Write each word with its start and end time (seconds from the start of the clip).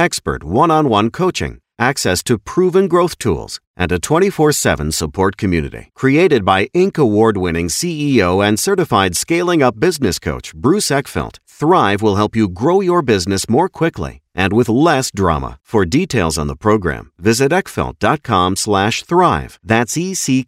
expert 0.00 0.42
one 0.42 0.70
on 0.70 0.88
one 0.88 1.10
coaching, 1.10 1.60
access 1.78 2.22
to 2.24 2.38
proven 2.38 2.88
growth 2.88 3.16
tools, 3.18 3.60
and 3.76 3.92
a 3.92 3.98
24 3.98 4.52
7 4.52 4.92
support 4.92 5.36
community. 5.36 5.90
Created 5.94 6.44
by 6.44 6.66
Inc. 6.74 6.98
award 6.98 7.36
winning 7.36 7.68
CEO 7.68 8.44
and 8.46 8.58
certified 8.58 9.14
scaling 9.14 9.62
up 9.62 9.78
business 9.78 10.18
coach 10.18 10.54
Bruce 10.54 10.90
Eckfeldt, 10.90 11.38
Thrive 11.60 12.00
will 12.00 12.16
help 12.16 12.34
you 12.34 12.48
grow 12.48 12.80
your 12.80 13.02
business 13.02 13.46
more 13.46 13.68
quickly 13.68 14.22
and 14.34 14.54
with 14.54 14.68
less 14.70 15.10
drama. 15.10 15.58
For 15.62 15.84
details 15.84 16.38
on 16.38 16.46
the 16.46 16.56
program, 16.56 17.12
visit 17.18 17.52
eckfeldt.com 17.52 18.56
slash 18.56 19.02
thrive. 19.02 19.58
That's 19.62 19.96
E-C-K-F-E-L-D-T 19.96 20.38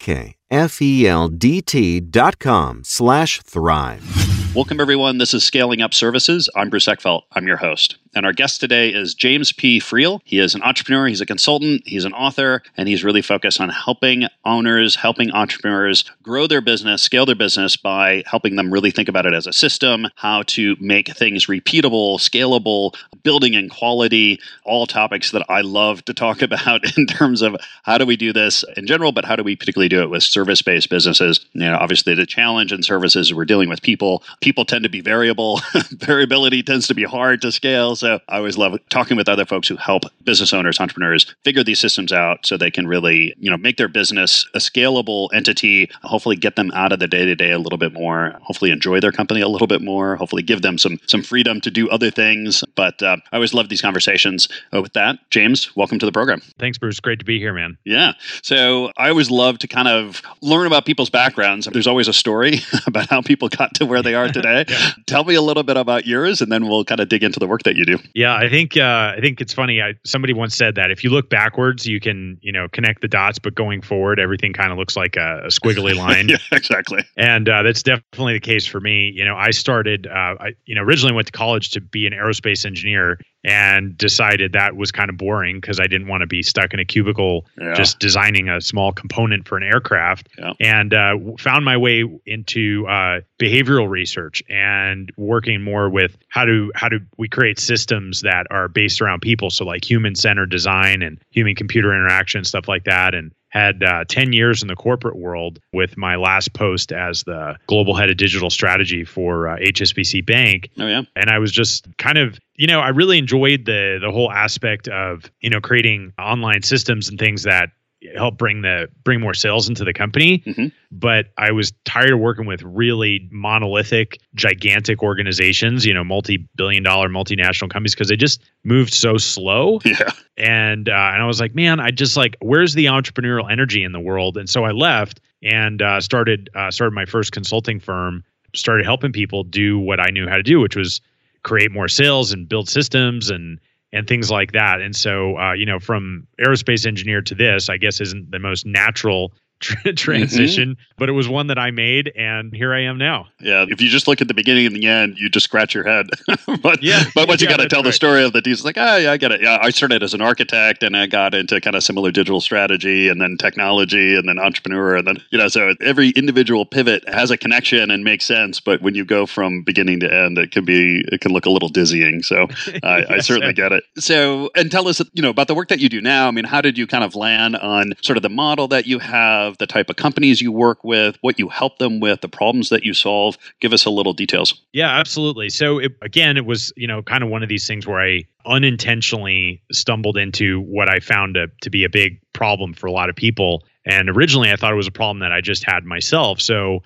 dot 2.00 2.38
com 2.38 2.82
slash 2.84 3.42
thrive. 3.42 4.54
Welcome, 4.54 4.80
everyone. 4.80 5.18
This 5.18 5.34
is 5.34 5.44
Scaling 5.44 5.82
Up 5.82 5.92
Services. 5.92 6.48
I'm 6.56 6.70
Bruce 6.70 6.86
Eckfeldt. 6.86 7.22
I'm 7.32 7.46
your 7.46 7.58
host. 7.58 7.98
And 8.14 8.26
our 8.26 8.34
guest 8.34 8.60
today 8.60 8.90
is 8.90 9.14
James 9.14 9.52
P. 9.52 9.80
Friel. 9.80 10.20
He 10.24 10.38
is 10.38 10.54
an 10.54 10.62
entrepreneur, 10.62 11.06
he's 11.06 11.22
a 11.22 11.26
consultant, 11.26 11.82
he's 11.86 12.04
an 12.04 12.12
author, 12.12 12.62
and 12.76 12.86
he's 12.86 13.04
really 13.04 13.22
focused 13.22 13.58
on 13.58 13.70
helping 13.70 14.26
owners, 14.44 14.96
helping 14.96 15.30
entrepreneurs 15.30 16.04
grow 16.22 16.46
their 16.46 16.60
business, 16.60 17.00
scale 17.00 17.24
their 17.24 17.34
business 17.34 17.74
by 17.74 18.22
helping 18.26 18.56
them 18.56 18.70
really 18.70 18.90
think 18.90 19.08
about 19.08 19.24
it 19.24 19.32
as 19.32 19.46
a 19.46 19.52
system, 19.52 20.06
how 20.16 20.42
to 20.42 20.76
make 20.78 21.16
things 21.16 21.46
repeatable, 21.46 22.18
scalable, 22.18 22.94
building 23.22 23.54
in 23.54 23.70
quality, 23.70 24.38
all 24.64 24.86
topics 24.86 25.30
that 25.30 25.46
I 25.48 25.62
love 25.62 26.04
to 26.04 26.12
talk 26.12 26.42
about 26.42 26.98
in 26.98 27.06
terms 27.06 27.40
of 27.40 27.56
how 27.82 27.96
do 27.96 28.04
we 28.04 28.16
do 28.16 28.34
this 28.34 28.62
in 28.76 28.86
general, 28.86 29.12
but 29.12 29.24
how 29.24 29.36
do 29.36 29.42
we 29.42 29.56
particularly 29.56 29.88
do 29.88 30.02
it 30.02 30.10
with 30.10 30.22
service 30.22 30.60
based 30.60 30.90
businesses. 30.90 31.40
You 31.54 31.62
know, 31.62 31.78
obviously, 31.78 32.14
the 32.14 32.26
challenge 32.26 32.72
in 32.72 32.82
services 32.82 33.32
we're 33.32 33.46
dealing 33.46 33.70
with 33.70 33.80
people. 33.80 34.22
People 34.42 34.66
tend 34.66 34.82
to 34.82 34.90
be 34.90 35.00
variable, 35.00 35.62
variability 35.92 36.62
tends 36.62 36.86
to 36.88 36.94
be 36.94 37.04
hard 37.04 37.40
to 37.40 37.50
scale. 37.50 37.96
So 38.02 38.18
I 38.28 38.38
always 38.38 38.58
love 38.58 38.76
talking 38.90 39.16
with 39.16 39.28
other 39.28 39.46
folks 39.46 39.68
who 39.68 39.76
help 39.76 40.02
business 40.24 40.52
owners, 40.52 40.80
entrepreneurs 40.80 41.36
figure 41.44 41.62
these 41.62 41.78
systems 41.78 42.12
out 42.12 42.44
so 42.44 42.56
they 42.56 42.68
can 42.68 42.88
really, 42.88 43.32
you 43.38 43.48
know, 43.48 43.56
make 43.56 43.76
their 43.76 43.86
business 43.86 44.44
a 44.54 44.58
scalable 44.58 45.28
entity, 45.32 45.88
hopefully 46.02 46.34
get 46.34 46.56
them 46.56 46.72
out 46.74 46.90
of 46.90 46.98
the 46.98 47.06
day 47.06 47.24
to 47.24 47.36
day 47.36 47.52
a 47.52 47.60
little 47.60 47.78
bit 47.78 47.92
more, 47.92 48.36
hopefully 48.42 48.72
enjoy 48.72 48.98
their 48.98 49.12
company 49.12 49.40
a 49.40 49.46
little 49.46 49.68
bit 49.68 49.82
more, 49.82 50.16
hopefully 50.16 50.42
give 50.42 50.62
them 50.62 50.78
some 50.78 50.98
some 51.06 51.22
freedom 51.22 51.60
to 51.60 51.70
do 51.70 51.88
other 51.90 52.10
things. 52.10 52.64
But 52.74 53.00
uh, 53.04 53.18
I 53.30 53.36
always 53.36 53.54
love 53.54 53.68
these 53.68 53.80
conversations. 53.80 54.48
Uh, 54.74 54.82
with 54.82 54.94
that, 54.94 55.18
James, 55.30 55.70
welcome 55.76 56.00
to 56.00 56.06
the 56.06 56.10
program. 56.10 56.42
Thanks, 56.58 56.78
Bruce. 56.78 56.98
Great 56.98 57.20
to 57.20 57.24
be 57.24 57.38
here, 57.38 57.54
man. 57.54 57.78
Yeah. 57.84 58.14
So 58.42 58.90
I 58.96 59.10
always 59.10 59.30
love 59.30 59.58
to 59.58 59.68
kind 59.68 59.86
of 59.86 60.22
learn 60.40 60.66
about 60.66 60.86
people's 60.86 61.10
backgrounds. 61.10 61.68
There's 61.72 61.86
always 61.86 62.08
a 62.08 62.12
story 62.12 62.62
about 62.88 63.10
how 63.10 63.22
people 63.22 63.48
got 63.48 63.76
to 63.76 63.86
where 63.86 64.02
they 64.02 64.16
are 64.16 64.26
today. 64.32 64.64
yeah. 64.66 64.90
Tell 65.06 65.22
me 65.22 65.36
a 65.36 65.42
little 65.42 65.62
bit 65.62 65.76
about 65.76 66.04
yours, 66.04 66.40
and 66.40 66.50
then 66.50 66.66
we'll 66.66 66.84
kind 66.84 67.00
of 67.00 67.08
dig 67.08 67.22
into 67.22 67.38
the 67.38 67.46
work 67.46 67.62
that 67.62 67.76
you 67.76 67.84
do. 67.84 67.91
Yeah, 68.14 68.34
I 68.34 68.48
think 68.48 68.76
uh, 68.76 69.14
I 69.16 69.20
think 69.20 69.40
it's 69.40 69.52
funny. 69.52 69.82
I, 69.82 69.94
somebody 70.04 70.32
once 70.32 70.56
said 70.56 70.74
that 70.76 70.90
if 70.90 71.04
you 71.04 71.10
look 71.10 71.28
backwards, 71.30 71.86
you 71.86 72.00
can 72.00 72.38
you 72.42 72.52
know 72.52 72.68
connect 72.68 73.00
the 73.00 73.08
dots, 73.08 73.38
but 73.38 73.54
going 73.54 73.82
forward, 73.82 74.20
everything 74.20 74.52
kind 74.52 74.72
of 74.72 74.78
looks 74.78 74.96
like 74.96 75.16
a, 75.16 75.42
a 75.44 75.48
squiggly 75.48 75.94
line. 75.96 76.28
yeah, 76.28 76.36
exactly. 76.52 77.04
And 77.16 77.48
uh, 77.48 77.62
that's 77.62 77.82
definitely 77.82 78.34
the 78.34 78.40
case 78.40 78.66
for 78.66 78.80
me. 78.80 79.12
You 79.14 79.24
know, 79.24 79.36
I 79.36 79.50
started. 79.50 80.06
Uh, 80.06 80.36
I 80.40 80.54
you 80.66 80.74
know 80.74 80.82
originally 80.82 81.14
went 81.14 81.26
to 81.26 81.32
college 81.32 81.70
to 81.70 81.80
be 81.80 82.06
an 82.06 82.12
aerospace 82.12 82.64
engineer, 82.64 83.18
and 83.44 83.96
decided 83.98 84.52
that 84.52 84.76
was 84.76 84.92
kind 84.92 85.10
of 85.10 85.16
boring 85.16 85.60
because 85.60 85.80
I 85.80 85.86
didn't 85.86 86.06
want 86.06 86.20
to 86.20 86.26
be 86.26 86.42
stuck 86.42 86.72
in 86.72 86.80
a 86.80 86.84
cubicle 86.84 87.46
yeah. 87.60 87.74
just 87.74 87.98
designing 87.98 88.48
a 88.48 88.60
small 88.60 88.92
component 88.92 89.48
for 89.48 89.56
an 89.56 89.64
aircraft. 89.64 90.28
Yeah. 90.38 90.52
And 90.60 90.94
uh, 90.94 91.16
found 91.38 91.64
my 91.64 91.76
way 91.76 92.04
into 92.24 92.86
uh, 92.86 93.20
behavioral 93.40 93.88
research 93.88 94.42
and 94.48 95.10
working 95.16 95.62
more 95.62 95.88
with 95.88 96.16
how 96.28 96.44
do 96.44 96.70
how 96.74 96.88
do 96.88 97.00
we 97.18 97.28
create 97.28 97.58
systems 97.58 98.20
that 98.22 98.46
are 98.50 98.68
based 98.68 99.00
around 99.00 99.20
people, 99.20 99.50
so 99.50 99.64
like 99.64 99.88
human 99.88 100.14
centered 100.14 100.50
design 100.50 101.02
and 101.02 101.18
human 101.30 101.54
computer 101.54 101.92
interaction 101.92 102.44
stuff 102.44 102.68
like 102.68 102.84
that, 102.84 103.14
and 103.14 103.32
had 103.52 103.82
uh, 103.82 104.04
10 104.08 104.32
years 104.32 104.62
in 104.62 104.68
the 104.68 104.74
corporate 104.74 105.16
world 105.16 105.60
with 105.74 105.98
my 105.98 106.16
last 106.16 106.54
post 106.54 106.90
as 106.90 107.22
the 107.24 107.54
global 107.66 107.94
head 107.94 108.10
of 108.10 108.16
digital 108.16 108.48
strategy 108.48 109.04
for 109.04 109.46
uh, 109.46 109.56
HSBC 109.58 110.24
Bank. 110.24 110.70
Oh 110.78 110.86
yeah. 110.86 111.02
And 111.14 111.28
I 111.28 111.38
was 111.38 111.52
just 111.52 111.86
kind 111.98 112.16
of, 112.16 112.40
you 112.56 112.66
know, 112.66 112.80
I 112.80 112.88
really 112.88 113.18
enjoyed 113.18 113.66
the 113.66 113.98
the 114.00 114.10
whole 114.10 114.32
aspect 114.32 114.88
of, 114.88 115.30
you 115.42 115.50
know, 115.50 115.60
creating 115.60 116.14
online 116.18 116.62
systems 116.62 117.10
and 117.10 117.18
things 117.18 117.42
that 117.42 117.68
help 118.16 118.36
bring 118.36 118.62
the 118.62 118.88
bring 119.04 119.20
more 119.20 119.34
sales 119.34 119.68
into 119.68 119.84
the 119.84 119.92
company. 119.92 120.42
Mm-hmm. 120.46 120.66
but 120.90 121.26
i 121.38 121.50
was 121.52 121.72
tired 121.84 122.12
of 122.12 122.18
working 122.18 122.46
with 122.46 122.62
really 122.62 123.28
monolithic 123.30 124.18
gigantic 124.34 125.02
organizations 125.02 125.86
you 125.86 125.94
know 125.94 126.04
multi-billion 126.04 126.82
dollar 126.82 127.08
multinational 127.08 127.70
companies 127.70 127.94
because 127.94 128.08
they 128.08 128.16
just 128.16 128.42
moved 128.64 128.92
so 128.92 129.16
slow. 129.16 129.80
Yeah. 129.92 130.10
And 130.36 130.88
uh, 130.88 131.10
and 131.12 131.22
i 131.22 131.26
was 131.26 131.40
like 131.40 131.54
man 131.54 131.78
i 131.80 131.90
just 131.90 132.16
like 132.16 132.36
where's 132.40 132.74
the 132.74 132.86
entrepreneurial 132.86 133.50
energy 133.50 133.84
in 133.84 133.92
the 133.92 134.00
world? 134.00 134.36
And 134.36 134.48
so 134.48 134.64
i 134.64 134.70
left 134.70 135.20
and 135.42 135.82
uh, 135.82 136.00
started 136.00 136.48
uh, 136.54 136.70
started 136.70 136.94
my 136.94 137.04
first 137.04 137.32
consulting 137.32 137.78
firm 137.80 138.24
started 138.54 138.84
helping 138.84 139.12
people 139.12 139.44
do 139.44 139.78
what 139.78 140.00
i 140.00 140.08
knew 140.10 140.28
how 140.28 140.36
to 140.36 140.42
do 140.42 140.60
which 140.60 140.76
was 140.76 141.00
create 141.42 141.72
more 141.72 141.88
sales 141.88 142.32
and 142.32 142.48
build 142.48 142.68
systems 142.68 143.30
and 143.30 143.58
and 143.92 144.06
things 144.06 144.30
like 144.30 144.52
that. 144.52 144.80
And 144.80 144.96
so, 144.96 145.36
uh, 145.38 145.52
you 145.52 145.66
know, 145.66 145.78
from 145.78 146.26
aerospace 146.40 146.86
engineer 146.86 147.20
to 147.22 147.34
this, 147.34 147.68
I 147.68 147.76
guess 147.76 148.00
isn't 148.00 148.30
the 148.30 148.38
most 148.38 148.64
natural 148.64 149.32
transition, 149.96 150.70
mm-hmm. 150.70 150.92
but 150.98 151.08
it 151.08 151.12
was 151.12 151.28
one 151.28 151.46
that 151.48 151.58
I 151.58 151.70
made, 151.70 152.12
and 152.16 152.52
here 152.54 152.74
I 152.74 152.82
am 152.82 152.98
now. 152.98 153.28
Yeah, 153.40 153.64
if 153.68 153.80
you 153.80 153.88
just 153.88 154.06
look 154.06 154.20
at 154.20 154.28
the 154.28 154.34
beginning 154.34 154.66
and 154.66 154.76
the 154.76 154.86
end, 154.86 155.16
you 155.18 155.28
just 155.28 155.44
scratch 155.44 155.74
your 155.74 155.84
head. 155.84 156.06
but 156.62 156.82
yeah, 156.82 157.04
but 157.14 157.28
once 157.28 157.40
you 157.40 157.48
got 157.48 157.58
to 157.58 157.68
tell 157.68 157.80
right. 157.80 157.86
the 157.86 157.92
story 157.92 158.24
of 158.24 158.32
the 158.32 158.42
it's 158.44 158.64
like, 158.64 158.76
oh 158.76 158.96
yeah, 158.96 159.12
I 159.12 159.16
get 159.16 159.32
it. 159.32 159.40
Yeah, 159.40 159.58
I 159.60 159.70
started 159.70 160.02
as 160.02 160.14
an 160.14 160.20
architect, 160.20 160.82
and 160.82 160.96
I 160.96 161.06
got 161.06 161.34
into 161.34 161.60
kind 161.60 161.76
of 161.76 161.82
similar 161.82 162.10
digital 162.10 162.40
strategy, 162.40 163.08
and 163.08 163.20
then 163.20 163.36
technology, 163.38 164.16
and 164.16 164.28
then 164.28 164.38
entrepreneur, 164.38 164.96
and 164.96 165.06
then 165.06 165.16
you 165.30 165.38
know, 165.38 165.48
so 165.48 165.74
every 165.80 166.10
individual 166.10 166.66
pivot 166.66 167.08
has 167.08 167.30
a 167.30 167.36
connection 167.36 167.90
and 167.90 168.04
makes 168.04 168.24
sense. 168.24 168.60
But 168.60 168.82
when 168.82 168.94
you 168.94 169.04
go 169.04 169.26
from 169.26 169.62
beginning 169.62 170.00
to 170.00 170.12
end, 170.12 170.38
it 170.38 170.50
can 170.50 170.64
be 170.64 171.04
it 171.12 171.20
can 171.20 171.32
look 171.32 171.46
a 171.46 171.50
little 171.50 171.68
dizzying. 171.68 172.22
So 172.22 172.46
I, 172.82 172.98
yes, 172.98 173.06
I 173.10 173.18
certainly 173.18 173.52
get 173.52 173.72
it. 173.72 173.84
So 173.98 174.50
and 174.54 174.70
tell 174.70 174.88
us, 174.88 175.00
you 175.12 175.22
know, 175.22 175.30
about 175.30 175.48
the 175.48 175.54
work 175.54 175.68
that 175.68 175.80
you 175.80 175.88
do 175.88 176.00
now. 176.00 176.28
I 176.28 176.30
mean, 176.30 176.44
how 176.44 176.60
did 176.60 176.76
you 176.76 176.86
kind 176.86 177.04
of 177.04 177.14
land 177.14 177.56
on 177.56 177.92
sort 178.02 178.16
of 178.16 178.22
the 178.22 178.30
model 178.30 178.68
that 178.68 178.86
you 178.86 178.98
have? 178.98 179.51
The 179.58 179.66
type 179.66 179.90
of 179.90 179.96
companies 179.96 180.40
you 180.40 180.52
work 180.52 180.82
with, 180.84 181.16
what 181.20 181.38
you 181.38 181.48
help 181.48 181.78
them 181.78 182.00
with, 182.00 182.20
the 182.20 182.28
problems 182.28 182.68
that 182.68 182.84
you 182.84 182.94
solve. 182.94 183.36
Give 183.60 183.72
us 183.72 183.84
a 183.84 183.90
little 183.90 184.12
details. 184.12 184.60
Yeah, 184.72 184.90
absolutely. 184.98 185.50
So 185.50 185.78
it, 185.78 185.92
again, 186.02 186.36
it 186.36 186.46
was 186.46 186.72
you 186.76 186.86
know 186.86 187.02
kind 187.02 187.22
of 187.22 187.30
one 187.30 187.42
of 187.42 187.48
these 187.48 187.66
things 187.66 187.86
where 187.86 188.00
I 188.00 188.24
unintentionally 188.46 189.62
stumbled 189.70 190.16
into 190.16 190.60
what 190.62 190.88
I 190.88 191.00
found 191.00 191.34
to, 191.34 191.48
to 191.62 191.70
be 191.70 191.84
a 191.84 191.88
big 191.88 192.20
problem 192.32 192.74
for 192.74 192.86
a 192.86 192.92
lot 192.92 193.08
of 193.08 193.16
people. 193.16 193.64
And 193.84 194.08
originally, 194.08 194.50
I 194.50 194.56
thought 194.56 194.72
it 194.72 194.76
was 194.76 194.86
a 194.86 194.92
problem 194.92 195.20
that 195.20 195.32
I 195.32 195.40
just 195.40 195.64
had 195.64 195.84
myself. 195.84 196.40
So 196.40 196.82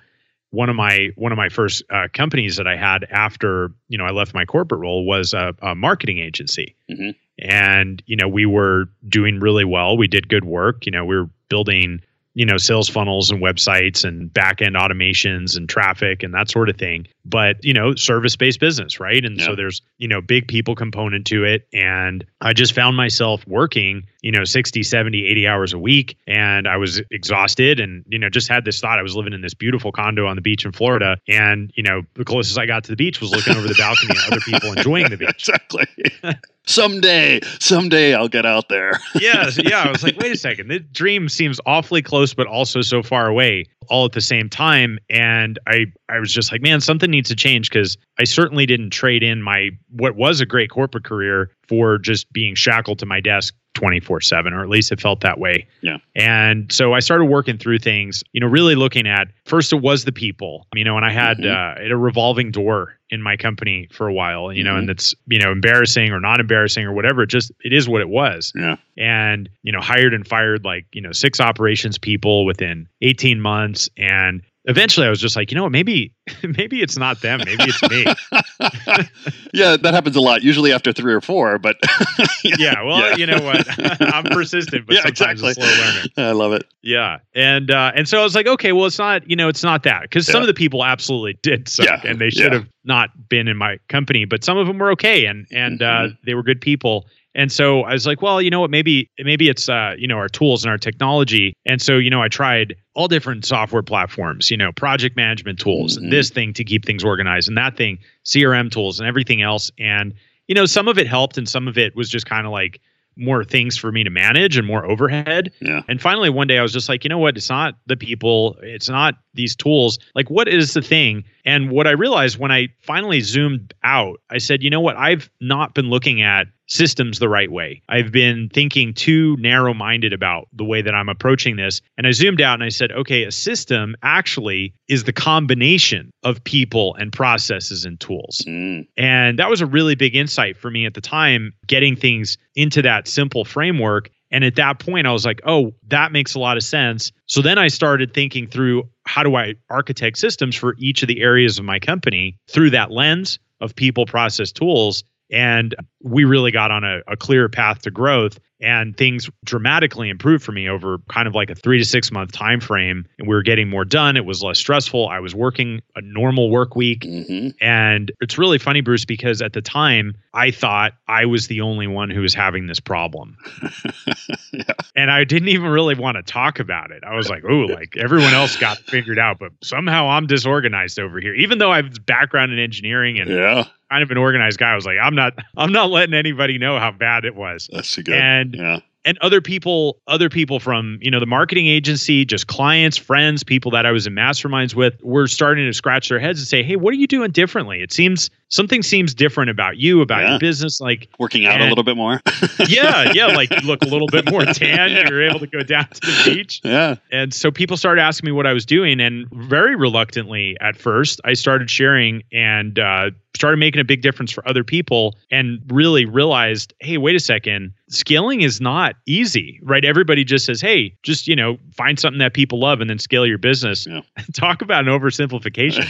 one 0.51 0.69
of 0.69 0.75
my 0.75 1.09
one 1.15 1.31
of 1.31 1.37
my 1.37 1.49
first 1.49 1.83
uh, 1.89 2.07
companies 2.13 2.55
that 2.55 2.67
I 2.67 2.75
had 2.75 3.05
after 3.11 3.71
you 3.89 3.97
know 3.97 4.05
I 4.05 4.11
left 4.11 4.33
my 4.33 4.45
corporate 4.45 4.81
role 4.81 5.05
was 5.05 5.33
a, 5.33 5.53
a 5.61 5.75
marketing 5.75 6.19
agency, 6.19 6.75
mm-hmm. 6.89 7.11
and 7.39 8.01
you 8.05 8.15
know 8.15 8.27
we 8.27 8.45
were 8.45 8.85
doing 9.07 9.39
really 9.39 9.65
well. 9.65 9.97
We 9.97 10.07
did 10.07 10.29
good 10.29 10.45
work. 10.45 10.85
You 10.85 10.91
know 10.91 11.05
we 11.05 11.15
were 11.15 11.29
building 11.49 12.01
you 12.37 12.45
know 12.45 12.57
sales 12.57 12.87
funnels 12.87 13.31
and 13.31 13.41
websites 13.41 14.05
and 14.05 14.31
back 14.31 14.61
end 14.61 14.75
automations 14.75 15.57
and 15.57 15.67
traffic 15.67 16.21
and 16.21 16.35
that 16.35 16.49
sort 16.51 16.69
of 16.69 16.77
thing 16.77 17.07
but 17.29 17.63
you 17.63 17.73
know 17.73 17.95
service 17.95 18.35
based 18.35 18.59
business 18.59 18.99
right 18.99 19.25
and 19.25 19.37
yeah. 19.37 19.45
so 19.45 19.55
there's 19.55 19.81
you 19.97 20.07
know 20.07 20.21
big 20.21 20.47
people 20.47 20.75
component 20.75 21.25
to 21.25 21.43
it 21.43 21.67
and 21.73 22.25
i 22.41 22.53
just 22.53 22.73
found 22.73 22.95
myself 22.95 23.45
working 23.47 24.03
you 24.21 24.31
know 24.31 24.43
60 24.43 24.83
70 24.83 25.25
80 25.25 25.47
hours 25.47 25.73
a 25.73 25.79
week 25.79 26.17
and 26.27 26.67
i 26.67 26.77
was 26.77 27.01
exhausted 27.11 27.79
and 27.79 28.03
you 28.07 28.19
know 28.19 28.29
just 28.29 28.47
had 28.47 28.65
this 28.65 28.79
thought 28.79 28.99
i 28.99 29.01
was 29.01 29.15
living 29.15 29.33
in 29.33 29.41
this 29.41 29.53
beautiful 29.53 29.91
condo 29.91 30.25
on 30.25 30.35
the 30.35 30.41
beach 30.41 30.65
in 30.65 30.71
florida 30.71 31.17
and 31.27 31.71
you 31.75 31.83
know 31.83 32.01
the 32.15 32.25
closest 32.25 32.57
i 32.57 32.65
got 32.65 32.83
to 32.83 32.91
the 32.91 32.97
beach 32.97 33.19
was 33.21 33.31
looking 33.31 33.55
over 33.55 33.67
the 33.67 33.75
balcony 33.77 34.17
at 34.17 34.31
other 34.31 34.41
people 34.41 34.71
enjoying 34.71 35.09
the 35.09 35.17
beach 35.17 35.49
exactly 35.49 35.85
someday, 36.67 37.39
someday 37.59 38.13
I'll 38.13 38.27
get 38.27 38.45
out 38.45 38.69
there. 38.69 38.91
yeah, 39.19 39.49
yeah. 39.57 39.83
I 39.83 39.91
was 39.91 40.03
like, 40.03 40.17
wait 40.19 40.33
a 40.33 40.37
second. 40.37 40.67
The 40.67 40.79
dream 40.79 41.27
seems 41.29 41.59
awfully 41.65 42.01
close, 42.01 42.33
but 42.33 42.45
also 42.45 42.81
so 42.81 43.01
far 43.01 43.27
away, 43.27 43.65
all 43.89 44.05
at 44.05 44.11
the 44.11 44.21
same 44.21 44.49
time. 44.49 44.99
And 45.09 45.57
I, 45.67 45.87
I 46.09 46.19
was 46.19 46.31
just 46.31 46.51
like, 46.51 46.61
man, 46.61 46.81
something 46.81 47.09
needs 47.17 47.29
to 47.29 47.35
change 47.35 47.69
because 47.69 47.97
I 48.19 48.23
certainly 48.23 48.65
didn't 48.65 48.91
trade 48.91 49.23
in 49.23 49.41
my 49.41 49.71
what 49.89 50.15
was 50.15 50.39
a 50.41 50.45
great 50.45 50.69
corporate 50.69 51.03
career 51.03 51.51
for 51.67 51.97
just 51.97 52.31
being 52.31 52.55
shackled 52.55 52.99
to 52.99 53.05
my 53.05 53.19
desk 53.19 53.53
24 53.73 54.21
7, 54.21 54.53
or 54.53 54.63
at 54.63 54.69
least 54.69 54.91
it 54.91 54.99
felt 54.99 55.21
that 55.21 55.39
way. 55.39 55.67
Yeah. 55.81 55.97
And 56.15 56.71
so 56.71 56.93
I 56.93 56.99
started 56.99 57.25
working 57.25 57.59
through 57.59 57.77
things, 57.79 58.23
you 58.31 58.41
know, 58.41 58.47
really 58.47 58.73
looking 58.73 59.07
at 59.07 59.27
first 59.45 59.71
it 59.71 59.81
was 59.81 60.03
the 60.03 60.11
people, 60.11 60.65
you 60.73 60.83
know, 60.83 60.95
and 60.97 61.05
I 61.05 61.11
had 61.11 61.37
Mhm. 61.37 61.91
uh, 61.91 61.93
a 61.93 61.95
revolving 61.95 62.49
door 62.49 62.97
in 63.11 63.21
my 63.21 63.37
company 63.37 63.87
for 63.91 64.07
a 64.07 64.13
while, 64.13 64.51
you 64.51 64.63
know, 64.63 64.73
Mhm. 64.73 64.79
and 64.79 64.89
it's, 64.89 65.13
you 65.27 65.39
know, 65.39 65.51
embarrassing 65.51 66.11
or 66.11 66.19
not 66.19 66.39
embarrassing 66.39 66.85
or 66.85 66.93
whatever. 66.93 67.21
It 67.23 67.29
just, 67.29 67.51
it 67.63 67.71
is 67.71 67.87
what 67.87 68.01
it 68.01 68.09
was. 68.09 68.51
Yeah. 68.55 68.77
And, 68.97 69.47
you 69.61 69.71
know, 69.71 69.79
hired 69.79 70.13
and 70.15 70.27
fired 70.27 70.65
like, 70.65 70.85
you 70.91 71.01
know, 71.01 71.11
six 71.11 71.39
operations 71.39 71.99
people 71.99 72.45
within 72.45 72.87
18 73.01 73.39
months. 73.39 73.89
And 73.95 74.41
eventually 74.67 75.07
I 75.07 75.09
was 75.09 75.19
just 75.19 75.35
like, 75.35 75.49
you 75.51 75.55
know 75.55 75.63
what, 75.63 75.71
maybe, 75.71 76.13
maybe 76.57 76.81
it's 76.81 76.97
not 76.97 77.21
them. 77.21 77.41
Maybe 77.45 77.63
it's 77.63 77.81
me. 77.89 78.05
yeah, 79.53 79.77
that 79.77 79.93
happens 79.93 80.15
a 80.15 80.21
lot. 80.21 80.43
Usually 80.43 80.71
after 80.73 80.93
three 80.93 81.13
or 81.13 81.21
four, 81.21 81.57
but 81.57 81.77
yeah. 82.43 82.81
Well, 82.83 82.99
Yeah. 83.11 83.15
you 83.15 83.25
know 83.25 83.41
what? 83.41 83.65
I'm 84.01 84.23
persistent, 84.25 84.85
but 84.85 84.95
Yeah, 84.95 85.01
sometimes 85.03 85.41
exactly. 85.41 85.63
a 85.63 85.67
slow 85.75 85.85
learner. 85.85 86.07
I 86.17 86.31
love 86.33 86.53
it. 86.53 86.63
Yeah, 86.81 87.17
and 87.33 87.71
uh, 87.71 87.91
and 87.95 88.07
so 88.07 88.19
I 88.19 88.23
was 88.23 88.35
like, 88.35 88.47
okay, 88.47 88.71
well, 88.71 88.85
it's 88.85 88.97
not, 88.99 89.29
you 89.29 89.35
know, 89.35 89.47
it's 89.49 89.63
not 89.63 89.83
that 89.83 90.03
because 90.03 90.25
some 90.25 90.41
of 90.41 90.47
the 90.47 90.53
people 90.53 90.85
absolutely 90.85 91.37
did 91.41 91.67
suck, 91.67 91.85
Yeah, 91.85 92.01
and 92.09 92.19
they 92.19 92.29
should 92.29 92.51
yeah. 92.53 92.59
have 92.59 92.67
not 92.85 93.09
been 93.29 93.47
in 93.47 93.57
my 93.57 93.77
company, 93.89 94.25
but 94.25 94.43
some 94.43 94.57
of 94.57 94.67
them 94.67 94.77
were 94.77 94.91
okay, 94.91 95.25
and 95.25 95.45
and 95.51 95.81
uh, 95.81 95.87
Mhm. 96.07 96.17
they 96.25 96.33
were 96.33 96.43
good 96.43 96.61
people. 96.61 97.07
And 97.37 97.51
so 97.51 97.83
I 97.83 97.93
was 97.93 98.05
like, 98.07 98.21
well, 98.21 98.41
you 98.41 98.49
know 98.49 98.59
what? 98.59 98.71
Maybe 98.71 99.09
maybe 99.19 99.47
it's 99.47 99.69
uh, 99.69 99.93
you 99.97 100.07
know 100.07 100.17
our 100.17 100.27
tools 100.27 100.63
and 100.65 100.71
our 100.71 100.77
technology. 100.77 101.53
And 101.65 101.81
so 101.81 101.97
you 101.97 102.09
know 102.09 102.21
I 102.21 102.27
tried 102.27 102.75
all 102.95 103.07
different 103.07 103.45
software 103.45 103.83
platforms, 103.83 104.49
you 104.51 104.57
know, 104.57 104.71
project 104.73 105.15
management 105.15 105.59
tools, 105.59 105.97
Mhm. 105.97 106.03
and 106.03 106.11
this 106.11 106.31
thing 106.31 106.51
to 106.53 106.63
keep 106.65 106.83
things 106.83 107.03
organized, 107.05 107.47
and 107.47 107.55
that 107.57 107.77
thing, 107.77 107.99
CRM 108.25 108.69
tools, 108.71 108.99
and 108.99 109.07
everything 109.07 109.41
else. 109.41 109.71
And 109.79 110.13
you 110.47 110.55
know, 110.55 110.65
some 110.65 110.87
of 110.87 110.97
it 110.97 111.07
helped, 111.07 111.37
and 111.37 111.47
some 111.47 111.67
of 111.67 111.77
it 111.77 111.95
was 111.95 112.09
just 112.09 112.25
kind 112.25 112.45
of 112.47 112.51
like 112.51 112.81
more 113.19 113.43
things 113.43 113.75
for 113.75 113.91
me 113.91 114.03
to 114.03 114.09
manage 114.11 114.57
and 114.57 114.65
more 114.67 114.85
overhead. 114.85 115.51
Yeah. 115.59 115.81
And 115.87 115.99
finally, 115.99 116.29
one 116.29 116.45
day 116.47 116.59
I 116.59 116.61
was 116.61 116.71
just 116.71 116.87
like, 116.87 117.03
you 117.03 117.09
know 117.09 117.17
what? 117.17 117.35
It's 117.35 117.49
not 117.49 117.73
the 117.87 117.97
people, 117.97 118.55
it's 118.61 118.87
not 118.89 119.15
these 119.33 119.55
tools. 119.55 119.97
Like, 120.13 120.29
what 120.29 120.47
is 120.47 120.73
the 120.75 120.83
thing? 120.83 121.23
And 121.43 121.71
what 121.71 121.87
I 121.87 121.91
realized 121.91 122.37
when 122.37 122.51
I 122.51 122.69
finally 122.83 123.21
zoomed 123.21 123.73
out, 123.83 124.21
I 124.29 124.37
said, 124.37 124.61
you 124.61 124.69
know 124.69 124.81
what? 124.81 124.95
I've 124.97 125.29
not 125.41 125.73
been 125.73 125.89
looking 125.89 126.21
at 126.21 126.45
systems 126.67 127.19
the 127.19 127.29
right 127.29 127.51
way. 127.51 127.81
I've 127.89 128.11
been 128.11 128.49
thinking 128.53 128.93
too 128.93 129.35
narrow 129.39 129.73
minded 129.73 130.13
about 130.13 130.47
the 130.53 130.65
way 130.65 130.81
that 130.81 130.93
I'm 130.93 131.09
approaching 131.09 131.55
this. 131.55 131.81
And 131.97 132.05
I 132.05 132.11
zoomed 132.11 132.41
out 132.41 132.55
and 132.55 132.63
I 132.63 132.69
said, 132.69 132.91
okay, 132.91 133.23
a 133.23 133.31
system 133.31 133.95
actually 134.03 134.73
is 134.87 135.05
the 135.05 135.13
combination 135.13 136.11
of 136.23 136.43
people 136.43 136.95
and 136.95 137.11
processes 137.11 137.85
and 137.85 137.99
tools. 137.99 138.43
Mm, 138.47 138.87
And 138.97 139.39
that 139.39 139.49
was 139.49 139.61
a 139.61 139.65
really 139.65 139.95
big 139.95 140.15
insight 140.15 140.57
for 140.57 140.69
me 140.69 140.85
at 140.85 140.93
the 140.93 141.01
time, 141.01 141.53
getting 141.65 141.95
things 141.95 142.37
into 142.55 142.81
that 142.81 143.07
simple 143.07 143.45
framework. 143.45 144.09
And 144.29 144.43
at 144.43 144.55
that 144.55 144.79
point, 144.79 145.07
I 145.07 145.13
was 145.13 145.25
like, 145.25 145.39
oh, 145.45 145.73
that 145.87 146.11
makes 146.11 146.35
a 146.35 146.39
lot 146.39 146.57
of 146.57 146.63
sense. 146.63 147.13
So 147.27 147.41
then 147.41 147.57
I 147.57 147.69
started 147.69 148.13
thinking 148.13 148.47
through 148.47 148.89
how 149.05 149.23
do 149.23 149.35
I 149.35 149.55
architect 149.69 150.17
systems 150.17 150.55
for 150.55 150.75
each 150.79 151.01
of 151.01 151.07
the 151.07 151.21
areas 151.21 151.59
of 151.59 151.65
my 151.65 151.79
company 151.79 152.37
through 152.49 152.71
that 152.71 152.91
lens 152.91 153.39
of 153.61 153.75
people, 153.75 154.05
process, 154.05 154.51
tools. 154.51 155.03
And 155.29 155.75
we 156.01 156.23
really 156.23 156.51
got 156.51 156.71
on 156.71 156.83
a, 156.83 157.01
a 157.07 157.17
clear 157.17 157.49
path 157.49 157.81
to 157.83 157.91
growth 157.91 158.39
and 158.59 158.97
things 158.97 159.29
dramatically 159.45 160.09
improved 160.09 160.43
for 160.43 160.51
me 160.51 160.67
over 160.67 160.97
kind 161.09 161.27
of 161.27 161.35
like 161.35 161.49
a 161.49 161.55
three 161.55 161.77
to 161.77 161.85
six 161.85 162.11
month 162.11 162.31
time 162.31 162.59
frame 162.59 163.05
and 163.19 163.27
we 163.27 163.35
were 163.35 163.43
getting 163.43 163.69
more 163.69 163.85
done 163.85 164.17
it 164.17 164.25
was 164.25 164.41
less 164.41 164.57
stressful 164.57 165.07
i 165.09 165.19
was 165.19 165.35
working 165.35 165.81
a 165.95 166.01
normal 166.01 166.49
work 166.49 166.75
week 166.75 167.03
hmm 167.03 167.49
and 167.61 168.11
it's 168.21 168.37
really 168.37 168.57
funny, 168.57 168.81
Bruce, 168.81 169.05
because 169.05 169.41
at 169.41 169.53
the 169.53 169.61
time 169.61 170.15
I 170.33 170.51
thought 170.51 170.93
I 171.07 171.25
was 171.25 171.47
the 171.47 171.61
only 171.61 171.87
one 171.87 172.09
who 172.09 172.21
was 172.21 172.33
having 172.33 172.67
this 172.67 172.79
problem. 172.79 173.37
yeah. 174.51 174.63
And 174.95 175.11
I 175.11 175.23
didn't 175.23 175.49
even 175.49 175.69
really 175.69 175.95
want 175.95 176.17
to 176.17 176.23
talk 176.23 176.59
about 176.59 176.91
it. 176.91 177.03
I 177.03 177.15
was 177.15 177.29
like, 177.29 177.43
oh, 177.47 177.65
like 177.65 177.95
everyone 177.97 178.33
else 178.33 178.55
got 178.55 178.77
figured 178.79 179.19
out, 179.19 179.39
but 179.39 179.51
somehow 179.63 180.07
I'm 180.09 180.27
disorganized 180.27 180.99
over 180.99 181.19
here. 181.19 181.33
Even 181.33 181.57
though 181.57 181.71
I 181.71 181.77
have 181.77 182.05
background 182.05 182.51
in 182.51 182.59
engineering 182.59 183.19
and 183.19 183.29
Yeah. 183.29 183.65
kind 183.89 184.03
of 184.03 184.11
an 184.11 184.17
organized 184.17 184.59
guy, 184.59 184.71
I 184.71 184.75
was 184.75 184.85
like, 184.85 184.97
I'm 185.01 185.15
not 185.15 185.33
I'm 185.55 185.71
not 185.71 185.89
letting 185.89 186.13
anybody 186.13 186.57
know 186.57 186.79
how 186.79 186.91
bad 186.91 187.25
it 187.25 187.35
was. 187.35 187.69
That's 187.71 187.95
good. 187.95 188.13
And 188.13 188.46
yeah. 188.55 188.79
and 189.05 189.17
other 189.19 189.41
people 189.41 189.99
other 190.07 190.29
people 190.29 190.59
from 190.59 190.97
you 191.01 191.11
know 191.11 191.19
the 191.19 191.25
marketing 191.25 191.67
agency 191.67 192.25
just 192.25 192.47
clients 192.47 192.97
friends 192.97 193.43
people 193.43 193.71
that 193.71 193.85
i 193.85 193.91
was 193.91 194.07
in 194.07 194.13
masterminds 194.13 194.75
with 194.75 195.01
were 195.03 195.27
starting 195.27 195.65
to 195.65 195.73
scratch 195.73 196.09
their 196.09 196.19
heads 196.19 196.39
and 196.39 196.47
say 196.47 196.63
hey 196.63 196.75
what 196.75 196.91
are 196.93 196.97
you 196.97 197.07
doing 197.07 197.31
differently 197.31 197.81
it 197.81 197.91
seems 197.91 198.29
something 198.49 198.81
seems 198.83 199.13
different 199.13 199.49
about 199.49 199.77
you 199.77 200.01
about 200.01 200.21
Yeah. 200.23 200.29
your 200.31 200.39
business 200.39 200.79
like 200.79 201.09
Working 201.19 201.45
out 201.45 201.59
a 201.61 201.65
little 201.65 201.83
bit 201.83 201.97
more. 201.97 202.21
yeah 202.67 203.11
yeah 203.13 203.27
like 203.27 203.49
you 203.51 203.67
look 203.67 203.81
a 203.81 203.87
little 203.87 204.07
bit 204.07 204.29
more 204.31 204.45
tan 204.53 204.91
you're 205.09 205.23
able 205.23 205.39
to 205.39 205.47
go 205.47 205.61
down 205.63 205.87
to 205.89 205.99
the 206.01 206.21
beach 206.25 206.61
Yeah. 206.63 206.95
and 207.11 207.33
so 207.33 207.51
people 207.51 207.77
started 207.77 208.01
asking 208.01 208.27
me 208.27 208.31
what 208.31 208.47
I 208.47 208.53
was 208.53 208.65
doing, 208.65 208.99
and 208.99 209.27
very 209.33 209.75
reluctantly 209.75 210.55
at 210.61 210.77
first, 210.77 211.19
I 211.25 211.33
started 211.33 211.69
sharing 211.69 212.23
and 212.31 212.79
uh, 212.79 213.11
started 213.35 213.57
making 213.57 213.79
a 213.81 213.83
big 213.83 214.01
difference 214.01 214.31
for 214.31 214.47
other 214.47 214.63
people, 214.63 215.15
and 215.31 215.59
really 215.69 216.05
realized, 216.05 216.73
hey, 216.79 216.97
wait 216.97 217.15
a 217.15 217.19
second, 217.19 217.73
scaling 217.89 218.41
is 218.41 218.59
not 218.61 218.95
easy, 219.05 219.59
right? 219.63 219.85
Everybody 219.85 220.23
just 220.23 220.45
says, 220.45 220.59
hey, 220.61 220.95
just 221.03 221.27
you 221.27 221.35
know, 221.35 221.57
find 221.75 221.99
something 221.99 222.19
that 222.19 222.33
people 222.33 222.59
love 222.59 222.81
and 222.81 222.89
then 222.89 222.97
scale 222.99 223.25
your 223.27 223.37
business. 223.37 223.85
Yeah. 223.87 224.01
Talk 224.33 224.61
about 224.61 224.87
an 224.87 224.91
oversimplification. 224.99 225.87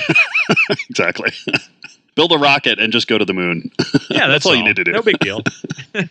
Exactly. 0.90 1.32
Build 2.18 2.32
a 2.34 2.38
rocket 2.38 2.80
and 2.80 2.92
just 2.92 3.08
go 3.08 3.18
to 3.18 3.26
the 3.26 3.34
moon. 3.34 3.72
Yeah, 4.10 4.28
that's, 4.28 4.46
all 4.46 4.56
you 4.56 4.64
need 4.64 4.78
to 4.78 4.84
do. 4.84 4.94
No 4.94 5.04
big 5.04 5.20
deal. 5.20 5.42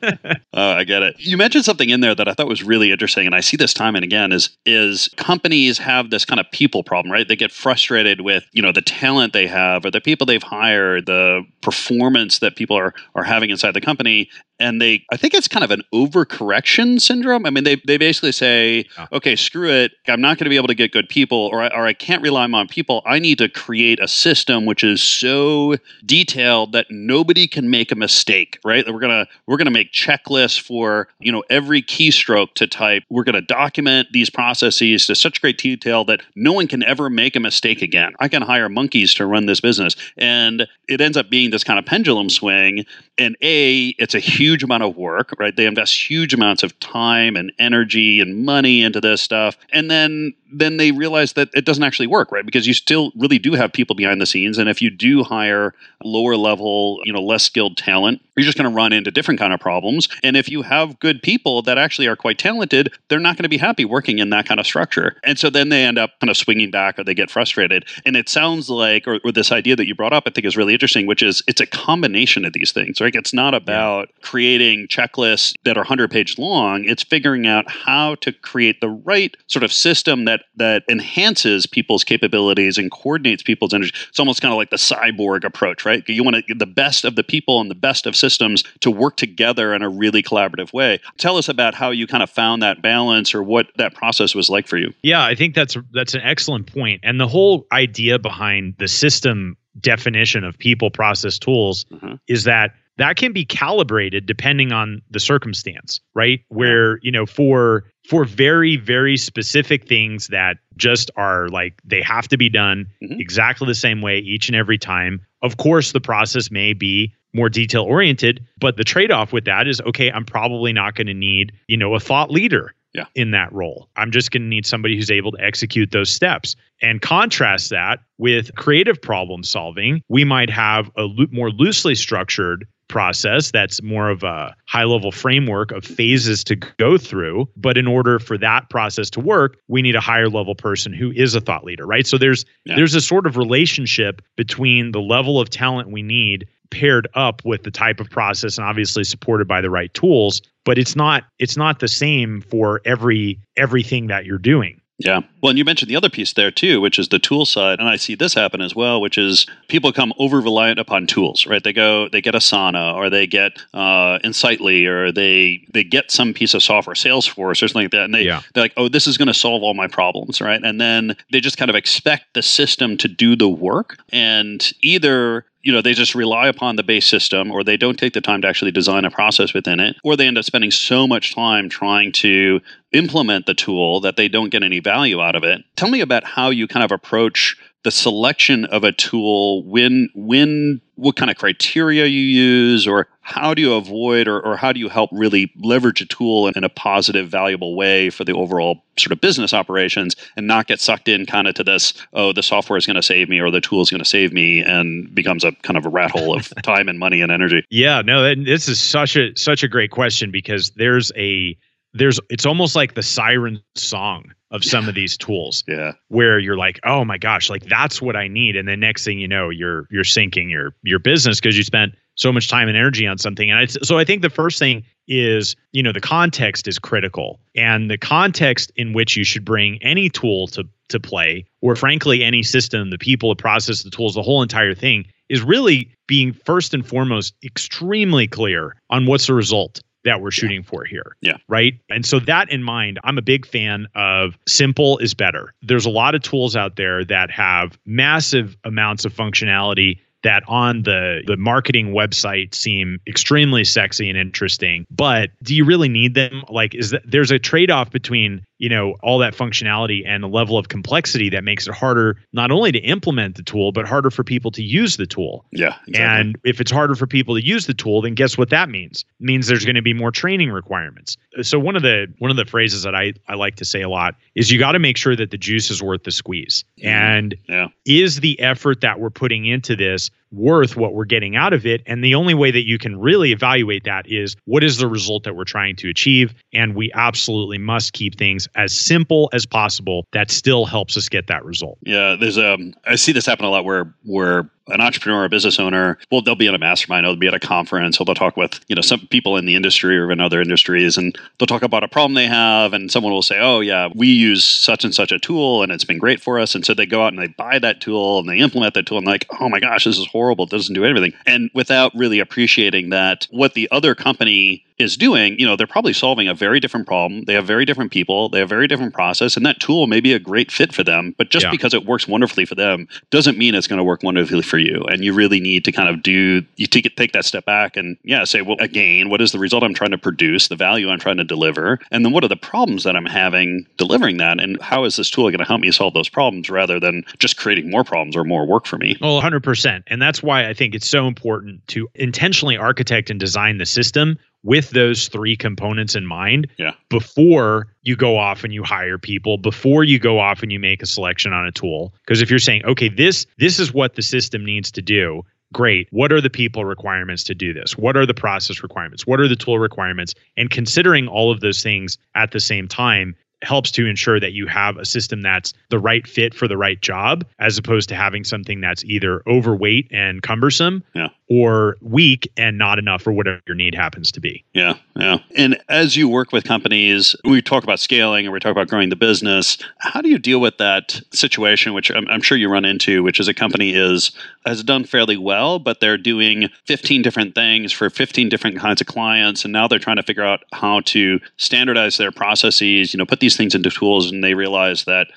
Uh, 0.56 0.76
I 0.78 0.84
get 0.84 1.02
it. 1.02 1.16
You 1.18 1.36
mentioned 1.36 1.66
something 1.66 1.90
in 1.90 2.00
there 2.00 2.14
that 2.14 2.28
I 2.28 2.32
thought 2.32 2.48
was 2.48 2.62
really 2.62 2.90
interesting, 2.90 3.26
and 3.26 3.34
I 3.34 3.40
see 3.40 3.58
this 3.58 3.74
time 3.74 3.94
and 3.94 4.02
again 4.02 4.32
is 4.32 4.56
is 4.64 5.08
companies 5.16 5.76
have 5.76 6.08
this 6.08 6.24
kind 6.24 6.40
of 6.40 6.50
people 6.50 6.82
problem, 6.82 7.12
right? 7.12 7.28
They 7.28 7.36
get 7.36 7.52
frustrated 7.52 8.22
with 8.22 8.44
you 8.52 8.62
know 8.62 8.72
the 8.72 8.80
talent 8.80 9.34
they 9.34 9.46
have 9.48 9.84
or 9.84 9.90
the 9.90 10.00
people 10.00 10.24
they've 10.24 10.42
hired, 10.42 11.04
the 11.04 11.42
performance 11.60 12.38
that 12.38 12.56
people 12.56 12.74
are 12.74 12.94
are 13.14 13.24
having 13.24 13.50
inside 13.50 13.72
the 13.72 13.82
company, 13.82 14.30
and 14.58 14.80
they 14.80 15.04
I 15.10 15.16
think 15.16 15.34
it's 15.34 15.48
kind 15.48 15.64
of 15.64 15.70
an 15.70 15.82
overcorrection 15.92 17.00
syndrome. 17.00 17.46
I 17.46 17.50
mean, 17.50 17.64
they 17.64 17.76
they 17.86 17.96
basically 17.96 18.32
say, 18.32 18.86
Yeah. 18.98 19.06
okay, 19.12 19.36
screw 19.36 19.70
it, 19.70 19.92
I'm 20.08 20.20
not 20.20 20.38
going 20.38 20.44
to 20.44 20.50
be 20.50 20.56
able 20.56 20.68
to 20.68 20.74
get 20.74 20.92
good 20.92 21.08
people, 21.08 21.48
or 21.52 21.62
I, 21.62 21.68
or 21.68 21.86
I 21.86 21.92
can't 21.92 22.22
rely 22.22 22.44
on 22.46 22.68
people. 22.68 23.02
I 23.06 23.18
need 23.18 23.38
to 23.38 23.48
create 23.48 23.98
a 24.00 24.06
system 24.08 24.66
which 24.66 24.84
is 24.84 25.02
so 25.02 25.76
detailed 26.04 26.72
that 26.72 26.86
nobody 26.90 27.48
can 27.48 27.70
make 27.70 27.90
a 27.90 27.96
mistake, 27.96 28.58
right? 28.64 28.84
That 28.84 28.92
we're 28.92 29.00
gonna 29.00 29.26
we're 29.46 29.56
gonna 29.56 29.70
make 29.70 29.92
checklists 29.92 30.60
for 30.60 31.08
you 31.18 31.32
know 31.32 31.42
every 31.50 31.82
keystroke 31.82 32.54
to 32.54 32.66
type. 32.66 33.02
We're 33.10 33.24
gonna 33.24 33.42
document 33.42 34.08
these 34.12 34.30
processes 34.30 35.06
to 35.06 35.14
such 35.14 35.40
great 35.40 35.58
detail 35.58 36.04
that 36.04 36.20
no 36.34 36.52
one 36.52 36.68
can 36.68 36.82
ever 36.82 37.10
make 37.10 37.36
a 37.36 37.40
mistake 37.40 37.82
again. 37.82 38.14
I 38.20 38.28
can 38.28 38.42
hire 38.42 38.68
monkeys 38.68 39.14
to 39.14 39.26
run 39.26 39.46
this 39.46 39.60
business, 39.60 39.96
and 40.16 40.66
it 40.88 41.00
ends 41.00 41.16
up 41.16 41.30
being 41.30 41.50
this 41.50 41.64
kind 41.64 41.78
of 41.78 41.84
pendulum 41.86 42.30
swing. 42.30 42.84
And 43.18 43.34
a, 43.42 43.88
it's 43.98 44.14
a 44.14 44.18
huge 44.18 44.45
amount 44.54 44.82
of 44.82 44.96
work, 44.96 45.32
right? 45.38 45.54
They 45.54 45.66
invest 45.66 46.10
huge 46.10 46.34
amounts 46.34 46.62
of 46.62 46.78
time 46.80 47.36
and 47.36 47.52
energy 47.58 48.20
and 48.20 48.44
money 48.44 48.82
into 48.82 49.00
this 49.00 49.22
stuff, 49.22 49.56
and 49.72 49.90
then 49.90 50.34
then 50.52 50.76
they 50.76 50.92
realize 50.92 51.32
that 51.34 51.48
it 51.54 51.64
doesn't 51.64 51.82
actually 51.82 52.06
work, 52.06 52.30
right? 52.30 52.46
Because 52.46 52.66
you 52.66 52.74
still 52.74 53.12
really 53.16 53.38
do 53.38 53.52
have 53.52 53.72
people 53.72 53.96
behind 53.96 54.20
the 54.20 54.26
scenes, 54.26 54.58
and 54.58 54.68
if 54.68 54.80
you 54.80 54.90
do 54.90 55.22
hire 55.22 55.74
lower 56.04 56.36
level, 56.36 57.00
you 57.04 57.12
know, 57.12 57.22
less 57.22 57.44
skilled 57.44 57.76
talent, 57.76 58.20
you're 58.36 58.44
just 58.44 58.58
going 58.58 58.70
to 58.70 58.74
run 58.74 58.92
into 58.92 59.10
different 59.10 59.40
kind 59.40 59.52
of 59.52 59.60
problems. 59.60 60.08
And 60.22 60.36
if 60.36 60.48
you 60.48 60.62
have 60.62 60.98
good 61.00 61.22
people 61.22 61.62
that 61.62 61.78
actually 61.78 62.06
are 62.06 62.16
quite 62.16 62.38
talented, 62.38 62.92
they're 63.08 63.18
not 63.18 63.36
going 63.36 63.44
to 63.44 63.48
be 63.48 63.56
happy 63.56 63.84
working 63.84 64.18
in 64.18 64.30
that 64.30 64.46
kind 64.46 64.60
of 64.60 64.66
structure. 64.66 65.16
And 65.24 65.38
so 65.38 65.48
then 65.50 65.70
they 65.70 65.84
end 65.84 65.98
up 65.98 66.10
kind 66.20 66.30
of 66.30 66.36
swinging 66.36 66.70
back 66.70 66.98
or 66.98 67.04
they 67.04 67.14
get 67.14 67.30
frustrated. 67.30 67.86
And 68.04 68.16
it 68.16 68.28
sounds 68.28 68.68
like, 68.68 69.08
or, 69.08 69.20
or 69.24 69.32
this 69.32 69.52
idea 69.52 69.74
that 69.76 69.86
you 69.86 69.94
brought 69.94 70.12
up, 70.12 70.24
I 70.26 70.30
think 70.30 70.46
is 70.46 70.56
really 70.56 70.74
interesting, 70.74 71.06
which 71.06 71.22
is 71.22 71.42
it's 71.46 71.60
a 71.60 71.66
combination 71.66 72.44
of 72.44 72.52
these 72.52 72.72
things, 72.72 73.00
right? 73.00 73.14
It's 73.14 73.32
not 73.32 73.54
about 73.54 74.10
creating 74.20 74.88
checklists 74.88 75.54
that 75.64 75.76
are 75.76 75.80
100 75.80 76.10
page 76.10 76.38
long. 76.38 76.84
It's 76.84 77.02
figuring 77.02 77.46
out 77.46 77.70
how 77.70 78.16
to 78.16 78.32
create 78.32 78.80
the 78.80 78.90
right 78.90 79.34
sort 79.46 79.62
of 79.62 79.72
system 79.72 80.26
that 80.26 80.42
that 80.56 80.82
enhances 80.90 81.66
people's 81.66 82.04
capabilities 82.04 82.76
and 82.76 82.90
coordinates 82.90 83.42
people's 83.42 83.72
energy. 83.72 83.92
It's 84.08 84.20
almost 84.20 84.42
kind 84.42 84.52
of 84.52 84.58
like 84.58 84.70
the 84.70 84.76
cyborg 84.76 85.44
approach, 85.44 85.86
right? 85.86 86.06
You 86.06 86.22
want 86.22 86.36
to 86.36 86.42
get 86.42 86.58
the 86.58 86.66
best 86.66 87.04
of 87.04 87.16
the 87.16 87.24
people 87.24 87.60
and 87.60 87.70
the 87.70 87.74
best 87.74 88.06
of 88.06 88.14
systems 88.14 88.25
to 88.28 88.90
work 88.90 89.16
together 89.16 89.72
in 89.74 89.82
a 89.82 89.88
really 89.88 90.22
collaborative 90.22 90.72
way. 90.72 91.00
Tell 91.18 91.36
us 91.36 91.48
about 91.48 91.74
how 91.74 91.90
you 91.90 92.06
kind 92.06 92.22
of 92.22 92.30
found 92.30 92.62
that 92.62 92.82
balance 92.82 93.34
or 93.34 93.42
what 93.42 93.66
that 93.76 93.94
process 93.94 94.34
was 94.34 94.48
like 94.50 94.66
for 94.66 94.76
you. 94.76 94.92
Yeah, 95.02 95.24
I 95.24 95.34
think 95.34 95.54
that's 95.54 95.76
that's 95.92 96.14
an 96.14 96.22
excellent 96.22 96.66
point. 96.72 97.00
And 97.02 97.20
the 97.20 97.28
whole 97.28 97.66
idea 97.72 98.18
behind 98.18 98.74
the 98.78 98.88
system 98.88 99.56
definition 99.80 100.42
of 100.44 100.58
people, 100.58 100.90
process, 100.90 101.38
tools 101.38 101.84
Mhm. 101.92 102.18
is 102.28 102.44
that 102.44 102.72
that 102.98 103.16
can 103.16 103.32
be 103.32 103.44
calibrated 103.44 104.24
depending 104.24 104.72
on 104.72 105.02
the 105.10 105.20
circumstance, 105.20 106.00
right? 106.14 106.40
Where, 106.48 106.98
you 107.02 107.12
know, 107.12 107.26
for 107.26 107.84
for 108.08 108.24
very 108.24 108.76
very 108.76 109.16
specific 109.18 109.86
things 109.86 110.28
that 110.28 110.56
just 110.78 111.10
are 111.16 111.48
like 111.48 111.74
they 111.84 112.00
have 112.00 112.26
to 112.28 112.38
be 112.38 112.48
done 112.48 112.86
Mhm. 113.02 113.20
exactly 113.20 113.66
the 113.66 113.74
same 113.74 114.00
way 114.00 114.18
each 114.20 114.48
and 114.48 114.56
every 114.56 114.78
time. 114.78 115.20
Of 115.46 115.58
course, 115.58 115.92
the 115.92 116.00
process 116.00 116.50
may 116.50 116.72
be 116.72 117.14
more 117.32 117.48
detail 117.48 117.84
oriented, 117.84 118.44
but 118.58 118.76
the 118.76 118.82
trade 118.82 119.12
off 119.12 119.32
with 119.32 119.44
that 119.44 119.68
is 119.68 119.80
okay, 119.82 120.10
I'm 120.10 120.24
probably 120.24 120.72
not 120.72 120.96
going 120.96 121.06
to 121.06 121.14
need, 121.14 121.52
you 121.68 121.76
know, 121.76 121.94
a 121.94 122.00
thought 122.00 122.32
leader 122.32 122.74
yeah. 122.94 123.04
in 123.14 123.30
that 123.30 123.52
role. 123.52 123.88
I'm 123.94 124.10
just 124.10 124.32
going 124.32 124.42
to 124.42 124.48
need 124.48 124.66
somebody 124.66 124.96
who's 124.96 125.10
able 125.10 125.30
to 125.32 125.40
execute 125.40 125.92
those 125.92 126.10
steps. 126.10 126.56
And 126.82 127.00
contrast 127.00 127.70
that 127.70 128.00
with 128.18 128.54
creative 128.56 129.00
problem 129.00 129.44
solving, 129.44 130.02
we 130.08 130.24
might 130.24 130.50
have 130.50 130.90
a 130.96 131.02
lo- 131.02 131.26
more 131.30 131.50
loosely 131.50 131.94
structured 131.94 132.66
process 132.88 133.50
that's 133.50 133.82
more 133.82 134.08
of 134.08 134.22
a 134.22 134.54
high 134.66 134.84
level 134.84 135.10
framework 135.12 135.72
of 135.72 135.84
phases 135.84 136.44
to 136.44 136.56
go 136.56 136.96
through. 136.96 137.48
But 137.56 137.76
in 137.76 137.86
order 137.86 138.18
for 138.18 138.38
that 138.38 138.70
process 138.70 139.10
to 139.10 139.20
work 139.20 139.58
we 139.68 139.82
need 139.82 139.96
a 139.96 140.00
higher 140.00 140.28
level 140.28 140.54
person 140.54 140.92
who 140.92 141.10
is 141.12 141.34
a 141.34 141.40
thought 141.40 141.64
leader 141.64 141.86
right? 141.86 142.06
So 142.06 142.18
there's 142.18 142.44
Yeah. 142.64 142.76
there's 142.76 142.94
a 142.94 143.00
sort 143.00 143.26
of 143.26 143.36
relationship 143.36 144.22
between 144.36 144.92
the 144.92 145.00
level 145.00 145.40
of 145.40 145.50
talent 145.50 145.90
we 145.90 146.02
need 146.02 146.46
paired 146.70 147.06
up 147.14 147.44
with 147.44 147.62
the 147.62 147.70
type 147.70 148.00
of 148.00 148.10
process 148.10 148.58
and 148.58 148.66
obviously 148.66 149.04
supported 149.04 149.46
by 149.46 149.60
the 149.60 149.70
right 149.70 149.92
tools 149.94 150.42
but 150.64 150.78
it's 150.78 150.96
not 150.96 151.24
it's 151.38 151.56
not 151.56 151.78
the 151.78 151.86
same 151.88 152.40
for 152.40 152.80
every 152.84 153.38
everything 153.56 154.08
that 154.08 154.24
you're 154.26 154.38
doing 154.38 154.80
Yeah. 154.98 155.20
Well, 155.42 155.50
and 155.50 155.58
you 155.58 155.64
mentioned 155.64 155.90
the 155.90 155.96
other 155.96 156.08
piece 156.08 156.32
there 156.32 156.50
too, 156.50 156.80
which 156.80 156.98
is 156.98 157.08
the 157.08 157.18
tool 157.18 157.44
side. 157.44 157.80
And 157.80 157.88
I 157.88 157.96
see 157.96 158.14
this 158.14 158.32
happen 158.32 158.62
as 158.62 158.74
well, 158.74 159.00
which 159.00 159.18
is 159.18 159.46
people 159.68 159.92
come 159.92 160.12
over 160.18 160.40
reliant 160.40 160.78
upon 160.78 161.06
tools, 161.06 161.46
right? 161.46 161.62
They 161.62 161.74
go, 161.74 162.08
they 162.08 162.22
get 162.22 162.34
Asana 162.34 162.94
or 162.94 163.10
they 163.10 163.26
get 163.26 163.52
uh, 163.74 164.18
Insightly 164.24 164.86
or 164.86 165.12
they 165.12 165.66
they 165.74 165.84
get 165.84 166.10
some 166.10 166.32
piece 166.32 166.54
of 166.54 166.62
software, 166.62 166.94
Salesforce 166.94 167.62
or 167.62 167.68
something 167.68 167.82
like 167.82 167.90
that. 167.90 168.04
And 168.04 168.14
they, 168.14 168.22
Yeah. 168.22 168.40
they're 168.54 168.64
like, 168.64 168.72
oh, 168.78 168.88
this 168.88 169.06
is 169.06 169.18
going 169.18 169.28
to 169.28 169.34
solve 169.34 169.62
all 169.62 169.74
my 169.74 169.86
problems, 169.86 170.40
right? 170.40 170.62
And 170.62 170.80
then 170.80 171.14
they 171.30 171.40
just 171.40 171.58
kind 171.58 171.68
of 171.68 171.74
expect 171.76 172.32
the 172.32 172.42
system 172.42 172.96
to 172.96 173.08
do 173.08 173.36
the 173.36 173.48
work. 173.50 173.98
And 174.10 174.66
either 174.80 175.44
you 175.66 175.72
know 175.72 175.82
they 175.82 175.94
just 175.94 176.14
rely 176.14 176.46
upon 176.46 176.76
the 176.76 176.84
base 176.84 177.08
system 177.08 177.50
or 177.50 177.64
they 177.64 177.76
don't 177.76 177.98
take 177.98 178.12
the 178.12 178.20
time 178.20 178.40
to 178.40 178.46
actually 178.46 178.70
design 178.70 179.04
a 179.04 179.10
process 179.10 179.52
within 179.52 179.80
it 179.80 179.96
or 180.04 180.16
they 180.16 180.28
end 180.28 180.38
up 180.38 180.44
spending 180.44 180.70
so 180.70 181.08
much 181.08 181.34
time 181.34 181.68
trying 181.68 182.12
to 182.12 182.60
implement 182.92 183.46
the 183.46 183.54
tool 183.54 184.00
that 184.00 184.16
they 184.16 184.28
don't 184.28 184.50
get 184.50 184.62
any 184.62 184.78
value 184.78 185.20
out 185.20 185.34
of 185.34 185.42
it. 185.42 185.62
Tell 185.74 185.90
me 185.90 186.00
about 186.00 186.22
how 186.22 186.50
you 186.50 186.68
kind 186.68 186.84
of 186.84 186.92
approach 186.92 187.56
the 187.86 187.92
selection 187.92 188.64
of 188.64 188.82
a 188.82 188.90
tool 188.90 189.62
when 189.62 190.08
when 190.16 190.80
what 190.96 191.14
kind 191.14 191.30
of 191.30 191.36
criteria 191.36 192.04
you 192.06 192.20
use 192.20 192.84
or 192.84 193.06
how 193.20 193.54
do 193.54 193.62
you 193.62 193.74
avoid 193.74 194.26
or, 194.26 194.40
or 194.40 194.56
how 194.56 194.72
do 194.72 194.80
you 194.80 194.88
help 194.88 195.08
really 195.12 195.52
leverage 195.62 196.00
a 196.00 196.06
tool 196.06 196.48
in, 196.48 196.54
in 196.56 196.64
a 196.64 196.68
positive 196.68 197.28
valuable 197.28 197.76
way 197.76 198.10
for 198.10 198.24
the 198.24 198.32
overall 198.32 198.82
sort 198.98 199.12
of 199.12 199.20
business 199.20 199.54
operations 199.54 200.16
and 200.36 200.48
not 200.48 200.66
get 200.66 200.80
sucked 200.80 201.06
in 201.06 201.26
kind 201.26 201.46
of 201.46 201.54
to 201.54 201.62
this 201.62 201.94
oh 202.12 202.32
the 202.32 202.42
software 202.42 202.76
is 202.76 202.86
going 202.86 202.96
to 202.96 203.02
save 203.04 203.28
me 203.28 203.38
or 203.38 203.52
the 203.52 203.60
tool 203.60 203.80
is 203.80 203.88
going 203.88 204.02
to 204.02 204.04
save 204.04 204.32
me 204.32 204.58
and 204.62 205.14
becomes 205.14 205.44
a 205.44 205.52
kind 205.62 205.76
of 205.76 205.86
a 205.86 205.88
rat 205.88 206.10
hole 206.10 206.36
of 206.36 206.52
time 206.64 206.88
and 206.88 206.98
money 206.98 207.20
and 207.20 207.30
energy? 207.30 207.64
Yeah, 207.70 208.02
no, 208.02 208.34
this 208.34 208.68
is 208.68 208.80
such 208.80 209.14
a 209.14 209.30
such 209.36 209.62
a 209.62 209.68
great 209.68 209.92
question 209.92 210.32
because 210.32 210.70
there's 210.70 211.12
a 211.14 211.56
there's 211.96 212.20
it's 212.30 212.46
almost 212.46 212.76
like 212.76 212.94
the 212.94 213.02
siren 213.02 213.60
song 213.74 214.32
of 214.52 214.64
some 214.64 214.88
of 214.88 214.94
these 214.94 215.16
tools 215.16 215.64
yeah. 215.66 215.92
where 216.08 216.38
you're 216.38 216.56
like, 216.56 216.78
oh 216.84 217.04
my 217.04 217.18
gosh, 217.18 217.50
like 217.50 217.64
that's 217.64 218.00
what 218.00 218.16
I 218.16 218.28
need, 218.28 218.56
and 218.56 218.68
then 218.68 218.80
next 218.80 219.04
thing 219.04 219.18
you 219.18 219.28
know, 219.28 219.50
you're 219.50 219.86
you're 219.90 220.04
sinking 220.04 220.50
your 220.50 220.74
your 220.82 220.98
business 220.98 221.40
because 221.40 221.56
you 221.56 221.64
spent 221.64 221.94
so 222.14 222.32
much 222.32 222.48
time 222.48 222.68
and 222.68 222.76
energy 222.76 223.06
on 223.06 223.18
something. 223.18 223.50
And 223.50 223.58
I, 223.58 223.66
so 223.66 223.98
I 223.98 224.04
think 224.04 224.22
the 224.22 224.30
first 224.30 224.58
thing 224.58 224.84
is 225.08 225.56
you 225.72 225.82
know 225.82 225.92
the 225.92 226.00
context 226.00 226.68
is 226.68 226.78
critical, 226.78 227.40
and 227.54 227.90
the 227.90 227.98
context 227.98 228.72
in 228.76 228.92
which 228.92 229.16
you 229.16 229.24
should 229.24 229.44
bring 229.44 229.82
any 229.82 230.08
tool 230.08 230.46
to 230.48 230.64
to 230.88 231.00
play, 231.00 231.44
or 231.62 231.74
frankly 231.74 232.22
any 232.22 232.42
system, 232.42 232.90
the 232.90 232.98
people, 232.98 233.30
the 233.30 233.42
process, 233.42 233.82
the 233.82 233.90
tools, 233.90 234.14
the 234.14 234.22
whole 234.22 234.42
entire 234.42 234.74
thing 234.74 235.04
is 235.28 235.42
really 235.42 235.90
being 236.06 236.32
first 236.32 236.72
and 236.72 236.86
foremost 236.86 237.34
extremely 237.42 238.28
clear 238.28 238.76
on 238.90 239.06
what's 239.06 239.26
the 239.26 239.34
result 239.34 239.80
that 240.06 240.22
we're 240.22 240.30
shooting 240.30 240.62
for 240.62 240.84
here. 240.84 241.16
Yeah. 241.20 241.36
Right. 241.48 241.78
And 241.90 242.06
so 242.06 242.20
that 242.20 242.50
in 242.50 242.62
mind, 242.62 242.98
I'm 243.04 243.18
a 243.18 243.22
big 243.22 243.44
fan 243.44 243.88
of 243.94 244.38
simple 244.46 244.98
is 244.98 245.14
better. 245.14 245.52
There's 245.62 245.84
a 245.84 245.90
lot 245.90 246.14
of 246.14 246.22
tools 246.22 246.56
out 246.56 246.76
there 246.76 247.04
that 247.04 247.30
have 247.32 247.76
massive 247.84 248.56
amounts 248.64 249.04
of 249.04 249.12
functionality 249.12 249.98
that 250.26 250.42
on 250.48 250.82
the 250.82 251.22
the 251.26 251.36
marketing 251.36 251.92
website 251.92 252.54
seem 252.54 252.98
extremely 253.06 253.64
sexy 253.64 254.08
and 254.08 254.18
interesting 254.18 254.86
but 254.90 255.30
do 255.42 255.54
you 255.54 255.64
really 255.64 255.88
need 255.88 256.14
them 256.14 256.42
like 256.48 256.74
is 256.74 256.90
that 256.90 257.02
there's 257.04 257.30
a 257.30 257.38
trade-off 257.38 257.90
between 257.90 258.44
you 258.58 258.68
know 258.68 258.94
all 259.02 259.18
that 259.18 259.34
functionality 259.34 260.02
and 260.06 260.22
the 260.22 260.28
level 260.28 260.58
of 260.58 260.68
complexity 260.68 261.30
that 261.30 261.44
makes 261.44 261.66
it 261.66 261.74
harder 261.74 262.18
not 262.32 262.50
only 262.50 262.72
to 262.72 262.78
implement 262.78 263.36
the 263.36 263.42
tool 263.42 263.72
but 263.72 263.86
harder 263.86 264.10
for 264.10 264.24
people 264.24 264.50
to 264.50 264.62
use 264.62 264.96
the 264.96 265.06
tool 265.06 265.44
yeah 265.52 265.76
exactly. 265.86 266.20
and 266.20 266.36
if 266.44 266.60
it's 266.60 266.70
harder 266.70 266.94
for 266.94 267.06
people 267.06 267.34
to 267.34 267.44
use 267.44 267.66
the 267.66 267.74
tool, 267.74 268.02
then 268.02 268.14
guess 268.14 268.36
what 268.36 268.50
that 268.50 268.68
means? 268.68 269.04
It 269.20 269.24
means 269.24 269.46
there's 269.46 269.64
going 269.64 269.76
to 269.76 269.82
be 269.82 269.94
more 269.94 270.10
training 270.10 270.50
requirements. 270.50 271.16
So 271.42 271.58
one 271.58 271.76
of 271.76 271.82
the 271.82 272.12
one 272.18 272.30
of 272.30 272.36
the 272.36 272.44
phrases 272.44 272.82
that 272.82 272.94
I, 272.94 273.14
I 273.28 273.34
like 273.34 273.56
to 273.56 273.64
say 273.64 273.82
a 273.82 273.88
lot 273.88 274.16
is 274.34 274.50
you 274.50 274.58
got 274.58 274.72
to 274.72 274.78
make 274.78 274.96
sure 274.96 275.16
that 275.16 275.30
the 275.30 275.38
juice 275.38 275.70
is 275.70 275.82
worth 275.82 276.04
the 276.04 276.10
squeeze. 276.10 276.64
Mm-hmm. 276.78 276.88
And 276.88 277.34
yeah 277.48 277.68
is 277.86 278.20
the 278.20 278.38
effort 278.40 278.80
that 278.80 278.98
we're 278.98 279.10
putting 279.10 279.46
into 279.46 279.76
this 279.76 280.10
worth 280.36 280.76
what 280.76 280.94
we're 280.94 281.04
getting 281.04 281.36
out 281.36 281.52
of 281.52 281.66
it? 281.66 281.82
And 281.86 282.04
the 282.04 282.14
only 282.14 282.34
way 282.34 282.50
that 282.50 282.66
you 282.66 282.78
can 282.78 282.98
really 282.98 283.32
evaluate 283.32 283.84
that 283.84 284.06
is 284.06 284.36
what 284.44 284.62
is 284.62 284.78
the 284.78 284.88
result 284.88 285.24
that 285.24 285.34
we're 285.34 285.44
trying 285.44 285.76
to 285.76 285.88
achieve? 285.88 286.34
And 286.52 286.74
we 286.74 286.90
absolutely 286.94 287.58
must 287.58 287.92
keep 287.92 288.16
things 288.16 288.48
as 288.54 288.78
simple 288.78 289.28
as 289.32 289.46
possible 289.46 290.06
that 290.12 290.30
still 290.30 290.66
helps 290.66 290.96
us 290.96 291.08
get 291.08 291.26
that 291.28 291.44
result. 291.44 291.78
Yeah, 291.82 292.16
there's 292.18 292.38
um 292.38 292.74
I 292.84 292.96
see 292.96 293.12
this 293.12 293.26
happen 293.26 293.44
a 293.44 293.50
lot 293.50 293.64
where 293.64 293.94
where 294.04 294.50
an 294.68 294.80
entrepreneur 294.80 295.22
or 295.22 295.24
a 295.24 295.28
business 295.28 295.58
owner, 295.58 295.98
well, 296.10 296.22
they'll 296.22 296.34
be 296.34 296.48
at 296.48 296.54
a 296.54 296.58
mastermind, 296.58 297.04
they'll 297.04 297.16
be 297.16 297.28
at 297.28 297.34
a 297.34 297.40
conference, 297.40 298.00
or 298.00 298.04
they'll 298.04 298.14
talk 298.14 298.36
with, 298.36 298.60
you 298.68 298.74
know, 298.74 298.82
some 298.82 299.06
people 299.08 299.36
in 299.36 299.46
the 299.46 299.56
industry 299.56 299.96
or 299.96 300.10
in 300.10 300.20
other 300.20 300.40
industries, 300.40 300.96
and 300.96 301.16
they'll 301.38 301.46
talk 301.46 301.62
about 301.62 301.84
a 301.84 301.88
problem 301.88 302.14
they 302.14 302.26
have, 302.26 302.72
and 302.72 302.90
someone 302.90 303.12
will 303.12 303.22
say, 303.22 303.38
Oh 303.40 303.60
yeah, 303.60 303.88
we 303.94 304.08
use 304.08 304.44
such 304.44 304.84
and 304.84 304.94
such 304.94 305.12
a 305.12 305.18
tool 305.18 305.62
and 305.62 305.72
it's 305.72 305.84
been 305.84 305.98
great 305.98 306.20
for 306.20 306.38
us. 306.38 306.54
And 306.54 306.64
so 306.64 306.74
they 306.74 306.86
go 306.86 307.04
out 307.04 307.12
and 307.12 307.22
they 307.22 307.28
buy 307.28 307.58
that 307.58 307.80
tool 307.80 308.18
and 308.18 308.28
they 308.28 308.38
implement 308.38 308.74
that 308.74 308.86
tool 308.86 308.98
and 308.98 309.06
like, 309.06 309.26
oh 309.40 309.48
my 309.48 309.60
gosh, 309.60 309.84
this 309.84 309.98
is 309.98 310.06
horrible. 310.06 310.44
It 310.44 310.50
doesn't 310.50 310.74
do 310.74 310.84
anything. 310.84 311.12
And 311.26 311.50
without 311.54 311.94
really 311.94 312.18
appreciating 312.18 312.90
that 312.90 313.26
what 313.30 313.54
the 313.54 313.68
other 313.70 313.94
company 313.94 314.64
is 314.78 314.96
doing, 314.96 315.38
you 315.38 315.46
know, 315.46 315.56
they're 315.56 315.66
probably 315.66 315.92
solving 315.92 316.28
a 316.28 316.34
very 316.34 316.60
different 316.60 316.86
problem. 316.86 317.22
They 317.24 317.32
have 317.34 317.46
very 317.46 317.64
different 317.64 317.92
people, 317.92 318.28
they 318.28 318.40
have 318.40 318.48
very 318.48 318.68
different 318.68 318.92
process, 318.92 319.36
and 319.36 319.46
that 319.46 319.58
tool 319.60 319.86
may 319.86 320.00
be 320.00 320.12
a 320.12 320.18
great 320.18 320.50
fit 320.52 320.72
for 320.72 320.82
them. 320.84 321.14
But 321.16 321.30
just 321.30 321.44
Yeah. 321.46 321.50
because 321.50 321.72
it 321.72 321.86
works 321.86 322.06
wonderfully 322.06 322.44
for 322.44 322.54
them 322.54 322.86
doesn't 323.10 323.38
mean 323.38 323.54
it's 323.54 323.66
going 323.66 323.78
to 323.78 323.84
work 323.84 324.02
wonderfully 324.02 324.42
for 324.42 324.58
you. 324.58 324.84
And 324.90 325.02
you 325.04 325.12
really 325.12 325.40
need 325.40 325.64
to 325.64 325.72
kind 325.72 325.88
of 325.88 326.02
do 326.02 326.44
you 326.56 326.66
take 326.66 326.84
it 326.86 326.96
take 326.96 327.12
that 327.12 327.24
step 327.24 327.44
back 327.46 327.76
and 327.76 327.96
yeah, 328.04 328.24
say, 328.24 328.42
well, 328.42 328.56
again, 328.60 329.08
what 329.08 329.20
is 329.20 329.32
the 329.32 329.38
result 329.38 329.62
I'm 329.62 329.74
trying 329.74 329.90
to 329.92 329.98
produce, 329.98 330.48
the 330.48 330.56
value 330.56 330.90
I'm 330.90 330.98
trying 330.98 331.16
to 331.18 331.24
deliver, 331.24 331.78
and 331.90 332.04
then 332.04 332.12
what 332.12 332.24
are 332.24 332.28
the 332.28 332.36
problems 332.36 332.84
that 332.84 332.96
I'm 332.96 333.06
having 333.06 333.66
delivering 333.78 334.18
that, 334.18 334.40
and 334.40 334.60
how 334.60 334.84
is 334.84 334.96
this 334.96 335.10
tool 335.10 335.24
going 335.30 335.38
to 335.38 335.44
help 335.44 335.60
me 335.60 335.70
solve 335.70 335.94
those 335.94 336.08
problems 336.08 336.50
rather 336.50 336.78
than 336.78 337.02
just 337.18 337.36
creating 337.36 337.70
more 337.70 337.84
problems 337.84 338.16
or 338.16 338.24
more 338.24 338.46
work 338.46 338.66
for 338.66 338.76
me? 338.78 338.96
Well, 339.00 339.20
100%. 339.20 339.82
And 339.86 340.00
that's 340.02 340.22
why 340.22 340.48
I 340.48 340.54
think 340.54 340.74
it's 340.74 340.86
so 340.86 341.06
important 341.06 341.66
to 341.68 341.88
intentionally 341.94 342.56
architect 342.56 343.10
and 343.10 343.18
design 343.18 343.58
the 343.58 343.66
system 343.66 344.18
with 344.42 344.70
those 344.70 345.08
three 345.08 345.36
components 345.36 345.94
in 345.94 346.06
mind 346.06 346.46
Yeah. 346.58 346.72
before 346.88 347.68
you 347.82 347.96
go 347.96 348.16
off 348.18 348.44
and 348.44 348.52
you 348.52 348.62
hire 348.62 348.98
people, 348.98 349.38
before 349.38 349.84
you 349.84 349.98
go 349.98 350.18
off 350.18 350.42
and 350.42 350.52
you 350.52 350.58
make 350.60 350.82
a 350.82 350.86
selection 350.86 351.32
on 351.32 351.46
a 351.46 351.52
tool. 351.52 351.94
Because 352.04 352.22
if 352.22 352.30
you're 352.30 352.38
saying, 352.38 352.64
okay, 352.64 352.88
this 352.88 353.26
this 353.38 353.58
is 353.58 353.72
what 353.74 353.94
the 353.94 354.02
system 354.02 354.44
needs 354.44 354.70
to 354.72 354.82
do, 354.82 355.22
great. 355.52 355.88
What 355.90 356.12
are 356.12 356.20
the 356.20 356.30
people 356.30 356.64
requirements 356.64 357.24
to 357.24 357.34
do 357.34 357.52
this? 357.52 357.76
What 357.78 357.96
are 357.96 358.06
the 358.06 358.14
process 358.14 358.62
requirements? 358.62 359.06
What 359.06 359.20
are 359.20 359.28
the 359.28 359.36
tool 359.36 359.58
requirements? 359.58 360.14
And 360.36 360.50
considering 360.50 361.08
all 361.08 361.30
of 361.30 361.40
those 361.40 361.62
things 361.62 361.98
at 362.14 362.30
the 362.32 362.40
same 362.40 362.68
time 362.68 363.14
helps 363.46 363.70
to 363.70 363.86
ensure 363.86 364.20
that 364.20 364.32
you 364.32 364.46
have 364.46 364.76
a 364.76 364.84
system 364.84 365.22
that's 365.22 365.54
the 365.70 365.78
right 365.78 366.06
fit 366.06 366.34
for 366.34 366.46
the 366.48 366.56
right 366.56 366.80
job 366.82 367.24
as 367.38 367.56
opposed 367.56 367.88
to 367.88 367.94
having 367.94 368.24
something 368.24 368.60
that's 368.60 368.84
either 368.84 369.22
overweight 369.26 369.88
and 369.90 370.22
cumbersome 370.22 370.82
Yeah. 370.94 371.08
or 371.28 371.76
weak 371.80 372.30
and 372.36 372.58
not 372.58 372.78
enough 372.78 373.02
for 373.02 373.12
whatever 373.12 373.40
your 373.46 373.56
need 373.56 373.74
happens 373.74 374.12
to 374.12 374.20
be. 374.20 374.44
Yeah, 374.52 374.74
yeah. 374.96 375.18
And 375.36 375.58
as 375.68 375.96
you 375.96 376.08
work 376.08 376.32
with 376.32 376.44
companies, 376.44 377.16
we 377.24 377.40
talk 377.40 377.62
about 377.64 377.80
scaling 377.80 378.26
and 378.26 378.32
we 378.32 378.40
talk 378.40 378.52
about 378.52 378.68
growing 378.68 378.88
the 378.90 378.96
business. 378.96 379.58
How 379.78 380.00
do 380.00 380.08
you 380.08 380.18
deal 380.18 380.40
with 380.40 380.58
that 380.58 381.00
situation, 381.12 381.72
which 381.72 381.90
I'm, 381.90 382.06
I'm 382.08 382.20
sure 382.22 382.36
you 382.36 382.48
run 382.48 382.64
into, 382.64 383.02
which 383.02 383.20
is 383.20 383.28
a 383.28 383.34
company 383.34 383.74
is 383.74 384.10
has 384.44 384.62
done 384.62 384.84
fairly 384.84 385.16
well, 385.16 385.58
but 385.58 385.80
they're 385.80 385.98
doing 385.98 386.48
15 386.66 387.02
different 387.02 387.34
things 387.34 387.72
for 387.72 387.90
15 387.90 388.28
different 388.28 388.58
kinds 388.58 388.80
of 388.80 388.86
clients, 388.86 389.44
and 389.44 389.52
now 389.52 389.66
they're 389.66 389.78
trying 389.80 389.96
to 389.96 390.02
figure 390.04 390.22
out 390.24 390.44
how 390.52 390.80
to 390.80 391.18
standardize 391.36 391.96
their 391.96 392.12
processes. 392.12 392.94
You 392.94 392.98
know, 392.98 393.06
put 393.06 393.20
these 393.20 393.35
things 393.36 393.54
into 393.54 393.70
tools, 393.70 394.10
and 394.10 394.22
they 394.22 394.34
realize 394.34 394.84
that 394.84 395.08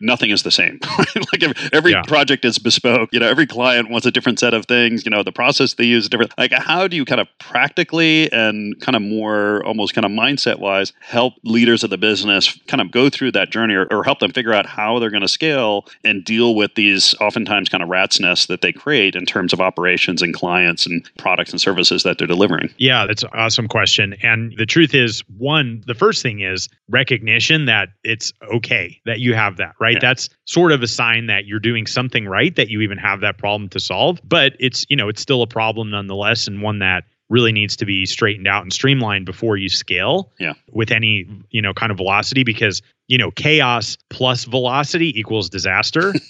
nothing 0.00 0.30
is 0.30 0.42
the 0.42 0.50
same. 0.50 0.78
like 1.32 1.42
every, 1.42 1.54
every 1.72 1.92
Yeah. 1.92 2.02
project 2.02 2.44
is 2.44 2.58
bespoke. 2.58 3.10
You 3.12 3.20
know, 3.20 3.28
every 3.28 3.46
client 3.46 3.90
wants 3.90 4.06
a 4.06 4.10
different 4.10 4.38
set 4.38 4.54
of 4.54 4.66
things. 4.66 5.04
You 5.04 5.10
know, 5.10 5.22
the 5.22 5.32
process 5.32 5.74
they 5.74 5.84
use 5.84 6.04
is 6.04 6.08
different. 6.08 6.32
Like, 6.38 6.52
how 6.52 6.86
do 6.88 6.96
you 6.96 7.04
kind 7.04 7.20
of 7.20 7.28
practically 7.38 8.32
and 8.32 8.80
kind 8.80 8.96
of 8.96 9.02
more 9.02 9.64
almost 9.64 9.94
kind 9.94 10.04
of 10.04 10.10
mindset 10.10 10.58
wise 10.58 10.92
help 11.00 11.34
leaders 11.44 11.84
of 11.84 11.90
the 11.90 11.98
business 11.98 12.58
kind 12.68 12.80
of 12.80 12.90
go 12.90 13.10
through 13.10 13.32
that 13.32 13.50
journey 13.50 13.74
or, 13.74 13.86
or 13.90 14.02
help 14.04 14.18
them 14.20 14.32
figure 14.32 14.52
out 14.52 14.66
how 14.66 14.98
they're 14.98 15.10
going 15.10 15.20
to 15.22 15.28
scale 15.28 15.84
and 16.04 16.24
deal 16.24 16.54
with 16.54 16.74
these 16.74 17.14
oftentimes 17.20 17.68
kind 17.68 17.82
of 17.82 17.88
rat's 17.88 18.18
nests 18.20 18.46
that 18.46 18.62
they 18.62 18.72
create 18.72 19.14
in 19.14 19.26
terms 19.26 19.52
of 19.52 19.60
operations 19.60 20.22
and 20.22 20.34
clients 20.34 20.86
and 20.86 21.08
products 21.18 21.50
and 21.50 21.60
services 21.60 22.02
that 22.02 22.18
they're 22.18 22.26
delivering? 22.26 22.72
Yeah, 22.78 23.06
that's 23.06 23.22
an 23.22 23.30
awesome 23.34 23.68
question. 23.68 24.14
And 24.22 24.54
the 24.56 24.66
truth 24.66 24.94
is, 24.94 25.22
one, 25.38 25.82
the 25.86 25.94
first 25.94 26.22
thing 26.22 26.40
is 26.40 26.68
recognition 26.88 27.66
that 27.66 27.90
it's 28.04 28.32
okay 28.54 29.00
that 29.06 29.20
you 29.20 29.34
have 29.34 29.56
that, 29.58 29.74
right? 29.80 29.89
Yeah. 29.92 29.98
That's 30.00 30.28
sort 30.46 30.72
of 30.72 30.82
a 30.82 30.86
sign 30.86 31.26
that 31.26 31.46
you're 31.46 31.60
doing 31.60 31.86
something 31.86 32.26
right, 32.26 32.54
that 32.56 32.68
you 32.68 32.80
even 32.80 32.98
have 32.98 33.20
that 33.20 33.38
problem 33.38 33.68
to 33.70 33.80
solve. 33.80 34.20
But 34.24 34.54
it's, 34.58 34.84
you 34.88 34.96
know, 34.96 35.08
it's 35.08 35.20
still 35.20 35.42
a 35.42 35.46
problem 35.46 35.90
nonetheless, 35.90 36.46
and 36.46 36.62
one 36.62 36.78
that 36.80 37.04
really 37.28 37.52
needs 37.52 37.76
to 37.76 37.86
be 37.86 38.04
straightened 38.06 38.48
out 38.48 38.62
and 38.62 38.72
streamlined 38.72 39.24
before 39.24 39.56
you 39.56 39.68
scale 39.68 40.32
Yeah. 40.40 40.54
with 40.72 40.90
any, 40.90 41.28
you 41.50 41.62
know, 41.62 41.72
kind 41.72 41.92
of 41.92 41.96
velocity 41.98 42.42
because, 42.42 42.82
you 43.06 43.16
know, 43.16 43.30
chaos 43.30 43.96
plus 44.08 44.44
velocity 44.46 45.18
equals 45.18 45.48
disaster. 45.48 46.12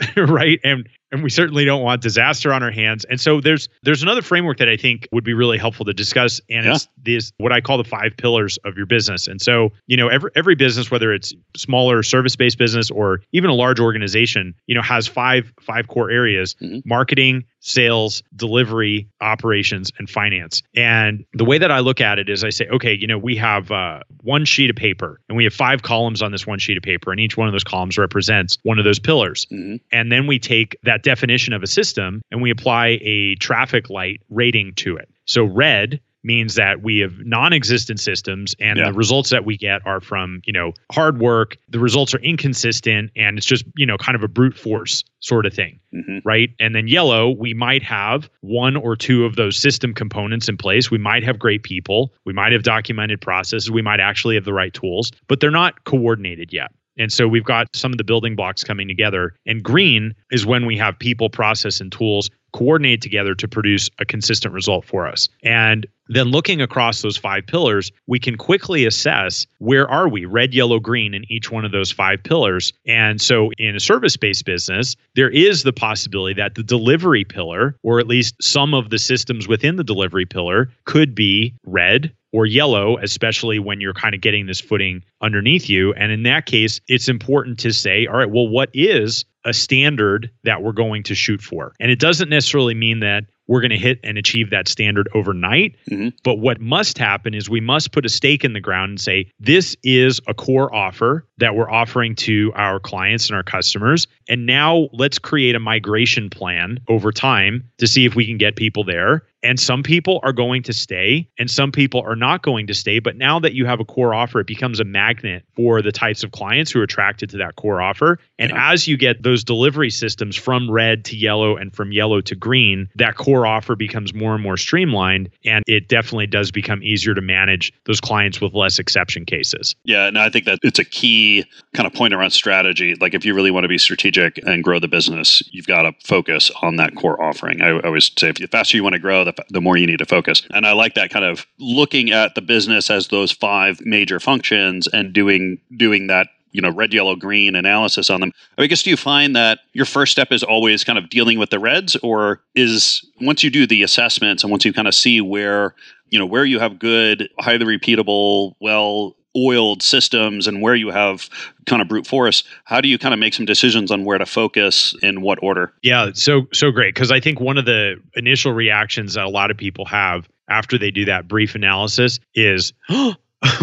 right 0.16 0.60
and 0.62 0.88
and 1.10 1.22
we 1.22 1.30
certainly 1.30 1.64
don't 1.64 1.82
want 1.82 2.02
disaster 2.02 2.52
on 2.52 2.62
our 2.62 2.70
hands. 2.70 3.04
And 3.08 3.20
so 3.20 3.40
there's 3.40 3.68
there's 3.82 4.02
another 4.02 4.22
framework 4.22 4.58
that 4.58 4.68
i 4.68 4.76
think 4.76 5.08
would 5.12 5.24
be 5.24 5.34
really 5.34 5.58
helpful 5.58 5.84
to 5.86 5.92
discuss 5.92 6.40
and 6.50 6.66
it's 6.66 6.88
this 7.02 7.32
what 7.38 7.52
i 7.52 7.60
call 7.60 7.78
the 7.78 7.84
five 7.84 8.16
pillars 8.16 8.58
of 8.64 8.76
your 8.76 8.86
business. 8.86 9.26
And 9.26 9.40
so 9.40 9.70
you 9.86 9.96
know 9.96 10.08
every 10.08 10.30
every 10.36 10.54
business 10.54 10.90
whether 10.90 11.12
it's 11.12 11.34
smaller 11.56 12.02
service 12.02 12.36
based 12.36 12.58
business 12.58 12.90
or 12.90 13.20
even 13.32 13.50
a 13.50 13.54
large 13.54 13.80
organization 13.80 14.54
you 14.66 14.74
know 14.74 14.82
has 14.82 15.06
five 15.06 15.52
five 15.60 15.88
core 15.88 16.10
areas 16.10 16.54
Mhm. 16.62 16.82
marketing 16.84 17.44
sales 17.68 18.22
delivery 18.34 19.06
operations 19.20 19.90
and 19.98 20.08
finance 20.08 20.62
and 20.74 21.24
the 21.34 21.44
way 21.44 21.58
that 21.58 21.70
i 21.70 21.80
look 21.80 22.00
at 22.00 22.18
it 22.18 22.28
is 22.28 22.42
i 22.42 22.50
say 22.50 22.66
okay 22.68 22.94
you 22.94 23.06
know 23.06 23.18
we 23.18 23.36
have 23.36 23.70
uh, 23.70 24.00
one 24.22 24.44
sheet 24.44 24.70
of 24.70 24.76
paper 24.76 25.20
and 25.28 25.36
we 25.36 25.44
have 25.44 25.52
five 25.52 25.82
columns 25.82 26.22
on 26.22 26.32
this 26.32 26.46
one 26.46 26.58
sheet 26.58 26.76
of 26.76 26.82
paper 26.82 27.10
and 27.10 27.20
each 27.20 27.36
one 27.36 27.46
of 27.46 27.52
those 27.52 27.64
columns 27.64 27.98
represents 27.98 28.56
one 28.62 28.78
of 28.78 28.84
those 28.84 28.98
pillars 28.98 29.46
Mhm. 29.52 29.80
and 29.92 30.10
then 30.10 30.26
we 30.26 30.38
take 30.38 30.76
that 30.82 31.02
definition 31.02 31.52
of 31.52 31.62
a 31.62 31.66
system 31.66 32.22
and 32.30 32.40
we 32.42 32.50
apply 32.50 32.98
a 33.02 33.34
traffic 33.36 33.90
light 33.90 34.20
rating 34.30 34.72
to 34.76 34.96
it. 34.96 35.08
So 35.26 35.44
red 35.44 36.00
means 36.24 36.56
that 36.56 36.82
we 36.82 36.98
have 36.98 37.12
non-existent 37.24 38.00
systems 38.00 38.54
and 38.60 38.78
Yeah. 38.78 38.86
the 38.90 38.92
results 38.92 39.30
that 39.30 39.44
we 39.44 39.56
get 39.56 39.80
are 39.86 40.00
from, 40.00 40.40
you 40.44 40.52
know, 40.52 40.72
hard 40.92 41.18
work, 41.18 41.56
the 41.68 41.78
results 41.78 42.14
are 42.14 42.18
inconsistent 42.20 43.10
and 43.16 43.38
it's 43.38 43.46
just, 43.46 43.64
you 43.76 43.86
know, 43.86 43.96
kind 43.96 44.16
of 44.16 44.22
a 44.22 44.28
brute 44.28 44.56
force 44.56 45.04
sort 45.20 45.46
of 45.46 45.54
thing 45.54 45.78
Mhm. 45.94 46.20
right? 46.24 46.50
And 46.60 46.74
then 46.74 46.88
yellow, 46.88 47.30
we 47.30 47.54
might 47.54 47.82
have 47.82 48.28
one 48.40 48.76
or 48.76 48.96
two 48.96 49.24
of 49.24 49.36
those 49.36 49.56
system 49.56 49.94
components 49.94 50.48
in 50.48 50.56
place. 50.56 50.90
We 50.90 50.98
might 50.98 51.22
have 51.22 51.38
great 51.38 51.62
people. 51.62 52.12
We 52.24 52.32
might 52.32 52.52
have 52.52 52.62
documented 52.62 53.20
processes. 53.20 53.70
We 53.70 53.82
might 53.82 54.00
actually 54.00 54.34
have 54.34 54.44
the 54.44 54.52
right 54.52 54.72
tools, 54.74 55.10
but 55.28 55.40
they're 55.40 55.50
not 55.50 55.84
coordinated 55.84 56.52
yet. 56.52 56.70
And 57.00 57.12
so 57.12 57.28
we've 57.28 57.44
got 57.44 57.68
some 57.76 57.92
of 57.92 57.98
the 57.98 58.02
building 58.02 58.34
blocks 58.34 58.64
coming 58.64 58.88
together. 58.88 59.32
And 59.46 59.62
green 59.62 60.14
is 60.32 60.44
when 60.44 60.66
we 60.66 60.76
have 60.78 60.98
people, 60.98 61.30
process, 61.30 61.80
and 61.80 61.92
tools 61.92 62.28
coordinated 62.52 63.02
together 63.02 63.34
to 63.34 63.48
produce 63.48 63.90
a 63.98 64.04
consistent 64.04 64.54
result 64.54 64.84
for 64.84 65.06
us. 65.06 65.28
And 65.42 65.86
then 66.08 66.28
looking 66.28 66.62
across 66.62 67.02
those 67.02 67.18
five 67.18 67.46
pillars, 67.46 67.92
we 68.06 68.18
can 68.18 68.36
quickly 68.36 68.86
assess 68.86 69.46
where 69.58 69.86
are 69.88 70.08
we, 70.08 70.24
red, 70.24 70.54
yellow, 70.54 70.80
green 70.80 71.12
in 71.12 71.30
each 71.30 71.50
one 71.50 71.66
of 71.66 71.72
those 71.72 71.92
five 71.92 72.22
pillars. 72.22 72.72
And 72.86 73.20
so 73.20 73.50
in 73.58 73.76
a 73.76 73.80
service-based 73.80 74.46
business, 74.46 74.96
there 75.16 75.28
is 75.28 75.64
the 75.64 75.72
possibility 75.72 76.34
that 76.40 76.54
the 76.54 76.62
delivery 76.62 77.24
pillar, 77.24 77.76
or 77.82 78.00
at 78.00 78.06
least 78.06 78.34
some 78.40 78.72
of 78.72 78.88
the 78.88 78.98
systems 78.98 79.46
within 79.46 79.76
the 79.76 79.84
delivery 79.84 80.24
pillar, 80.24 80.70
could 80.86 81.14
be 81.14 81.54
red 81.66 82.10
or 82.32 82.46
yellow, 82.46 82.98
especially 82.98 83.58
when 83.58 83.80
you're 83.80 83.94
kind 83.94 84.14
of 84.14 84.20
getting 84.20 84.46
this 84.46 84.60
footing 84.60 85.02
underneath 85.22 85.68
you. 85.68 85.92
And 85.94 86.12
in 86.12 86.22
that 86.24 86.46
case, 86.46 86.80
it's 86.86 87.08
important 87.08 87.58
to 87.60 87.72
say, 87.72 88.06
all 88.06 88.18
right, 88.18 88.30
well, 88.30 88.48
what 88.48 88.70
is 88.74 89.24
a 89.48 89.52
standard 89.54 90.30
that 90.44 90.62
we're 90.62 90.72
going 90.72 91.02
to 91.04 91.14
shoot 91.14 91.40
for? 91.40 91.72
And 91.80 91.90
it 91.90 91.98
doesn't 91.98 92.28
necessarily 92.28 92.74
mean 92.74 93.00
that 93.00 93.24
we're 93.48 93.62
going 93.62 93.70
to 93.70 93.78
hit 93.78 93.98
and 94.04 94.18
achieve 94.18 94.50
that 94.50 94.68
standard 94.68 95.08
overnight. 95.14 95.74
Mhm. 95.90 96.12
But 96.22 96.34
what 96.38 96.60
must 96.60 96.98
happen 96.98 97.32
is 97.32 97.48
we 97.48 97.62
must 97.62 97.92
put 97.92 98.04
a 98.04 98.08
stake 98.10 98.44
in 98.44 98.52
the 98.52 98.60
ground 98.60 98.90
and 98.90 99.00
say, 99.00 99.30
this 99.40 99.74
is 99.82 100.20
a 100.26 100.34
core 100.34 100.72
offer 100.74 101.26
that 101.38 101.56
we're 101.56 101.70
offering 101.70 102.14
to 102.16 102.52
our 102.54 102.78
clients 102.78 103.30
and 103.30 103.36
our 103.36 103.42
customers. 103.42 104.06
And 104.28 104.44
now 104.44 104.90
let's 104.92 105.18
create 105.18 105.54
a 105.54 105.60
migration 105.60 106.28
plan 106.28 106.78
over 106.88 107.10
time 107.10 107.64
to 107.78 107.86
see 107.86 108.04
if 108.04 108.14
we 108.14 108.26
can 108.26 108.36
get 108.36 108.54
people 108.54 108.84
there. 108.84 109.22
And 109.42 109.60
some 109.60 109.82
people 109.82 110.20
are 110.24 110.32
going 110.32 110.62
to 110.64 110.72
stay 110.72 111.28
and 111.38 111.50
some 111.50 111.70
people 111.70 112.02
are 112.02 112.16
not 112.16 112.42
going 112.42 112.66
to 112.66 112.74
stay. 112.74 112.98
But 112.98 113.16
now 113.16 113.38
that 113.38 113.54
you 113.54 113.66
have 113.66 113.78
a 113.78 113.84
core 113.84 114.12
offer, 114.12 114.40
it 114.40 114.46
becomes 114.48 114.80
a 114.80 114.84
magnet 114.84 115.44
for 115.54 115.80
the 115.80 115.92
types 115.92 116.24
of 116.24 116.32
clients 116.32 116.72
who 116.72 116.80
are 116.80 116.84
attracted 116.84 117.30
to 117.30 117.36
that 117.38 117.54
core 117.56 117.80
offer. 117.80 118.18
And 118.38 118.50
Yeah. 118.50 118.72
as 118.72 118.88
you 118.88 118.96
get 118.96 119.22
those 119.22 119.44
delivery 119.44 119.90
systems 119.90 120.34
from 120.34 120.68
red 120.70 121.04
to 121.06 121.16
yellow 121.16 121.56
and 121.56 121.72
from 121.74 121.92
yellow 121.92 122.20
to 122.20 122.34
green, 122.34 122.88
that 122.96 123.14
core 123.14 123.46
offer 123.46 123.76
becomes 123.76 124.12
more 124.12 124.34
and 124.34 124.42
more 124.42 124.56
streamlined. 124.56 125.30
And 125.44 125.62
it 125.68 125.88
definitely 125.88 126.26
does 126.26 126.50
become 126.50 126.82
easier 126.82 127.14
to 127.14 127.20
manage 127.20 127.72
those 127.84 128.00
clients 128.00 128.40
with 128.40 128.54
less 128.54 128.78
exception 128.80 129.24
cases. 129.24 129.76
Yeah, 129.84 130.06
and 130.08 130.18
I 130.18 130.30
think 130.30 130.46
that 130.46 130.58
it's 130.62 130.80
a 130.80 130.84
key 130.84 131.44
kind 131.74 131.86
of 131.86 131.92
point 131.92 132.12
around 132.12 132.30
strategy. 132.30 132.96
Like 133.00 133.14
if 133.14 133.24
you 133.24 133.34
really 133.34 133.50
want 133.52 133.64
to 133.64 133.68
be 133.68 133.78
strategic 133.78 134.38
and 134.46 134.64
grow 134.64 134.80
the 134.80 134.88
business, 134.88 135.42
you've 135.52 135.66
got 135.68 135.82
to 135.82 135.92
focus 136.04 136.50
on 136.62 136.76
that 136.76 136.96
core 136.96 137.22
offering. 137.22 137.62
I, 137.62 137.68
I 137.68 137.80
always 137.82 138.10
say, 138.18 138.30
if 138.30 138.36
the 138.36 138.46
faster 138.48 138.76
you 138.76 138.82
want 138.82 138.94
to 138.94 138.98
grow, 138.98 139.24
the, 139.36 139.44
the 139.50 139.60
more 139.60 139.76
you 139.76 139.86
need 139.86 139.98
to 139.98 140.06
focus. 140.06 140.42
And 140.50 140.66
I 140.66 140.72
like 140.72 140.94
that 140.94 141.10
kind 141.10 141.24
of 141.24 141.46
looking 141.58 142.10
at 142.10 142.34
the 142.34 142.42
business 142.42 142.90
as 142.90 143.08
those 143.08 143.32
five 143.32 143.80
major 143.82 144.20
functions 144.20 144.88
and 144.88 145.12
doing 145.12 145.60
doing 145.76 146.06
that 146.08 146.28
you 146.52 146.62
know 146.62 146.70
red 146.70 146.94
yellow 146.94 147.14
green 147.14 147.54
analysis 147.54 148.08
on 148.08 148.20
them 148.20 148.32
i 148.56 148.66
guess 148.66 148.82
do 148.82 148.88
you 148.88 148.96
find 148.96 149.36
that 149.36 149.58
your 149.74 149.84
first 149.84 150.12
step 150.12 150.32
is 150.32 150.42
always 150.42 150.82
kind 150.82 150.98
of 150.98 151.10
dealing 151.10 151.38
with 151.38 151.50
the 151.50 151.58
reds 151.58 151.94
or 151.96 152.40
is 152.54 153.06
once 153.20 153.44
you 153.44 153.50
do 153.50 153.66
the 153.66 153.82
assessments 153.82 154.42
and 154.42 154.50
once 154.50 154.64
you 154.64 154.72
kind 154.72 154.88
of 154.88 154.94
see 154.94 155.20
where 155.20 155.74
you 156.08 156.18
know 156.18 156.24
where 156.24 156.46
you 156.46 156.58
have 156.58 156.78
good 156.78 157.28
highly 157.38 157.66
repeatable 157.66 158.54
well 158.60 159.14
oiled 159.36 159.82
systems 159.82 160.46
and 160.46 160.62
where 160.62 160.74
you 160.74 160.90
have 160.90 161.28
kind 161.66 161.82
of 161.82 161.88
brute 161.88 162.06
force 162.06 162.44
how 162.64 162.80
do 162.80 162.88
you 162.88 162.98
kind 162.98 163.12
of 163.12 163.20
make 163.20 163.34
some 163.34 163.44
decisions 163.46 163.90
on 163.90 164.04
where 164.04 164.18
to 164.18 164.26
focus 164.26 164.94
in 165.02 165.20
what 165.20 165.38
order 165.42 165.72
Yeah, 165.82 166.10
so 166.14 166.46
so 166.52 166.70
great 166.70 166.94
because 166.94 167.10
I 167.12 167.20
think 167.20 167.38
one 167.40 167.58
of 167.58 167.64
the 167.66 168.00
initial 168.14 168.52
reactions 168.52 169.14
that 169.14 169.24
a 169.24 169.28
lot 169.28 169.50
of 169.50 169.56
people 169.56 169.84
have 169.84 170.28
after 170.48 170.78
they 170.78 170.90
do 170.90 171.04
that 171.04 171.28
brief 171.28 171.54
analysis 171.54 172.20
is, 172.34 172.72
"Oh 172.88 173.14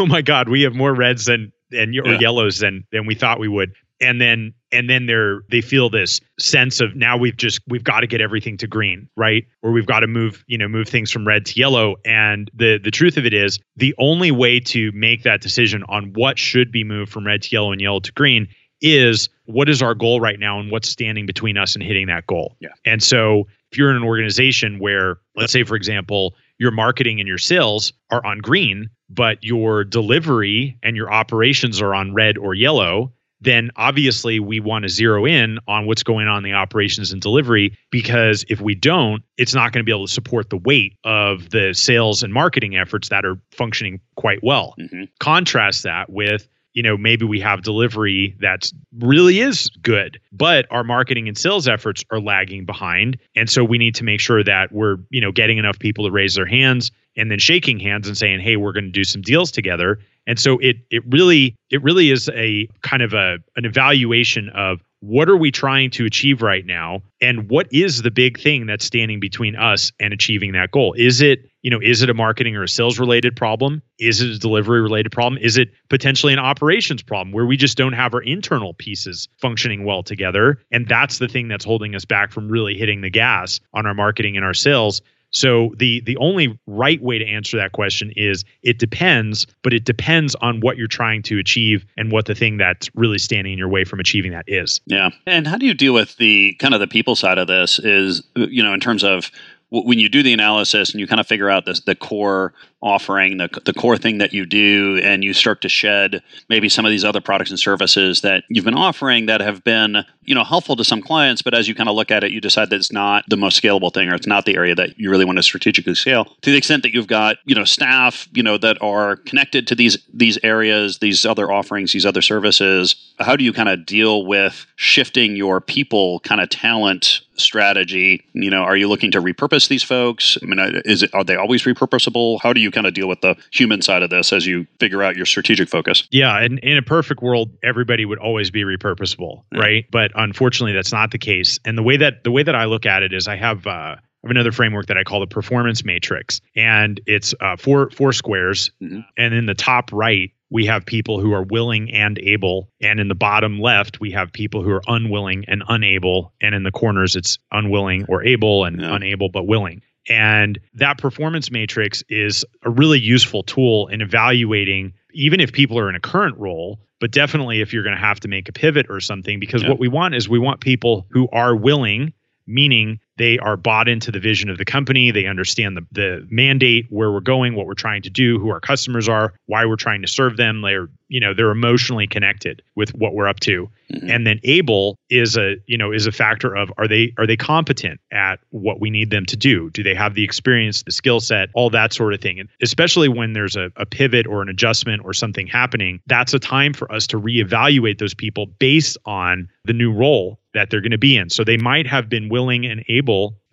my 0.08 0.21
God, 0.21 0.49
we 0.49 0.62
have 0.62 0.75
more 0.75 0.93
reds 0.93 1.25
than 1.25 1.51
and 1.71 1.97
or 1.99 2.12
Yeah. 2.13 2.19
yellows 2.19 2.60
than 2.60 2.84
than 2.91 3.08
we 3.08 3.15
thought 3.15 3.39
we 3.39 3.47
would." 3.47 3.73
And 3.99 4.21
then 4.21 4.54
and 4.76 4.90
then 4.90 5.06
they're 5.06 5.42
they 5.50 5.62
feel 5.62 5.90
this 5.90 6.22
sense 6.40 6.82
of 6.82 6.96
now 6.96 7.18
we've 7.18 7.38
just 7.38 7.62
we've 7.68 7.84
got 7.84 8.02
to 8.02 8.08
get 8.08 8.22
everything 8.22 8.58
to 8.58 8.68
green, 8.68 9.08
right? 9.16 9.46
Or 9.62 9.72
we've 9.72 9.86
got 9.86 10.02
to 10.02 10.08
move 10.08 10.44
you 10.48 10.58
know 10.58 10.68
move 10.68 10.88
things 10.88 11.12
from 11.12 11.28
red 11.28 11.46
to 11.48 11.60
yellow. 11.60 11.96
And 12.06 12.52
the 12.54 12.78
the 12.78 12.92
truth 12.92 13.18
of 13.18 13.26
it 13.26 13.34
is 13.34 13.60
the 13.76 13.96
only 13.98 14.32
way 14.32 14.60
to 14.60 14.92
make 14.92 15.24
that 15.24 15.42
decision 15.42 15.84
on 15.88 16.14
what 16.14 16.38
should 16.38 16.72
be 16.72 16.84
moved 16.84 17.12
from 17.12 17.26
red 17.26 17.42
to 17.44 17.50
yellow 17.52 17.72
and 17.72 17.82
yellow 17.82 18.00
to 18.02 18.12
green 18.12 18.48
is 18.82 19.30
what 19.46 19.70
is 19.70 19.82
our 19.82 19.96
goal 19.96 20.20
right 20.20 20.40
now 20.40 20.60
and 20.60 20.70
what's 20.72 20.90
standing 20.90 21.26
between 21.26 21.58
us 21.58 21.76
and 21.76 21.84
hitting 21.84 22.08
that 22.08 22.28
goal. 22.28 22.56
Yeah. 22.60 22.70
And 22.86 23.02
so 23.02 23.48
if 23.72 23.78
you're 23.78 23.90
in 23.90 23.98
an 23.98 24.04
organization 24.04 24.80
where, 24.80 25.18
let's 25.36 25.52
say, 25.52 25.64
for 25.64 25.76
example, 25.76 26.36
your 26.60 26.72
marketing 26.72 27.20
and 27.20 27.28
your 27.28 27.38
sales 27.38 27.94
are 28.12 28.26
on 28.26 28.40
green, 28.40 28.90
but 29.10 29.38
your 29.44 29.84
delivery 29.84 30.78
and 30.84 30.96
your 30.96 31.12
operations 31.12 31.82
are 31.82 31.94
on 31.94 32.14
red 32.14 32.38
or 32.38 32.54
yellow, 32.54 33.12
then 33.46 33.72
obviously 33.76 34.40
we 34.40 34.60
want 34.60 34.84
to 34.84 34.90
zero 34.90 35.26
in 35.26 35.60
on 35.68 35.86
what's 35.86 36.04
going 36.04 36.28
on 36.28 36.38
in 36.40 36.44
the 36.44 36.54
operations 36.54 37.12
and 37.12 37.22
delivery 37.22 37.78
because 37.92 38.44
if 38.50 38.60
we 38.60 38.76
don't, 38.76 39.24
it's 39.38 39.56
not 39.56 39.72
going 39.72 39.84
to 39.84 39.86
be 39.86 39.92
able 39.92 40.08
to 40.08 40.12
support 40.12 40.50
the 40.50 40.58
weight 40.58 40.98
of 41.04 41.52
the 41.52 41.74
sales 41.74 42.24
and 42.24 42.34
marketing 42.34 42.76
efforts 42.76 43.10
that 43.10 43.26
are 43.26 43.40
functioning 43.52 44.00
quite 44.16 44.44
well. 44.44 44.76
Hmm 44.78 45.06
contrast 45.20 45.84
that 45.84 46.10
with 46.10 46.48
you 46.74 46.84
know 46.84 46.98
maybe 46.98 47.26
we 47.26 47.40
have 47.40 47.62
delivery 47.62 48.36
that 48.40 48.72
really 49.00 49.40
is 49.40 49.70
good 49.82 50.20
but 50.32 50.66
our 50.72 50.84
marketing 50.84 51.28
and 51.28 51.38
sales 51.38 51.68
efforts 51.68 52.04
are 52.12 52.20
lagging 52.20 52.66
behind. 52.66 53.18
And 53.36 53.50
so 53.50 53.64
we 53.64 53.78
need 53.78 53.96
to 53.96 54.04
make 54.04 54.20
sure 54.20 54.44
that 54.44 54.72
we're 54.72 54.98
you 55.10 55.22
know 55.22 55.32
getting 55.32 55.58
enough 55.58 55.80
people 55.80 56.06
to 56.06 56.12
raise 56.12 56.36
their 56.36 56.46
hands 56.46 56.92
and 57.17 57.32
then 57.32 57.39
shaking 57.39 57.80
hands 57.80 58.08
and 58.08 58.17
saying 58.17 58.39
hey 58.39 58.58
we're 58.58 58.73
going 58.73 58.86
to 58.86 58.91
do 58.91 59.04
some 59.04 59.21
deals 59.21 59.51
together. 59.51 59.99
And 60.28 60.39
so 60.39 60.58
it 60.60 60.78
it 60.89 61.04
really 61.08 61.56
it 61.69 61.84
really 61.84 62.12
is 62.12 62.30
a 62.30 62.67
kind 62.82 63.04
of 63.04 63.13
a 63.13 63.38
an 63.56 63.65
evaluation 63.65 64.49
of 64.49 64.82
what 65.01 65.30
are 65.30 65.38
we 65.38 65.51
trying 65.51 65.91
to 65.91 66.06
achieve 66.06 66.41
right 66.41 66.65
now 66.65 67.01
and 67.21 67.47
what 67.49 67.67
is 67.71 68.01
the 68.01 68.10
big 68.10 68.39
thing 68.39 68.65
that's 68.65 68.86
standing 68.86 69.19
between 69.19 69.56
us 69.56 69.91
and 69.99 70.13
achieving 70.13 70.54
that 70.54 70.71
goal? 70.71 70.95
Is 70.97 71.21
it 71.21 71.47
you 71.62 71.69
know 71.69 71.80
is 71.80 72.01
it 72.01 72.10
a 72.10 72.13
marketing 72.13 72.56
or 72.56 72.63
a 72.63 72.67
sales 72.67 72.97
related 72.97 73.36
problem? 73.36 73.84
Is 73.99 74.21
it 74.21 74.30
a 74.30 74.39
delivery 74.39 74.82
related 74.82 75.12
problem? 75.12 75.39
Is 75.41 75.58
it 75.58 75.69
potentially 75.89 76.34
an 76.34 76.39
operations 76.39 77.04
problem 77.04 77.34
where 77.34 77.45
we 77.45 77.56
just 77.56 77.78
don't 77.78 77.93
have 77.93 78.13
our 78.15 78.21
internal 78.21 78.73
pieces 78.73 79.28
functioning 79.38 79.86
well 79.86 80.01
together? 80.01 80.60
And 80.71 80.88
that's 80.88 81.19
the 81.19 81.28
thing 81.28 81.49
that's 81.49 81.65
holding 81.65 81.93
us 81.93 82.06
back 82.06 82.32
from 82.32 82.49
really 82.49 82.75
hitting 82.75 83.01
the 83.01 83.12
gas 83.12 83.60
on 83.73 83.86
our 83.86 83.93
marketing 83.93 84.36
and 84.38 84.45
our 84.45 84.56
sales 84.56 85.01
so 85.36 85.74
the 85.76 86.00
the 86.00 86.15
only 86.15 86.58
right 86.65 87.02
way 87.02 87.19
to 87.19 87.26
answer 87.26 87.58
that 87.58 87.74
question 87.74 88.13
is 88.15 88.45
it 88.63 88.80
depends, 88.80 89.45
but 89.63 89.74
it 89.74 89.84
depends 89.84 90.34
on 90.36 90.62
what 90.62 90.78
you're 90.78 90.88
trying 90.88 91.24
to 91.24 91.38
achieve 91.38 91.86
and 91.98 92.10
what 92.10 92.26
the 92.26 92.34
thing 92.34 92.56
that's 92.56 92.89
really 92.95 93.17
standing 93.17 93.52
in 93.52 93.60
your 93.60 93.67
way 93.67 93.84
from 93.84 94.00
achieving 94.00 94.32
that 94.32 94.45
is. 94.48 94.80
Yeah. 94.86 95.10
And 95.28 95.45
how 95.45 95.58
do 95.58 95.65
you 95.65 95.74
deal 95.74 95.93
with 95.93 96.15
the 96.15 96.54
kind 96.60 96.74
of 96.74 96.80
the 96.80 96.88
people 96.88 97.17
side 97.17 97.38
of 97.38 97.48
this 97.48 97.80
is 97.80 98.24
you 98.36 98.63
know 98.63 98.74
in 98.74 98.80
terms 98.80 99.04
of 99.04 99.30
when 99.71 100.00
you 100.00 100.08
do 100.08 100.24
the 100.24 100.32
analysis 100.32 100.91
and 100.91 101.02
you 101.02 101.08
kind 101.08 101.19
of 101.19 101.28
figure 101.28 101.50
out 101.50 101.65
this, 101.65 101.82
the 101.82 101.95
core 101.95 102.54
offering, 102.86 103.38
the, 103.38 103.50
the 103.65 103.74
core 103.74 103.98
thing 103.98 104.19
that 104.19 104.32
you 104.32 104.45
do, 104.45 105.02
and 105.04 105.24
you 105.24 105.34
start 105.34 105.62
to 105.62 105.67
shed 105.67 106.21
maybe 106.50 106.69
some 106.69 106.86
of 106.86 106.91
these 106.91 107.04
other 107.04 107.19
products 107.19 107.50
and 107.50 107.60
services 107.60 108.21
that 108.21 108.43
you've 108.48 108.63
been 108.63 108.76
offering 108.76 109.26
that 109.26 109.41
have 109.41 109.63
been, 109.63 110.06
you 110.24 110.36
know, 110.36 110.43
helpful 110.43 110.76
to 110.76 110.84
some 110.84 111.02
clients, 111.02 111.41
but 111.41 111.56
as 111.56 111.67
you 111.67 111.74
kind 111.74 111.89
of 111.89 111.95
look 111.95 112.12
at 112.12 112.24
it, 112.24 112.32
you 112.32 112.39
decide 112.39 112.69
that 112.69 112.76
it's 112.76 112.91
not 112.91 113.26
the 113.28 113.38
most 113.38 113.62
scalable 113.62 113.91
thing 113.91 114.08
or 114.10 114.13
it's 114.13 114.28
not 114.28 114.45
the 114.45 114.56
area 114.56 114.76
that 114.76 115.00
you 115.00 115.10
really 115.10 115.26
want 115.26 115.38
to 115.38 115.43
strategically 115.43 115.95
scale. 115.95 116.26
To 116.41 116.52
the 116.52 116.58
extent 116.58 116.84
that 116.84 116.93
you've 116.93 117.08
got, 117.08 117.38
you 117.45 117.56
know, 117.56 117.63
staff, 117.63 118.28
you 118.34 118.43
know, 118.43 118.58
that 118.60 118.80
are 118.82 119.15
connected 119.15 119.67
to 119.67 119.76
these 119.76 119.98
these 120.13 120.38
areas, 120.43 121.00
these 121.00 121.26
other 121.26 121.52
offerings, 121.52 121.91
these 121.91 122.06
other 122.06 122.21
services, 122.21 122.95
how 123.19 123.36
do 123.36 123.43
you 123.43 123.52
kind 123.52 123.69
of 123.69 123.86
deal 123.86 124.26
with 124.26 124.65
shifting 124.76 125.36
your 125.36 125.60
people 125.60 126.19
kind 126.19 126.39
of 126.39 126.50
talent 126.50 127.21
strategy? 127.36 128.26
You 128.34 128.50
know, 128.50 128.62
are 128.62 128.78
you 128.78 128.88
looking 128.88 129.12
to 129.12 129.21
repurpose 129.21 129.67
these 129.67 129.84
folks? 129.84 130.38
I 130.41 130.45
mean, 130.45 130.60
uh, 130.60 130.82
is 130.86 131.04
it 131.04 131.13
are 131.13 131.24
they 131.24 131.36
always 131.36 131.63
repurposable? 131.63 132.39
How 132.41 132.54
do 132.54 132.62
you 132.62 132.71
kind 132.76 132.86
of 132.86 132.94
deal 132.94 133.08
with 133.08 133.22
the 133.22 133.36
human 133.52 133.82
side 133.82 134.04
of 134.04 134.10
this 134.12 134.32
as 134.32 134.46
you 134.46 134.68
figure 134.80 135.02
out 135.02 135.16
your 135.16 135.26
strategic 135.26 135.70
focus? 135.70 136.08
Yeah, 136.12 136.40
and 136.40 136.60
in 136.60 136.78
a 136.78 136.84
perfect 136.84 137.22
world, 137.22 137.50
everybody 137.64 138.06
would 138.06 138.20
always 138.20 138.52
be 138.52 138.64
repurposable, 138.64 139.44
yeah. 139.52 139.60
right? 139.60 139.86
But 139.92 140.12
unfortunately, 140.16 140.74
that's 140.74 140.92
not 140.92 141.12
the 141.12 141.18
case. 141.18 141.60
And 141.66 141.78
the 141.78 141.84
way 141.84 141.98
that 141.98 142.24
the 142.24 142.32
way 142.32 142.44
that 142.44 142.56
I 142.56 142.66
look 142.66 142.86
at 142.86 143.02
it 143.02 143.14
is, 143.14 143.28
I 143.28 143.38
have. 143.38 143.66
Uh, 143.66 143.96
I 144.24 144.28
have 144.30 144.32
another 144.32 144.52
framework 144.52 144.88
that 144.88 144.98
I 144.98 145.04
call 145.04 145.20
the 145.20 145.28
performance 145.28 145.86
matrix, 145.86 146.42
and 146.56 147.00
it's 147.06 147.36
uh, 147.42 147.58
four 147.58 147.92
four 147.92 148.12
squares. 148.12 148.72
Mm-hmm. 148.82 149.02
And 149.18 149.36
in 149.36 149.46
the 149.46 149.54
top 149.54 149.92
right, 149.94 150.32
we 150.50 150.66
have 150.66 150.86
people 150.86 151.20
who 151.20 151.34
are 151.34 151.44
willing 151.44 151.92
and 151.92 152.18
able. 152.20 152.70
And 152.82 153.00
in 153.00 153.08
the 153.08 153.16
bottom 153.16 153.60
left, 153.60 154.00
we 154.00 154.12
have 154.12 154.32
people 154.32 154.64
who 154.64 154.72
are 154.72 154.82
unwilling 154.88 155.46
and 155.48 155.64
unable. 155.68 156.34
And 156.42 156.56
in 156.56 156.64
the 156.64 156.72
corners, 156.72 157.16
it's 157.16 157.38
unwilling 157.52 158.06
or 158.08 158.24
able 158.24 158.64
and 158.66 158.80
yeah. 158.80 158.96
unable 158.96 159.30
but 159.30 159.48
willing. 159.48 159.82
And 160.08 160.60
that 160.74 160.98
performance 160.98 161.52
matrix 161.52 162.04
is 162.10 162.46
a 162.63 162.70
really 162.70 163.00
useful 163.00 163.44
tool 163.44 163.88
in 163.88 164.02
evaluating, 164.02 164.94
even 165.13 165.39
if 165.39 165.52
people 165.52 165.80
are 165.80 165.89
in 165.89 165.96
a 165.96 166.00
current 166.00 166.38
role, 166.38 166.80
but 167.00 167.12
definitely 167.12 167.62
if 167.62 167.74
you're 167.74 167.84
going 167.84 167.96
to 167.96 168.02
have 168.02 168.20
to 168.22 168.28
make 168.28 168.48
a 168.48 168.54
pivot 168.54 168.86
or 168.89 169.00
something, 169.00 169.39
because 169.39 169.63
yeah. 169.63 169.70
what 169.70 169.80
we 169.80 169.88
want 169.88 170.15
is 170.15 170.30
we 170.30 170.39
want 170.39 170.62
people 170.62 171.08
who 171.10 171.28
are 171.30 171.56
willing, 171.56 172.13
meaning 172.48 173.00
they 173.17 173.39
are 173.39 173.56
bought 173.56 173.88
into 173.88 174.12
the 174.12 174.19
vision 174.19 174.49
of 174.49 174.58
the 174.58 174.65
company. 174.65 175.12
They 175.12 175.25
understand 175.25 175.78
the, 175.78 175.86
the 175.91 176.28
mandate, 176.30 176.86
where 176.89 177.12
we're 177.12 177.21
going, 177.21 177.56
what 177.56 177.65
we're 177.65 177.73
trying 177.73 178.01
to 178.04 178.10
do, 178.10 178.39
who 178.39 178.49
our 178.49 178.60
customers 178.60 179.08
are, 179.08 179.34
why 179.45 179.65
we're 179.65 179.75
trying 179.75 180.01
to 180.01 180.08
serve 180.08 180.38
them. 180.38 180.62
They're, 180.62 180.89
you 181.08 181.19
know, 181.19 181.34
they're 181.34 181.51
emotionally 181.51 182.08
connected 182.08 182.62
with 182.75 182.93
what 182.95 183.13
we're 183.13 183.28
up 183.28 183.39
to. 183.41 183.69
Mm-hmm. 183.93 184.10
And 184.10 184.28
then 184.28 184.39
able 184.43 184.97
is 185.10 185.38
a, 185.38 185.56
you 185.67 185.78
know, 185.78 185.91
is 185.91 186.08
a 186.08 186.12
factor 186.12 186.56
of 186.56 186.71
are 186.78 186.88
they 186.88 187.13
are 187.17 187.28
they 187.28 187.38
competent 187.38 187.99
at 188.12 188.39
what 188.49 188.82
we 188.82 188.89
need 188.89 189.12
them 189.12 189.25
to 189.28 189.38
do? 189.38 189.69
Do 189.69 189.84
they 189.84 189.93
have 189.93 190.15
the 190.15 190.23
experience, 190.23 190.84
the 190.84 190.91
skill 190.91 191.19
set, 191.19 191.49
all 191.54 191.69
that 191.69 191.93
sort 191.93 192.13
of 192.13 192.21
thing? 192.21 192.39
And 192.39 192.49
especially 192.62 193.08
when 193.08 193.34
there's 193.34 193.56
a, 193.56 193.71
a 193.75 193.86
pivot 193.86 194.25
or 194.28 194.41
an 194.41 194.49
adjustment 194.49 195.04
or 195.06 195.13
something 195.13 195.47
happening, 195.47 196.01
that's 196.08 196.34
a 196.34 196.39
time 196.39 196.73
for 196.73 196.91
us 196.91 197.06
to 197.08 197.19
reevaluate 197.19 197.99
those 197.99 198.13
people 198.13 198.47
based 198.47 198.97
on 199.06 199.47
the 199.65 199.73
new 199.73 199.93
role 199.93 200.39
that 200.56 200.69
they're 200.69 200.82
going 200.82 200.91
to 200.91 200.97
be 200.97 201.17
in. 201.17 201.30
So 201.30 201.43
they 201.43 201.58
might 201.58 201.86
have 201.86 202.10
been 202.10 202.30
willing 202.30 202.65
and 202.65 202.84
able 202.88 203.05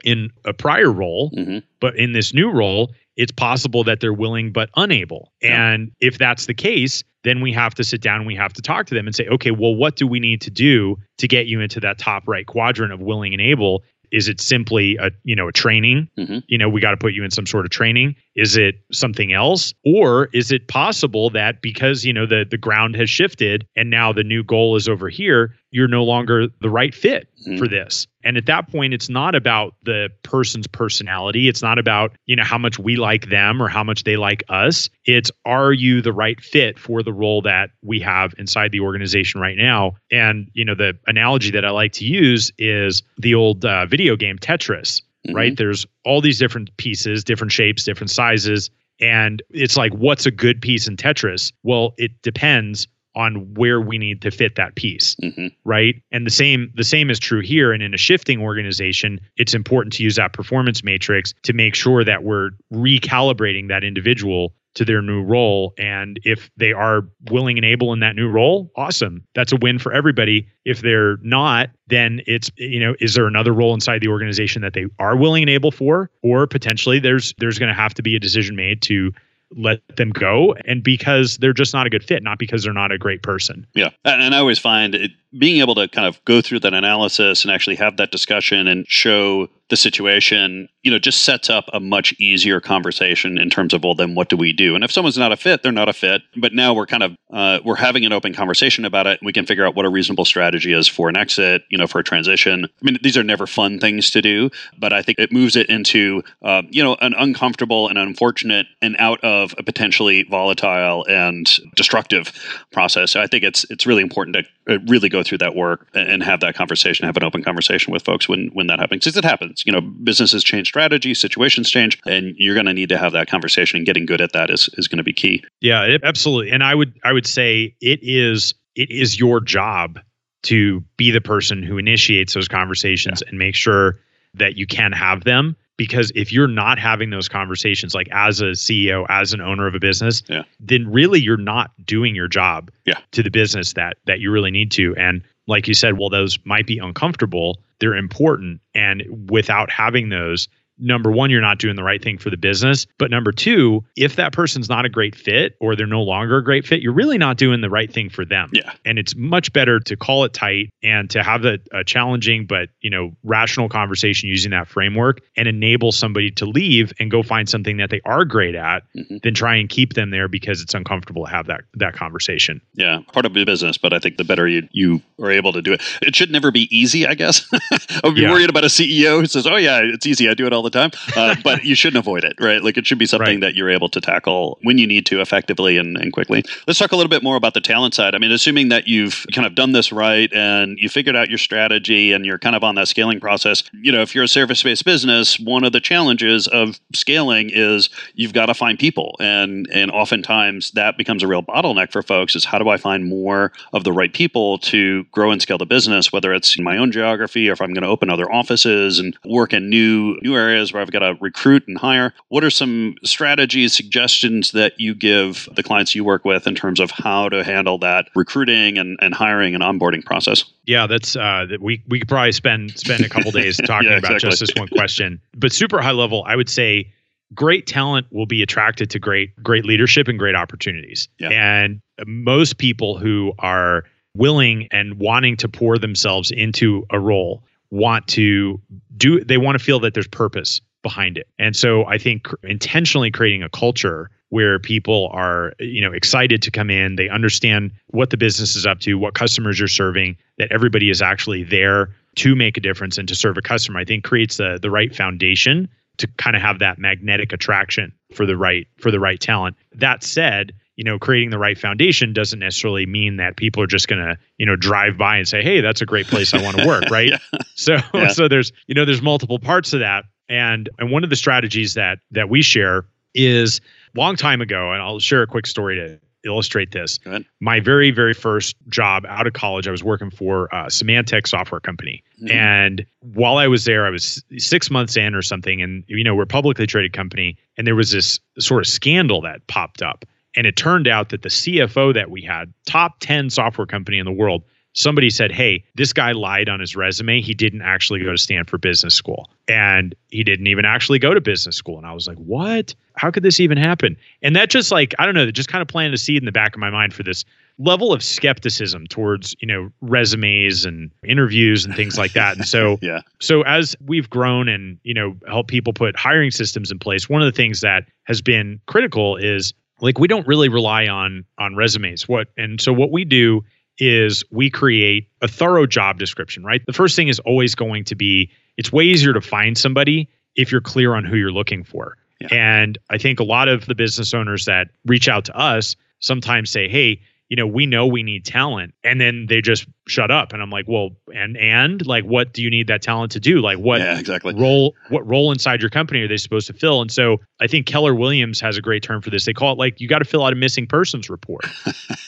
in 0.05 0.31
a 0.45 0.53
prior 0.53 0.91
role, 0.91 1.31
mm-hmm. 1.31 1.59
but 1.81 1.97
in 1.97 2.12
this 2.12 2.35
new 2.35 2.51
role, 2.51 2.93
it's 3.17 3.33
possible 3.33 3.85
that 3.85 4.01
they're 4.01 4.12
willing 4.12 4.53
but 4.53 4.71
unable. 4.77 5.33
Yeah. 5.43 5.73
And 5.73 5.93
if 6.01 6.19
that's 6.19 6.47
the 6.47 6.55
case, 6.55 7.05
then 7.25 7.41
we 7.41 7.53
have 7.53 7.75
to 7.75 7.85
sit 7.85 8.01
down 8.01 8.17
and 8.17 8.27
we 8.27 8.35
have 8.35 8.53
to 8.55 8.62
talk 8.62 8.87
to 8.87 8.95
them 8.95 9.07
and 9.07 9.15
say, 9.15 9.27
okay, 9.29 9.51
well, 9.51 9.75
what 9.75 9.97
do 9.97 10.07
we 10.07 10.19
need 10.19 10.41
to 10.43 10.51
do 10.51 10.97
to 11.19 11.29
get 11.29 11.47
you 11.47 11.61
into 11.61 11.81
that 11.81 11.99
top 11.99 12.27
right 12.27 12.47
quadrant 12.47 12.93
of 12.93 13.01
willing 13.01 13.33
and 13.33 13.41
able? 13.41 13.83
Is 14.11 14.29
it 14.29 14.41
simply 14.41 14.97
a 14.97 15.11
you 15.25 15.35
know 15.35 15.49
a 15.49 15.53
training? 15.53 16.09
Mm-hmm. 16.19 16.38
You 16.47 16.59
know, 16.59 16.69
we 16.69 16.81
got 16.81 16.91
to 16.91 16.99
put 16.99 17.15
you 17.15 17.25
in 17.25 17.31
some 17.31 17.47
sort 17.47 17.65
of 17.65 17.71
training. 17.71 18.17
Is 18.35 18.57
it 18.57 18.77
something 18.92 19.33
else, 19.33 19.75
or 19.85 20.29
is 20.33 20.51
it 20.51 20.68
possible 20.68 21.31
that 21.31 21.61
because 21.61 22.05
you 22.05 22.12
know 22.12 22.27
the 22.27 22.47
the 22.49 22.59
ground 22.59 22.97
has 22.97 23.11
shifted 23.11 23.66
and 23.77 23.90
now 23.90 24.12
the 24.12 24.25
new 24.25 24.42
goal 24.42 24.77
is 24.77 24.88
over 24.88 25.09
here, 25.09 25.55
you're 25.71 25.88
no 25.88 26.05
longer 26.05 26.49
the 26.61 26.71
right 26.71 26.95
fit 26.95 27.29
mm-hmm. 27.47 27.59
for 27.59 27.68
this? 27.68 28.07
And 28.25 28.37
at 28.37 28.47
that 28.47 28.71
point, 28.71 28.95
it's 28.95 29.09
not 29.09 29.35
about 29.35 29.75
the 29.85 30.09
person's 30.23 30.66
personality. 30.66 31.49
It's 31.49 31.62
not 31.62 31.79
about, 31.79 32.12
you 32.27 32.37
know, 32.37 32.45
how 32.45 32.59
much 32.59 32.79
we 32.79 32.97
like 32.97 33.29
them 33.29 33.61
or 33.61 33.68
how 33.68 33.83
much 33.83 34.05
they 34.05 34.16
like 34.16 34.45
us. 34.49 34.88
It's 35.05 35.31
are 35.45 35.73
you 35.73 36.01
the 36.01 36.12
right 36.12 36.40
fit 36.40 36.79
for 36.79 37.03
the 37.03 37.12
role 37.12 37.42
that 37.42 37.71
we 37.83 38.01
have 38.01 38.35
inside 38.38 38.73
the 38.73 38.81
organization 38.81 39.40
right 39.40 39.57
now? 39.57 39.97
And, 40.11 40.51
you 40.55 40.64
know, 40.64 40.75
the 40.75 40.97
analogy 41.07 41.51
that 41.51 41.64
I 41.64 41.71
like 41.71 41.92
to 41.95 42.05
use 42.05 42.53
is 42.59 43.03
the 43.18 43.35
old 43.35 43.64
uh, 43.64 43.87
video 43.87 44.16
game 44.16 44.38
Tetris, 44.38 45.03
mm-hmm. 45.27 45.37
right? 45.37 45.57
There's 45.57 45.87
all 46.05 46.21
these 46.21 46.39
different 46.39 46.77
pieces, 46.77 47.25
different 47.25 47.53
shapes, 47.53 47.85
different 47.85 48.11
sizes. 48.11 48.71
And 49.01 49.43
it's 49.51 49.77
like, 49.77 49.93
what's 49.95 50.27
a 50.27 50.31
good 50.31 50.61
piece 50.61 50.87
in 50.87 50.97
Tetris? 50.97 51.53
Well, 51.63 51.95
it 51.99 52.23
depends 52.23 52.87
on 53.15 53.55
where 53.55 53.81
we 53.81 53.99
need 53.99 54.23
to 54.23 54.31
fit 54.31 54.55
that 54.57 54.75
piece 54.75 55.15
mm-hmm. 55.17 55.49
right 55.65 56.03
and 56.13 56.25
the 56.25 56.31
same 56.31 56.73
the 56.75 56.85
same 56.85 57.11
is 57.11 57.19
true 57.19 57.41
here 57.41 57.73
and 57.73 57.83
in 57.83 57.93
a 57.93 57.99
shifting 57.99 58.41
organization 58.41 59.21
it's 59.37 59.55
important 59.55 59.93
to 59.93 60.03
use 60.03 60.17
that 60.17 60.33
performance 60.33 60.83
matrix 60.83 61.35
to 61.43 61.53
make 61.53 61.75
sure 61.75 62.05
that 62.05 62.23
we're 62.25 62.51
recalibrating 62.73 63.69
that 63.69 63.85
individual 63.85 64.55
to 64.75 64.85
their 64.85 65.03
new 65.03 65.23
role. 65.23 65.75
And 65.79 66.19
if 66.25 66.51
they 66.57 66.73
are 66.73 67.03
willing 67.31 67.59
and 67.59 67.65
able 67.65 67.93
in 67.93 68.01
that 68.01 68.17
new 68.17 68.29
role 68.29 68.71
awesome. 68.77 69.25
That's 69.35 69.53
a 69.53 69.57
win 69.57 69.79
for 69.79 69.93
everybody. 69.93 70.49
If 70.65 70.81
they're 70.81 71.17
not 71.23 71.71
then 71.89 72.23
it's 72.27 72.51
you 72.57 72.81
know 72.81 72.95
is 73.01 73.15
there 73.15 73.27
another 73.27 73.53
role 73.53 73.75
inside 73.75 74.01
the 74.01 74.09
organization 74.09 74.63
that 74.63 74.73
they 74.73 74.87
are 74.99 75.17
willing 75.17 75.43
and 75.43 75.51
able 75.51 75.71
for? 75.71 76.11
Or 76.23 76.47
potentially 76.47 76.99
there's 76.99 77.35
there's 77.39 77.59
going 77.59 77.69
to 77.69 77.75
have 77.75 77.95
to 77.95 78.03
be 78.03 78.17
a 78.17 78.21
decision 78.21 78.57
made 78.57 78.83
to 78.83 79.13
let 79.55 79.81
them 79.97 80.11
go. 80.11 80.55
And 80.65 80.83
because 80.83 81.37
they're 81.37 81.53
just 81.53 81.75
not 81.75 81.87
a 81.87 81.91
good 81.91 82.03
fit 82.03 82.23
not 82.23 82.39
because 82.39 82.65
they're 82.65 82.73
not 82.73 82.93
a 82.93 82.99
great 82.99 83.23
person. 83.23 83.67
Yeah. 83.75 83.91
And, 84.05 84.23
and 84.23 84.35
i 84.35 84.39
always 84.39 84.59
find 84.59 84.95
it, 84.95 85.11
being 85.39 85.61
able 85.61 85.75
to 85.75 85.89
kind 85.89 86.07
of 86.07 86.25
go 86.25 86.41
through 86.41 86.61
that 86.61 86.75
analysis 86.75 87.45
and 87.45 87.53
actually 87.53 87.77
have 87.77 87.97
that 87.99 88.11
discussion 88.11 88.67
and 88.67 88.87
show 88.89 89.49
the 89.73 89.77
situation, 89.79 90.69
you 90.83 90.91
know, 90.91 90.99
just 90.99 91.25
sets 91.25 91.49
up 91.49 91.65
a 91.73 91.81
much 91.81 92.13
easier 92.21 92.61
conversation 92.61 93.39
in 93.39 93.49
terms 93.49 93.73
of, 93.73 93.83
well, 93.83 93.95
then 93.95 94.15
what 94.15 94.29
do 94.29 94.37
we 94.37 94.53
do? 94.53 94.75
And 94.75 94.85
if 94.85 94.93
someone's 94.93 95.17
not 95.17 95.33
a 95.33 95.37
fit, 95.37 95.63
they're 95.63 95.73
not 95.73 95.89
a 95.89 95.95
fit. 95.95 96.21
But 96.37 96.53
now 96.53 96.75
we're 96.75 96.85
kind 96.85 97.03
of 97.03 97.17
uh, 97.33 97.61
we're 97.65 97.77
having 97.77 98.05
an 98.05 98.13
open 98.13 98.35
conversation 98.35 98.85
about 98.85 99.07
it. 99.07 99.21
And 99.21 99.27
we 99.27 99.33
can 99.33 99.47
figure 99.47 99.65
out 99.65 99.75
what 99.75 99.87
a 99.87 99.89
reasonable 99.89 100.27
strategy 100.27 100.75
is 100.75 100.87
for 100.87 101.09
an 101.09 101.17
exit, 101.17 101.63
you 101.71 101.79
know, 101.79 101.87
for 101.87 102.01
a 102.01 102.05
transition. 102.05 102.67
I 102.67 102.85
mean, 102.85 102.99
these 103.03 103.17
are 103.17 103.25
never 103.25 103.47
fun 103.47 103.81
things 103.81 104.11
to 104.11 104.21
do, 104.21 104.51
but 104.79 104.93
I 104.93 105.01
think 105.01 105.19
it 105.19 105.33
moves 105.33 105.57
it 105.57 105.71
into, 105.71 106.23
uh, 106.43 106.61
you 106.69 106.85
know, 106.85 106.99
an 107.01 107.15
uncomfortable 107.15 107.89
and 107.89 107.97
unfortunate 107.97 108.67
and 108.83 108.95
out 108.99 109.25
of 109.25 109.55
a 109.57 109.63
potentially 109.63 110.25
volatile 110.25 111.07
and 111.09 111.51
destructive 111.77 112.31
process. 112.73 113.13
So 113.13 113.23
I 113.23 113.27
think 113.27 113.43
it's 113.43 113.65
it's 113.71 113.87
really 113.87 114.03
important 114.03 114.37
to 114.37 114.75
uh, 114.75 114.79
really 114.87 115.09
go 115.09 115.23
through 115.23 115.39
that 115.39 115.55
work 115.55 115.89
and 115.95 116.23
have 116.23 116.41
that 116.41 116.57
conversation, 116.57 117.07
have 117.07 117.17
an 117.17 117.25
open 117.25 117.43
conversation 117.43 117.91
with 117.91 118.03
folks 118.03 118.29
when 118.29 118.51
when 118.53 118.67
that 118.67 118.79
happens, 118.79 119.05
because 119.05 119.17
it 119.17 119.25
happens 119.25 119.62
you 119.66 119.72
know, 119.72 119.81
businesses 119.81 120.44
change 120.44 120.68
strategy, 120.68 121.14
situations 121.14 121.70
change, 121.70 122.01
and 122.07 122.35
you're 122.37 122.55
going 122.55 122.66
to 122.66 122.75
need 122.75 122.88
to 122.88 122.98
have 122.98 123.12
that 123.12 123.29
conversation. 123.29 123.79
And 123.79 123.87
getting 123.87 124.07
good 124.07 124.20
at 124.20 124.33
that 124.33 124.51
is 124.51 124.68
is 124.75 124.88
going 124.88 124.98
to 124.98 125.05
be 125.05 125.12
key. 125.12 125.44
Yeah, 125.61 125.85
it, 125.85 126.03
absolutely. 126.05 126.51
And 126.51 126.62
I 126.62 126.75
would 126.75 126.98
I 127.05 127.12
would 127.12 127.27
say 127.27 127.75
it 127.81 128.01
is 128.03 128.55
it 128.75 128.90
is 128.90 129.18
your 129.18 129.40
job 129.40 129.98
to 130.42 130.81
be 130.96 131.11
the 131.11 131.20
person 131.20 131.62
who 131.62 131.79
initiates 131.79 132.35
those 132.35 132.48
conversations 132.48 133.22
yeah. 133.22 133.31
and 133.31 133.38
make 133.38 133.55
sure 133.55 133.98
that 134.35 134.57
you 134.57 134.66
can 134.66 134.92
have 134.92 135.25
them 135.25 135.57
because 135.77 136.12
if 136.14 136.33
you're 136.33 136.48
not 136.48 136.79
having 136.79 137.11
those 137.11 137.29
conversations 137.29 137.94
like 137.94 138.09
as 138.12 138.40
a 138.40 138.53
CEO 138.53 139.07
as 139.09 139.33
an 139.33 139.40
owner 139.40 139.66
of 139.66 139.75
a 139.75 139.79
business 139.79 140.22
yeah. 140.29 140.42
then 140.59 140.90
really 140.90 141.20
you're 141.20 141.37
not 141.37 141.70
doing 141.85 142.14
your 142.14 142.29
job 142.29 142.70
yeah. 142.85 142.98
to 143.12 143.22
the 143.22 143.31
business 143.31 143.75
that 143.75 143.96
that 144.07 144.20
you 144.20 144.31
really 144.31 144.51
need 144.51 144.70
to 144.72 144.94
and 144.96 145.22
like 145.47 145.67
you 145.69 145.75
said 145.75 145.99
well 145.99 146.09
those 146.09 146.39
might 146.45 146.67
be 146.67 146.79
uncomfortable 146.79 147.59
they're 147.83 147.97
important. 147.97 148.61
And 148.77 149.29
without 149.29 149.69
having 149.69 150.09
those 150.09 150.47
number 150.83 151.11
one, 151.11 151.31
you're 151.31 151.40
not 151.40 151.59
doing 151.59 151.77
the 151.77 151.83
right 151.83 152.03
thing 152.03 152.18
for 152.18 152.31
the 152.31 152.37
business. 152.37 152.87
But 152.99 153.11
number 153.11 153.33
two, 153.33 153.85
if 153.97 154.16
that 154.16 154.33
person's 154.33 154.68
not 154.68 154.85
a 154.85 154.88
great 154.88 155.14
fit 155.14 155.57
or 155.61 155.77
they're 155.77 155.87
no 155.87 156.03
longer 156.03 156.38
a 156.38 156.45
great 156.45 156.66
fit, 156.66 156.83
you're 156.83 156.92
really 156.92 157.18
not 157.18 157.37
doing 157.37 157.61
the 157.61 157.71
right 157.71 157.92
thing 157.92 158.11
for 158.11 158.25
them. 158.25 158.51
Yeah. 158.53 158.73
And 158.85 158.99
it's 158.99 159.14
much 159.16 159.53
better 159.53 159.81
to 159.81 159.97
call 159.97 160.25
it 160.25 160.33
tight 160.33 160.71
and 160.83 161.09
to 161.11 161.23
have 161.23 161.45
a, 161.45 161.59
a 161.73 161.85
challenging 161.85 162.47
but 162.47 162.68
you 162.81 162.90
know 162.90 163.12
rational 163.23 163.68
conversation 163.68 164.29
using 164.29 164.51
that 164.51 164.68
framework 164.68 165.21
and 165.37 165.49
enable 165.49 165.92
somebody 165.92 166.31
to 166.31 166.47
leave 166.47 166.92
and 166.99 167.11
go 167.11 167.23
find 167.23 167.49
something 167.49 167.77
that 167.77 167.90
they 167.90 168.01
are 168.05 168.25
great 168.25 168.55
at 168.55 168.83
mm-hmm. 168.95 169.16
than 169.23 169.35
try 169.35 169.57
and 169.57 169.68
keep 169.68 169.95
them 169.95 170.11
there 170.11 170.29
because 170.29 170.61
it's 170.61 170.75
uncomfortable 170.75 171.25
to 171.25 171.31
have 171.31 171.47
that 171.47 171.62
that 171.75 171.95
conversation. 171.95 172.61
Yeah, 172.75 173.01
part 173.12 173.27
of 173.27 173.35
the 173.35 173.45
business, 173.45 173.79
but 173.79 173.92
I 173.92 173.99
think 173.99 174.16
the 174.16 174.25
better 174.25 174.49
you 174.49 174.68
you 174.73 175.03
are 175.21 175.31
able 175.31 175.53
to 175.53 175.62
do 175.62 175.73
it. 175.73 175.83
It 176.03 176.16
should 176.16 176.31
never 176.31 176.51
be 176.51 176.75
easy, 176.77 177.07
I 177.07 177.14
guess. 177.14 177.47
I 177.53 178.01
would 178.05 178.14
be 178.14 178.23
yeah. 178.23 178.31
worried 178.31 178.51
about 178.51 178.64
a 178.64 178.68
CEO 178.68 179.21
who 179.21 179.27
says, 179.27 179.47
"Oh 179.47 179.57
yeah, 179.57 179.81
it's 179.83 180.07
easy. 180.07 180.29
I 180.29 180.35
do 180.35 180.47
it 180.47 180.53
all 180.53 180.62
the 180.62 180.71
time." 180.73 180.91
Uh, 181.17 181.35
but 181.45 181.65
you 181.65 181.75
shouldn't 181.75 181.99
avoid 181.99 182.25
it, 182.25 182.35
right? 182.41 182.63
Like 182.63 182.77
it 182.77 182.87
should 182.87 182.99
be 182.99 183.07
something 183.07 183.27
right. 183.27 183.41
that 183.41 183.55
you're 183.55 183.71
able 183.71 183.89
to 183.91 184.01
tackle 184.01 184.59
when 184.63 184.79
you 184.79 184.87
need 184.87 185.07
to 185.07 185.21
effectively 185.21 185.77
and, 185.77 185.97
and 185.97 186.13
quickly. 186.13 186.43
Let's 186.67 186.79
talk 186.79 186.93
a 186.93 186.97
little 186.97 187.11
bit 187.11 187.23
more 187.23 187.37
about 187.37 187.55
the 187.55 187.61
talent 187.61 187.95
side. 187.95 188.15
I 188.15 188.19
mean, 188.19 188.33
assuming 188.33 188.69
that 188.69 188.87
you've 188.87 189.25
kind 189.33 189.47
of 189.47 189.55
done 189.55 189.73
this 189.73 189.93
right 189.93 190.33
and 190.33 190.79
you 190.79 190.89
figured 190.89 191.17
out 191.17 191.29
your 191.29 191.39
strategy 191.39 192.13
and 192.13 192.25
you're 192.25 192.39
kind 192.39 192.57
of 192.57 192.65
on 192.65 192.75
that 192.77 192.89
scaling 192.89 193.21
process. 193.21 193.63
You 193.73 193.93
know, 193.93 194.03
if 194.03 194.15
you're 194.15 194.25
a 194.25 194.29
service-based 194.29 194.85
business, 194.85 195.39
one 195.39 195.65
of 195.65 195.73
the 195.73 195.81
challenges 195.81 196.49
of 196.49 196.81
scaling 196.95 197.51
is 197.53 197.91
you've 198.15 198.33
got 198.33 198.47
to 198.47 198.55
find 198.55 198.79
people, 198.79 199.17
and 199.21 199.69
and 199.73 199.91
oftentimes 199.91 200.73
that 200.73 200.97
becomes 200.97 201.23
a 201.23 201.27
real 201.27 201.43
bottleneck 201.43 201.93
for 201.93 202.03
folks. 202.03 202.37
Is 202.37 202.45
how 202.45 202.59
do 202.59 202.69
I 202.69 202.77
find 202.77 203.09
more 203.09 203.53
of 203.73 203.85
the 203.85 203.93
right 203.93 204.13
people 204.13 204.59
to 204.59 205.05
grow 205.05 205.31
and 205.31 205.41
scale 205.41 205.59
the 205.59 205.67
business, 205.67 206.13
whether 206.13 206.33
it's 206.33 206.57
in 206.57 206.65
my 206.65 206.77
own 206.77 206.93
geography 206.93 207.49
or 207.49 207.53
if 207.53 207.61
I'm 207.61 207.73
going 207.73 207.83
to 207.83 207.89
open 207.89 208.11
other 208.11 208.31
offices 208.31 208.99
and 208.99 209.17
work 209.25 209.53
in 209.53 209.69
new 209.69 210.19
new 210.23 210.37
areas 210.37 210.52
where 210.73 210.83
I've 210.83 210.91
got 210.91 211.01
to 211.01 211.17
recruit 211.21 211.67
and 211.67 211.79
hire. 211.79 212.15
What 212.29 212.45
are 212.45 212.51
some 212.51 212.97
strategies, 213.05 213.75
suggestions 213.75 214.53
that 214.53 214.79
you 214.79 214.95
give 214.95 215.49
the 215.55 215.62
clients 215.62 215.95
you 215.95 216.05
work 216.05 216.25
with 216.25 216.47
in 216.47 216.55
terms 216.55 216.81
of 216.81 216.91
how 216.91 217.29
to 217.29 217.43
handle 217.45 217.79
that 217.79 218.09
recruiting 218.15 218.79
and, 218.79 218.99
and 219.01 219.15
hiring 219.15 219.55
and 219.55 219.62
onboarding 219.62 220.05
process? 220.05 220.45
Yeah, 220.65 220.87
that's 220.87 221.17
uh, 221.17 221.47
we 221.61 221.83
we 221.88 221.99
could 221.99 222.09
probably 222.09 222.33
spend 222.33 222.79
spend 222.79 223.05
a 223.05 223.09
couple 223.09 223.31
days 223.31 223.57
talking 223.65 223.91
yeah, 223.91 223.99
about 223.99 224.21
just 224.21 224.41
this 224.41 224.53
one 224.57 224.69
question. 224.69 225.21
But 225.37 225.53
super 225.53 225.81
high 225.81 225.93
level, 225.93 226.25
I 226.27 226.37
would 226.37 226.49
say 226.49 226.93
great 227.35 227.67
talent 227.67 228.07
will 228.11 228.27
be 228.27 228.43
attracted 228.43 228.91
to 228.91 228.99
great 228.99 229.41
great 229.43 229.65
leadership 229.65 230.09
and 230.09 230.19
great 230.19 230.35
opportunities. 230.35 231.09
Yeah. 231.19 231.31
And 231.31 231.81
most 232.07 232.59
people 232.59 232.99
who 232.99 233.33
are 233.38 233.85
willing 234.15 234.69
and 234.71 234.95
wanting 234.99 235.37
to 235.38 235.49
pour 235.49 235.79
themselves 235.79 236.31
into 236.31 236.87
a 236.91 237.01
role 237.01 237.43
want 237.73 238.07
to 238.07 238.61
do 238.97 239.25
they 239.25 239.39
want 239.39 239.59
to 239.59 239.65
feel 239.65 239.81
that 239.81 239.95
there's 239.95 240.07
purpose 240.07 240.61
behind 240.83 241.17
it. 241.17 241.27
And 241.39 241.57
so 241.57 241.87
I 241.87 241.97
think 241.97 242.29
intentionally 242.43 243.11
creating 243.11 243.43
a 243.43 243.49
culture 243.49 244.11
where 244.29 244.59
people 244.59 245.09
are 245.13 245.55
you 245.59 245.81
know 245.81 245.93
excited 245.93 246.43
to 246.43 246.51
come 246.51 246.71
in, 246.71 246.97
they 246.97 247.09
understand 247.09 247.73
what 247.89 248.11
the 248.11 248.17
business 248.17 248.55
is 248.55 248.67
up 248.67 248.81
to, 248.81 248.95
what 248.95 249.15
customers 249.15 249.59
you're 249.59 249.69
serving, 249.69 250.17
that 250.39 250.53
everybody 250.53 250.91
is 250.91 251.01
actually 251.01 251.43
there 251.45 251.89
to 252.17 252.37
make 252.37 252.59
a 252.59 252.61
difference 252.61 252.99
and 252.99 253.09
to 253.09 253.15
serve 253.15 253.39
a 253.39 253.43
customer. 253.43 253.81
I 253.81 253.85
think 253.85 254.05
creates 254.05 254.37
the 254.37 254.59
the 254.61 254.71
right 254.71 254.95
foundation 254.95 255.69
to 255.97 256.07
kind 256.19 256.37
of 256.37 256.43
have 256.43 256.59
that 256.59 256.79
magnetic 256.79 257.33
attraction 257.33 257.93
for 258.15 258.27
the 258.27 258.37
right 258.37 258.67
for 258.79 258.91
the 258.91 259.01
right 259.01 259.21
talent. 259.21 259.57
That 259.75 260.03
said, 260.03 260.53
you 260.77 260.85
know, 260.85 260.99
creating 260.99 261.31
the 261.31 261.39
right 261.39 261.59
foundation 261.59 262.13
doesn't 262.13 262.39
necessarily 262.39 262.87
mean 262.87 263.17
that 263.17 263.37
people 263.37 263.63
are 263.63 263.67
just 263.67 263.89
going 263.89 264.01
to, 264.01 264.17
you 264.39 264.47
know, 264.47 264.57
drive 264.57 264.97
by 264.97 265.17
and 265.17 265.29
say, 265.29 265.43
"Hey, 265.43 265.61
that's 265.61 265.81
a 265.81 265.87
great 265.87 266.07
place 266.07 266.33
I 266.35 266.43
want 266.43 266.57
to 266.59 266.67
work," 266.69 266.85
right? 266.91 267.11
yeah. 267.11 267.41
So 267.55 267.77
yeah. 267.95 268.09
so 268.09 268.29
there's, 268.29 268.53
you 268.67 268.75
know, 268.75 268.85
there's 268.85 269.03
multiple 269.03 269.39
parts 269.39 269.71
to 269.71 269.79
that. 269.79 270.05
And 270.29 270.69
and 270.79 270.91
one 270.91 271.05
of 271.05 271.11
the 271.11 271.17
strategies 271.17 271.75
that 271.75 271.99
that 272.11 272.29
we 272.29 272.43
share 272.43 272.87
is 273.15 273.61
long 273.95 274.17
time 274.17 274.41
ago, 274.41 274.73
and 274.73 274.83
I'll 274.83 274.99
share 274.99 275.23
a 275.23 275.27
quick 275.27 275.47
story 275.47 275.77
to 275.77 276.01
illustrate 276.25 276.71
this. 276.71 276.99
My 277.41 277.61
very, 277.61 277.91
very 277.91 278.15
first 278.15 278.57
job 278.69 279.05
out 279.07 279.27
of 279.27 279.33
college, 279.33 279.67
I 279.67 279.71
was 279.71 279.83
working 279.83 280.11
for 280.11 280.47
a 280.47 280.67
Symantec 280.67 281.27
software 281.27 281.61
company. 281.61 282.03
Mm-hmm. 282.23 282.31
And 282.31 282.87
while 283.01 283.39
I 283.39 283.49
was 283.49 283.65
there, 283.65 283.87
I 283.87 283.91
was 283.91 284.23
six 284.39 284.71
months 284.71 284.97
in 284.97 285.15
or 285.15 285.23
something. 285.23 285.61
And, 285.63 285.85
you 285.89 286.05
know, 286.05 286.15
we're 286.15 286.23
a 286.23 286.27
publicly 286.27 286.67
traded 286.67 286.93
company. 286.93 287.37
And 287.57 287.67
there 287.67 287.75
was 287.75 287.91
this 287.91 288.21
sort 288.39 288.63
of 288.63 288.69
scandal 288.69 289.21
that 289.23 289.47
popped 289.47 289.83
up. 289.83 290.05
And 290.35 290.47
it 290.47 290.57
turned 290.57 290.88
out 290.88 291.11
that 291.11 291.23
the 291.23 291.29
CFO 291.29 291.95
that 291.95 292.11
we 292.11 292.23
had, 292.23 292.53
top 292.66 293.01
10 293.01 293.31
software 293.31 293.66
company 293.66 293.99
in 293.99 294.07
the 294.07 294.12
world, 294.12 294.42
somebody 294.75 295.11
said, 295.11 295.33
Hey, 295.33 295.64
this 295.75 295.92
guy 295.92 296.12
lied 296.12 296.49
on 296.49 296.61
his 296.61 296.75
resume. 296.75 297.21
He 297.21 297.35
didn't 297.35 297.62
actually 297.62 298.01
go 298.03 298.12
to 298.12 298.18
Stanford 298.18 298.61
Business 298.61 298.95
School. 298.95 299.31
And 299.49 299.95
he 300.09 300.25
didn't 300.25 300.47
even 300.47 300.64
actually 300.64 300.99
go 300.99 301.14
to 301.14 301.21
business 301.21 301.57
school. 301.57 301.77
And 301.77 301.87
I 301.87 301.92
was 301.92 302.07
like, 302.07 302.18
What? 302.18 302.75
How 302.97 303.11
could 303.11 303.23
this 303.23 303.40
even 303.40 303.59
happen? 303.59 303.97
And 304.23 304.37
that 304.37 304.51
just 304.51 304.71
like, 304.71 304.95
I 304.99 305.07
don't 305.07 305.14
know, 305.14 305.31
just 305.31 305.49
kind 305.49 305.62
of 305.62 305.68
planted 305.68 305.95
a 305.95 305.99
seed 305.99 306.18
in 306.18 306.27
the 306.27 306.33
back 306.33 306.55
of 306.55 306.61
my 306.61 306.71
mind 306.71 306.92
for 306.95 307.03
this 307.03 307.25
level 307.59 307.92
of 307.92 308.03
skepticism 308.03 308.87
towards, 308.87 309.37
you 309.40 309.47
know, 309.47 309.71
resumes 309.81 310.64
and 310.64 310.90
interviews 311.07 311.64
and 311.64 311.75
things 311.75 311.99
like 311.99 312.12
that. 312.12 312.37
And 312.37 312.47
so 312.47 312.79
yeah. 312.83 313.01
So 313.21 313.42
as 313.42 313.77
we've 313.85 314.09
grown 314.09 314.49
and, 314.49 314.79
you 314.83 314.95
know, 314.95 315.16
help 315.27 315.49
people 315.49 315.73
put 315.73 315.97
hiring 315.97 316.31
systems 316.31 316.71
in 316.71 316.79
place, 316.79 317.09
one 317.09 317.23
of 317.23 317.27
the 317.27 317.37
things 317.37 317.61
that 317.61 317.85
has 318.05 318.21
been 318.21 318.61
critical 318.66 319.16
is 319.16 319.55
like 319.83 319.99
we 319.99 320.09
don't 320.09 320.27
really 320.27 320.49
rely 320.49 320.87
on 320.87 321.27
on 321.37 321.55
resumes. 321.55 322.09
What 322.09 322.29
and 322.38 322.61
so 322.61 322.73
what 322.73 322.90
we 322.90 323.05
do 323.05 323.42
is 323.79 324.25
we 324.31 324.49
create 324.49 325.09
a 325.21 325.29
thorough 325.29 325.66
job 325.66 325.99
description, 325.99 326.45
right? 326.45 326.62
The 326.66 326.73
first 326.73 326.97
thing 326.97 327.09
is 327.09 327.18
always 327.21 327.55
going 327.55 327.85
to 327.85 327.95
be 327.95 328.31
it's 328.57 328.73
way 328.73 328.85
easier 328.85 329.12
to 329.12 329.21
find 329.21 329.59
somebody 329.59 330.09
if 330.37 330.51
you're 330.51 330.61
clear 330.61 330.95
on 330.95 331.05
who 331.05 331.16
you're 331.16 331.33
looking 331.33 331.64
for. 331.64 331.99
Yeah. 332.21 332.29
And 332.31 332.79
I 332.88 332.99
think 332.99 333.18
a 333.18 333.25
lot 333.25 333.49
of 333.49 333.66
the 333.66 333.75
business 333.75 334.14
owners 334.14 334.45
that 334.45 334.68
reach 334.87 335.09
out 335.09 335.25
to 335.27 335.37
us 335.37 335.75
sometimes 335.99 336.51
say, 336.51 336.68
"Hey, 336.68 337.01
you 337.29 337.37
know, 337.37 337.47
we 337.47 337.65
know 337.65 337.87
we 337.87 338.03
need 338.03 338.25
talent. 338.27 338.75
And 338.85 339.01
then 339.01 339.27
they 339.27 339.41
just 339.41 339.67
shut 339.89 340.11
up. 340.11 340.33
And 340.33 340.43
I'm 340.43 340.51
like, 340.51 340.67
well, 340.69 340.91
and 341.15 341.37
and 341.39 341.85
like 341.87 342.05
what 342.05 342.33
do 342.33 342.43
you 342.43 342.51
need 342.51 342.67
that 342.67 342.83
talent 342.83 343.13
to 343.13 343.21
do? 343.21 343.41
Like 343.41 343.59
what 343.59 343.81
yeah, 343.81 343.99
exactly. 343.99 344.35
role 344.35 344.75
what 344.91 345.07
role 345.07 345.33
inside 345.33 345.61
your 345.61 345.71
company 345.71 346.03
are 346.03 346.09
they 346.09 346.19
supposed 346.19 346.47
to 346.49 346.53
fill? 346.53 346.83
And 346.83 346.93
so 346.93 347.19
I 347.41 347.47
think 347.47 347.67
Keller 347.67 347.95
Williams 347.95 348.41
has 348.41 348.57
a 348.57 348.61
great 348.61 348.83
term 348.83 349.01
for 349.01 349.11
this. 349.11 349.25
They 349.25 349.33
call 349.33 349.53
it 349.53 349.59
like 349.59 349.81
you 349.81 349.89
got 349.89 350.01
to 350.01 350.05
fill 350.05 350.25
out 350.25 350.33
a 350.33 350.37
missing 350.37 350.67
persons 350.67 351.09
report. 351.09 351.47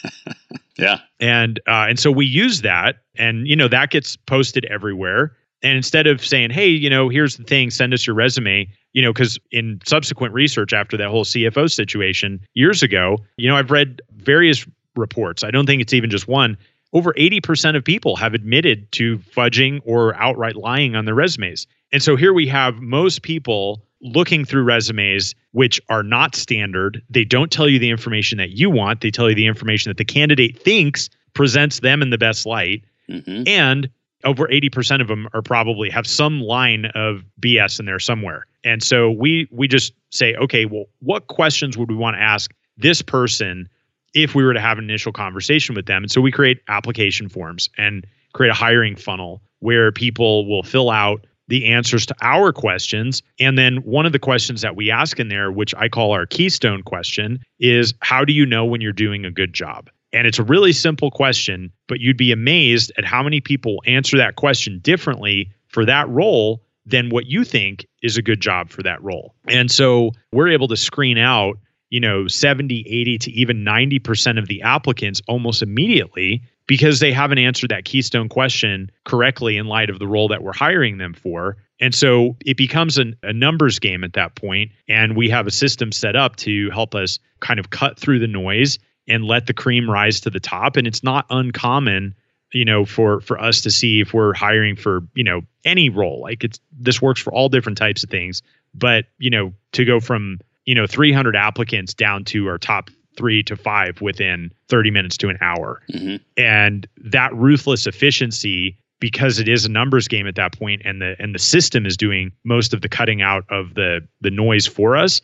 yeah. 0.78 0.98
And 1.20 1.58
uh, 1.66 1.86
and 1.88 1.98
so 1.98 2.10
we 2.10 2.26
use 2.26 2.60
that 2.62 2.96
and 3.16 3.48
you 3.48 3.56
know 3.56 3.68
that 3.68 3.90
gets 3.90 4.16
posted 4.16 4.66
everywhere. 4.66 5.36
And 5.62 5.78
instead 5.78 6.06
of 6.06 6.24
saying, 6.24 6.50
hey, 6.50 6.68
you 6.68 6.90
know, 6.90 7.08
here's 7.08 7.38
the 7.38 7.44
thing, 7.44 7.70
send 7.70 7.94
us 7.94 8.06
your 8.06 8.14
resume, 8.14 8.68
you 8.92 9.00
know, 9.00 9.14
because 9.14 9.38
in 9.50 9.80
subsequent 9.86 10.34
research 10.34 10.74
after 10.74 10.98
that 10.98 11.08
whole 11.08 11.24
CFO 11.24 11.72
situation 11.72 12.40
years 12.52 12.82
ago, 12.82 13.16
you 13.38 13.48
know, 13.48 13.56
I've 13.56 13.70
read 13.70 14.02
various 14.16 14.66
reports. 14.96 15.44
I 15.44 15.50
don't 15.50 15.66
think 15.66 15.82
it's 15.82 15.94
even 15.94 16.10
just 16.10 16.28
one. 16.28 16.56
Over 16.92 17.12
80% 17.14 17.76
of 17.76 17.84
people 17.84 18.14
have 18.16 18.34
admitted 18.34 18.90
to 18.92 19.18
fudging 19.18 19.80
or 19.84 20.14
outright 20.14 20.56
lying 20.56 20.94
on 20.94 21.04
their 21.04 21.14
resumes. 21.14 21.66
And 21.92 22.02
so 22.02 22.14
here 22.16 22.32
we 22.32 22.46
have 22.46 22.80
most 22.80 23.22
people 23.22 23.84
looking 24.00 24.44
through 24.44 24.62
resumes 24.62 25.34
which 25.52 25.80
are 25.88 26.02
not 26.02 26.36
standard. 26.36 27.02
They 27.08 27.24
don't 27.24 27.50
tell 27.50 27.68
you 27.68 27.78
the 27.78 27.90
information 27.90 28.38
that 28.38 28.50
you 28.50 28.70
want, 28.70 29.00
they 29.00 29.10
tell 29.10 29.28
you 29.28 29.34
the 29.34 29.46
information 29.46 29.90
that 29.90 29.96
the 29.96 30.04
candidate 30.04 30.60
thinks 30.60 31.08
presents 31.32 31.80
them 31.80 32.02
in 32.02 32.10
the 32.10 32.18
best 32.18 32.46
light. 32.46 32.84
Mm-hmm. 33.08 33.44
And 33.46 33.88
over 34.24 34.46
80% 34.46 35.00
of 35.00 35.08
them 35.08 35.28
are 35.32 35.42
probably 35.42 35.90
have 35.90 36.06
some 36.06 36.40
line 36.40 36.86
of 36.94 37.24
BS 37.40 37.78
in 37.78 37.86
there 37.86 37.98
somewhere. 37.98 38.46
And 38.64 38.82
so 38.82 39.10
we 39.10 39.46
we 39.50 39.68
just 39.68 39.92
say, 40.10 40.34
okay, 40.36 40.64
well, 40.64 40.86
what 41.00 41.26
questions 41.26 41.76
would 41.76 41.90
we 41.90 41.96
want 41.96 42.16
to 42.16 42.22
ask 42.22 42.52
this 42.76 43.02
person 43.02 43.68
if 44.14 44.34
we 44.34 44.44
were 44.44 44.54
to 44.54 44.60
have 44.60 44.78
an 44.78 44.84
initial 44.84 45.12
conversation 45.12 45.74
with 45.74 45.86
them. 45.86 46.04
And 46.04 46.10
so 46.10 46.20
we 46.20 46.30
create 46.30 46.60
application 46.68 47.28
forms 47.28 47.68
and 47.76 48.06
create 48.32 48.50
a 48.50 48.54
hiring 48.54 48.96
funnel 48.96 49.42
where 49.60 49.92
people 49.92 50.46
will 50.48 50.62
fill 50.62 50.90
out 50.90 51.26
the 51.48 51.66
answers 51.66 52.06
to 52.06 52.14
our 52.22 52.52
questions. 52.52 53.22
And 53.38 53.58
then 53.58 53.76
one 53.78 54.06
of 54.06 54.12
the 54.12 54.18
questions 54.18 54.62
that 54.62 54.76
we 54.76 54.90
ask 54.90 55.20
in 55.20 55.28
there, 55.28 55.52
which 55.52 55.74
I 55.74 55.88
call 55.88 56.12
our 56.12 56.26
keystone 56.26 56.82
question, 56.82 57.40
is 57.58 57.92
how 58.00 58.24
do 58.24 58.32
you 58.32 58.46
know 58.46 58.64
when 58.64 58.80
you're 58.80 58.92
doing 58.92 59.24
a 59.24 59.30
good 59.30 59.52
job? 59.52 59.90
And 60.12 60.26
it's 60.26 60.38
a 60.38 60.44
really 60.44 60.72
simple 60.72 61.10
question, 61.10 61.72
but 61.88 62.00
you'd 62.00 62.16
be 62.16 62.32
amazed 62.32 62.92
at 62.96 63.04
how 63.04 63.22
many 63.22 63.40
people 63.40 63.82
answer 63.84 64.16
that 64.16 64.36
question 64.36 64.78
differently 64.78 65.50
for 65.68 65.84
that 65.84 66.08
role 66.08 66.62
than 66.86 67.08
what 67.08 67.26
you 67.26 67.44
think 67.44 67.86
is 68.02 68.16
a 68.16 68.22
good 68.22 68.40
job 68.40 68.70
for 68.70 68.82
that 68.82 69.02
role. 69.02 69.34
And 69.48 69.70
so 69.70 70.12
we're 70.32 70.48
able 70.48 70.68
to 70.68 70.76
screen 70.76 71.18
out 71.18 71.58
you 71.94 72.00
know 72.00 72.26
70 72.26 72.80
80 72.80 73.18
to 73.18 73.30
even 73.30 73.58
90% 73.64 74.36
of 74.36 74.48
the 74.48 74.62
applicants 74.62 75.22
almost 75.28 75.62
immediately 75.62 76.42
because 76.66 76.98
they 76.98 77.12
haven't 77.12 77.38
answered 77.38 77.70
that 77.70 77.84
keystone 77.84 78.28
question 78.28 78.90
correctly 79.04 79.56
in 79.56 79.66
light 79.66 79.90
of 79.90 80.00
the 80.00 80.06
role 80.08 80.26
that 80.26 80.42
we're 80.42 80.52
hiring 80.52 80.98
them 80.98 81.14
for 81.14 81.56
and 81.78 81.94
so 81.94 82.36
it 82.44 82.56
becomes 82.56 82.98
an, 82.98 83.14
a 83.22 83.32
numbers 83.32 83.78
game 83.78 84.02
at 84.02 84.14
that 84.14 84.34
point 84.34 84.72
and 84.88 85.16
we 85.16 85.30
have 85.30 85.46
a 85.46 85.52
system 85.52 85.92
set 85.92 86.16
up 86.16 86.34
to 86.34 86.68
help 86.70 86.96
us 86.96 87.20
kind 87.38 87.60
of 87.60 87.70
cut 87.70 87.96
through 87.96 88.18
the 88.18 88.26
noise 88.26 88.76
and 89.06 89.24
let 89.24 89.46
the 89.46 89.54
cream 89.54 89.88
rise 89.88 90.20
to 90.20 90.30
the 90.30 90.40
top 90.40 90.76
and 90.76 90.88
it's 90.88 91.04
not 91.04 91.26
uncommon 91.30 92.12
you 92.52 92.64
know, 92.64 92.84
for 92.84 93.20
for 93.20 93.38
us 93.40 93.62
to 93.62 93.70
see 93.70 94.00
if 94.00 94.14
we're 94.14 94.32
hiring 94.32 94.76
for, 94.76 95.00
you 95.14 95.24
know, 95.24 95.40
any 95.64 95.88
role. 95.88 96.20
Like 96.22 96.44
it's 96.44 96.60
this 96.70 97.02
works 97.02 97.20
for 97.20 97.32
all 97.32 97.48
different 97.48 97.76
types 97.76 98.04
of 98.04 98.10
things. 98.10 98.42
But, 98.72 99.06
you 99.18 99.28
know, 99.28 99.52
to 99.72 99.84
go 99.84 99.98
from, 99.98 100.38
you 100.66 100.74
know, 100.74 100.86
300 100.86 101.36
applicants 101.36 101.94
down 101.94 102.24
to 102.24 102.48
our 102.48 102.58
top 102.58 102.90
three 103.16 103.42
to 103.44 103.56
five 103.56 104.00
within 104.00 104.50
30 104.68 104.90
minutes 104.90 105.16
to 105.18 105.28
an 105.28 105.38
hour. 105.40 105.80
Mm-hmm. 105.92 106.16
And 106.36 106.86
that 106.96 107.34
ruthless 107.34 107.86
efficiency 107.86 108.76
because 109.00 109.38
it 109.38 109.48
is 109.48 109.64
a 109.64 109.68
numbers 109.68 110.08
game 110.08 110.26
at 110.26 110.34
that 110.36 110.56
point 110.56 110.82
and 110.84 111.02
the 111.02 111.14
and 111.18 111.34
the 111.34 111.38
system 111.38 111.84
is 111.84 111.96
doing 111.96 112.32
most 112.44 112.72
of 112.72 112.80
the 112.80 112.88
cutting 112.88 113.22
out 113.22 113.44
of 113.50 113.74
the 113.74 114.00
the 114.20 114.30
noise 114.30 114.66
for 114.66 114.96
us 114.96 115.20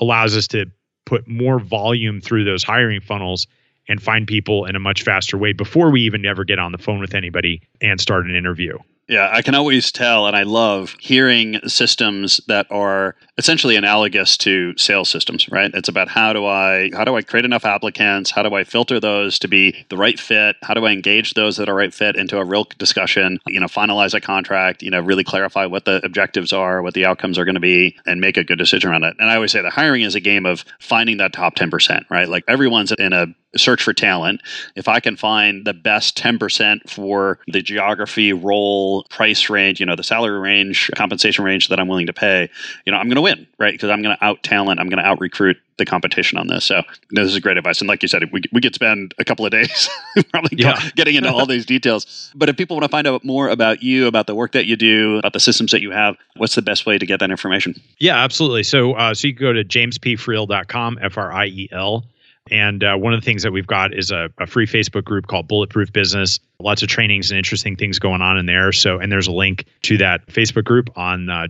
allows 0.00 0.36
us 0.36 0.46
to 0.48 0.66
put 1.06 1.26
more 1.26 1.58
volume 1.58 2.20
through 2.20 2.44
those 2.44 2.62
hiring 2.62 3.00
funnels 3.00 3.46
and 3.88 4.02
find 4.02 4.26
people 4.26 4.64
in 4.64 4.76
a 4.76 4.78
much 4.78 5.02
faster 5.02 5.38
way 5.38 5.52
before 5.52 5.90
we 5.90 6.02
even 6.02 6.24
ever 6.24 6.44
get 6.44 6.58
on 6.58 6.72
the 6.72 6.78
phone 6.78 7.00
with 7.00 7.14
anybody 7.14 7.62
and 7.80 8.00
start 8.00 8.26
an 8.26 8.34
interview. 8.34 8.76
Yeah, 9.12 9.28
I 9.30 9.42
can 9.42 9.54
always 9.54 9.92
tell, 9.92 10.26
and 10.26 10.34
I 10.34 10.44
love 10.44 10.96
hearing 10.98 11.60
systems 11.68 12.40
that 12.48 12.66
are 12.70 13.14
essentially 13.36 13.76
analogous 13.76 14.38
to 14.38 14.72
sales 14.78 15.10
systems. 15.10 15.50
Right? 15.50 15.70
It's 15.74 15.90
about 15.90 16.08
how 16.08 16.32
do 16.32 16.46
I 16.46 16.88
how 16.94 17.04
do 17.04 17.14
I 17.14 17.20
create 17.20 17.44
enough 17.44 17.66
applicants? 17.66 18.30
How 18.30 18.42
do 18.42 18.54
I 18.54 18.64
filter 18.64 18.98
those 18.98 19.38
to 19.40 19.48
be 19.48 19.84
the 19.90 19.98
right 19.98 20.18
fit? 20.18 20.56
How 20.62 20.72
do 20.72 20.86
I 20.86 20.92
engage 20.92 21.34
those 21.34 21.58
that 21.58 21.68
are 21.68 21.74
right 21.74 21.92
fit 21.92 22.16
into 22.16 22.38
a 22.38 22.44
real 22.46 22.64
discussion? 22.78 23.38
You 23.46 23.60
know, 23.60 23.66
finalize 23.66 24.14
a 24.14 24.20
contract. 24.22 24.82
You 24.82 24.90
know, 24.90 25.02
really 25.02 25.24
clarify 25.24 25.66
what 25.66 25.84
the 25.84 26.00
objectives 26.06 26.54
are, 26.54 26.80
what 26.80 26.94
the 26.94 27.04
outcomes 27.04 27.38
are 27.38 27.44
going 27.44 27.56
to 27.56 27.60
be, 27.60 27.98
and 28.06 28.18
make 28.18 28.38
a 28.38 28.44
good 28.44 28.56
decision 28.56 28.88
around 28.88 29.04
it. 29.04 29.16
And 29.18 29.30
I 29.30 29.34
always 29.34 29.52
say 29.52 29.60
the 29.60 29.68
hiring 29.68 30.00
is 30.00 30.14
a 30.14 30.20
game 30.20 30.46
of 30.46 30.64
finding 30.80 31.18
that 31.18 31.34
top 31.34 31.54
ten 31.54 31.70
percent. 31.70 32.06
Right? 32.08 32.30
Like 32.30 32.44
everyone's 32.48 32.92
in 32.92 33.12
a 33.12 33.26
search 33.56 33.82
for 33.82 33.92
talent. 33.92 34.40
If 34.76 34.88
I 34.88 35.00
can 35.00 35.16
find 35.16 35.64
the 35.64 35.74
best 35.74 36.16
10% 36.16 36.88
for 36.88 37.38
the 37.48 37.62
geography, 37.62 38.32
role, 38.32 39.04
price 39.10 39.50
range, 39.50 39.80
you 39.80 39.86
know, 39.86 39.96
the 39.96 40.02
salary 40.02 40.38
range, 40.38 40.90
compensation 40.96 41.44
range 41.44 41.68
that 41.68 41.78
I'm 41.78 41.88
willing 41.88 42.06
to 42.06 42.12
pay, 42.12 42.48
you 42.86 42.92
know, 42.92 42.98
I'm 42.98 43.08
going 43.08 43.16
to 43.16 43.22
win, 43.22 43.46
right? 43.58 43.72
Because 43.72 43.90
I'm 43.90 44.02
going 44.02 44.16
to 44.16 44.24
out 44.24 44.42
talent, 44.42 44.80
I'm 44.80 44.88
going 44.88 45.02
to 45.02 45.08
out 45.08 45.20
recruit 45.20 45.56
the 45.78 45.84
competition 45.84 46.38
on 46.38 46.48
this. 46.48 46.64
So 46.64 46.82
this 47.10 47.32
is 47.32 47.38
great 47.40 47.56
advice. 47.56 47.80
And 47.80 47.88
like 47.88 48.02
you 48.02 48.08
said, 48.08 48.30
we, 48.32 48.42
we 48.52 48.60
could 48.60 48.74
spend 48.74 49.14
a 49.18 49.24
couple 49.24 49.44
of 49.44 49.52
days 49.52 49.88
probably 50.30 50.58
yeah. 50.58 50.90
getting 50.96 51.14
into 51.14 51.32
all 51.32 51.46
these 51.46 51.66
details. 51.66 52.30
But 52.34 52.48
if 52.48 52.56
people 52.56 52.76
want 52.76 52.84
to 52.84 52.90
find 52.90 53.06
out 53.06 53.24
more 53.24 53.48
about 53.48 53.82
you, 53.82 54.06
about 54.06 54.26
the 54.26 54.34
work 54.34 54.52
that 54.52 54.66
you 54.66 54.76
do, 54.76 55.18
about 55.18 55.32
the 55.32 55.40
systems 55.40 55.72
that 55.72 55.80
you 55.80 55.90
have, 55.90 56.16
what's 56.36 56.54
the 56.54 56.62
best 56.62 56.86
way 56.86 56.98
to 56.98 57.06
get 57.06 57.20
that 57.20 57.30
information? 57.30 57.74
Yeah, 57.98 58.16
absolutely. 58.16 58.62
So, 58.62 58.94
uh, 58.94 59.14
so 59.14 59.28
you 59.28 59.34
can 59.34 59.42
go 59.42 59.52
to 59.52 59.64
jamespfriel.com, 59.64 60.98
F 61.00 61.18
R 61.18 61.32
I 61.32 61.46
E 61.46 61.68
L. 61.72 62.04
And 62.50 62.82
uh, 62.82 62.96
one 62.96 63.14
of 63.14 63.20
the 63.20 63.24
things 63.24 63.44
that 63.44 63.52
we've 63.52 63.66
got 63.66 63.94
is 63.94 64.10
a, 64.10 64.28
a, 64.38 64.46
free 64.46 64.66
Facebook 64.66 65.04
group 65.04 65.28
called 65.28 65.46
Bulletproof 65.46 65.92
Business. 65.92 66.40
Lots 66.58 66.82
of 66.82 66.88
trainings 66.88 67.30
and 67.30 67.38
interesting 67.38 67.76
things 67.76 68.00
going 68.00 68.20
on 68.20 68.36
in 68.36 68.46
there. 68.46 68.72
So, 68.72 68.98
and 68.98 69.12
there's 69.12 69.28
a 69.28 69.32
link 69.32 69.66
to 69.82 69.98
that 69.98 70.26
Facebook 70.26 70.64
group 70.64 70.90
on 70.96 71.30
uh. 71.30 71.46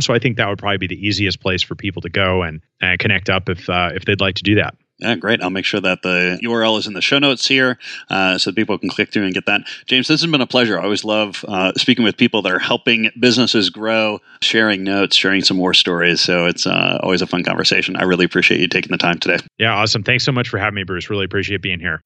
So, 0.00 0.14
I 0.14 0.18
think 0.18 0.38
that 0.38 0.48
would 0.48 0.58
probably 0.58 0.78
be 0.78 0.86
the 0.86 1.06
easiest 1.06 1.40
place 1.40 1.62
for 1.62 1.74
people 1.74 2.02
to 2.02 2.08
go 2.08 2.42
and, 2.42 2.62
and 2.80 2.98
connect 2.98 3.28
up 3.28 3.50
if 3.50 3.68
uh, 3.68 3.90
if 3.94 4.06
they'd 4.06 4.20
like 4.20 4.36
to 4.36 4.42
do 4.42 4.54
that. 4.56 4.74
Yeah, 4.98 5.16
great. 5.16 5.42
I'll 5.42 5.50
make 5.50 5.64
sure 5.64 5.80
that 5.80 6.02
the 6.02 6.38
URL 6.44 6.78
is 6.78 6.86
in 6.86 6.92
the 6.92 7.00
show 7.00 7.18
notes 7.18 7.46
here 7.46 7.78
uh, 8.08 8.38
so 8.38 8.52
people 8.52 8.78
can 8.78 8.88
click 8.88 9.12
through 9.12 9.24
and 9.24 9.34
get 9.34 9.46
that. 9.46 9.62
James, 9.86 10.06
this 10.06 10.20
has 10.20 10.30
been 10.30 10.40
a 10.40 10.46
pleasure. 10.46 10.78
I 10.78 10.84
always 10.84 11.04
love 11.04 11.44
uh, 11.48 11.72
speaking 11.74 12.04
with 12.04 12.16
people 12.16 12.42
that 12.42 12.52
are 12.52 12.60
helping 12.60 13.10
businesses 13.18 13.68
grow, 13.68 14.20
sharing 14.42 14.84
notes, 14.84 15.16
sharing 15.16 15.42
some 15.42 15.56
more 15.56 15.74
stories. 15.74 16.20
So 16.20 16.46
it's 16.46 16.66
uh, 16.66 17.00
always 17.02 17.20
a 17.20 17.26
fun 17.26 17.42
conversation. 17.42 17.96
I 17.96 18.04
really 18.04 18.24
appreciate 18.24 18.60
you 18.60 18.68
taking 18.68 18.92
the 18.92 18.98
time 18.98 19.18
today. 19.18 19.38
Yeah, 19.58 19.74
awesome. 19.74 20.04
Thanks 20.04 20.24
so 20.24 20.32
much 20.32 20.48
for 20.48 20.58
having 20.58 20.76
me, 20.76 20.84
Bruce. 20.84 21.10
Really 21.10 21.24
appreciate 21.24 21.62
being 21.62 21.80
here. 21.80 22.00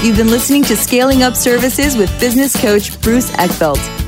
You've 0.00 0.16
been 0.16 0.30
listening 0.30 0.62
to 0.64 0.76
Scaling 0.76 1.24
Up 1.24 1.34
Services 1.34 1.96
with 1.96 2.08
business 2.20 2.54
coach 2.60 3.00
Bruce 3.02 3.32
Eckfeldt. 3.32 4.07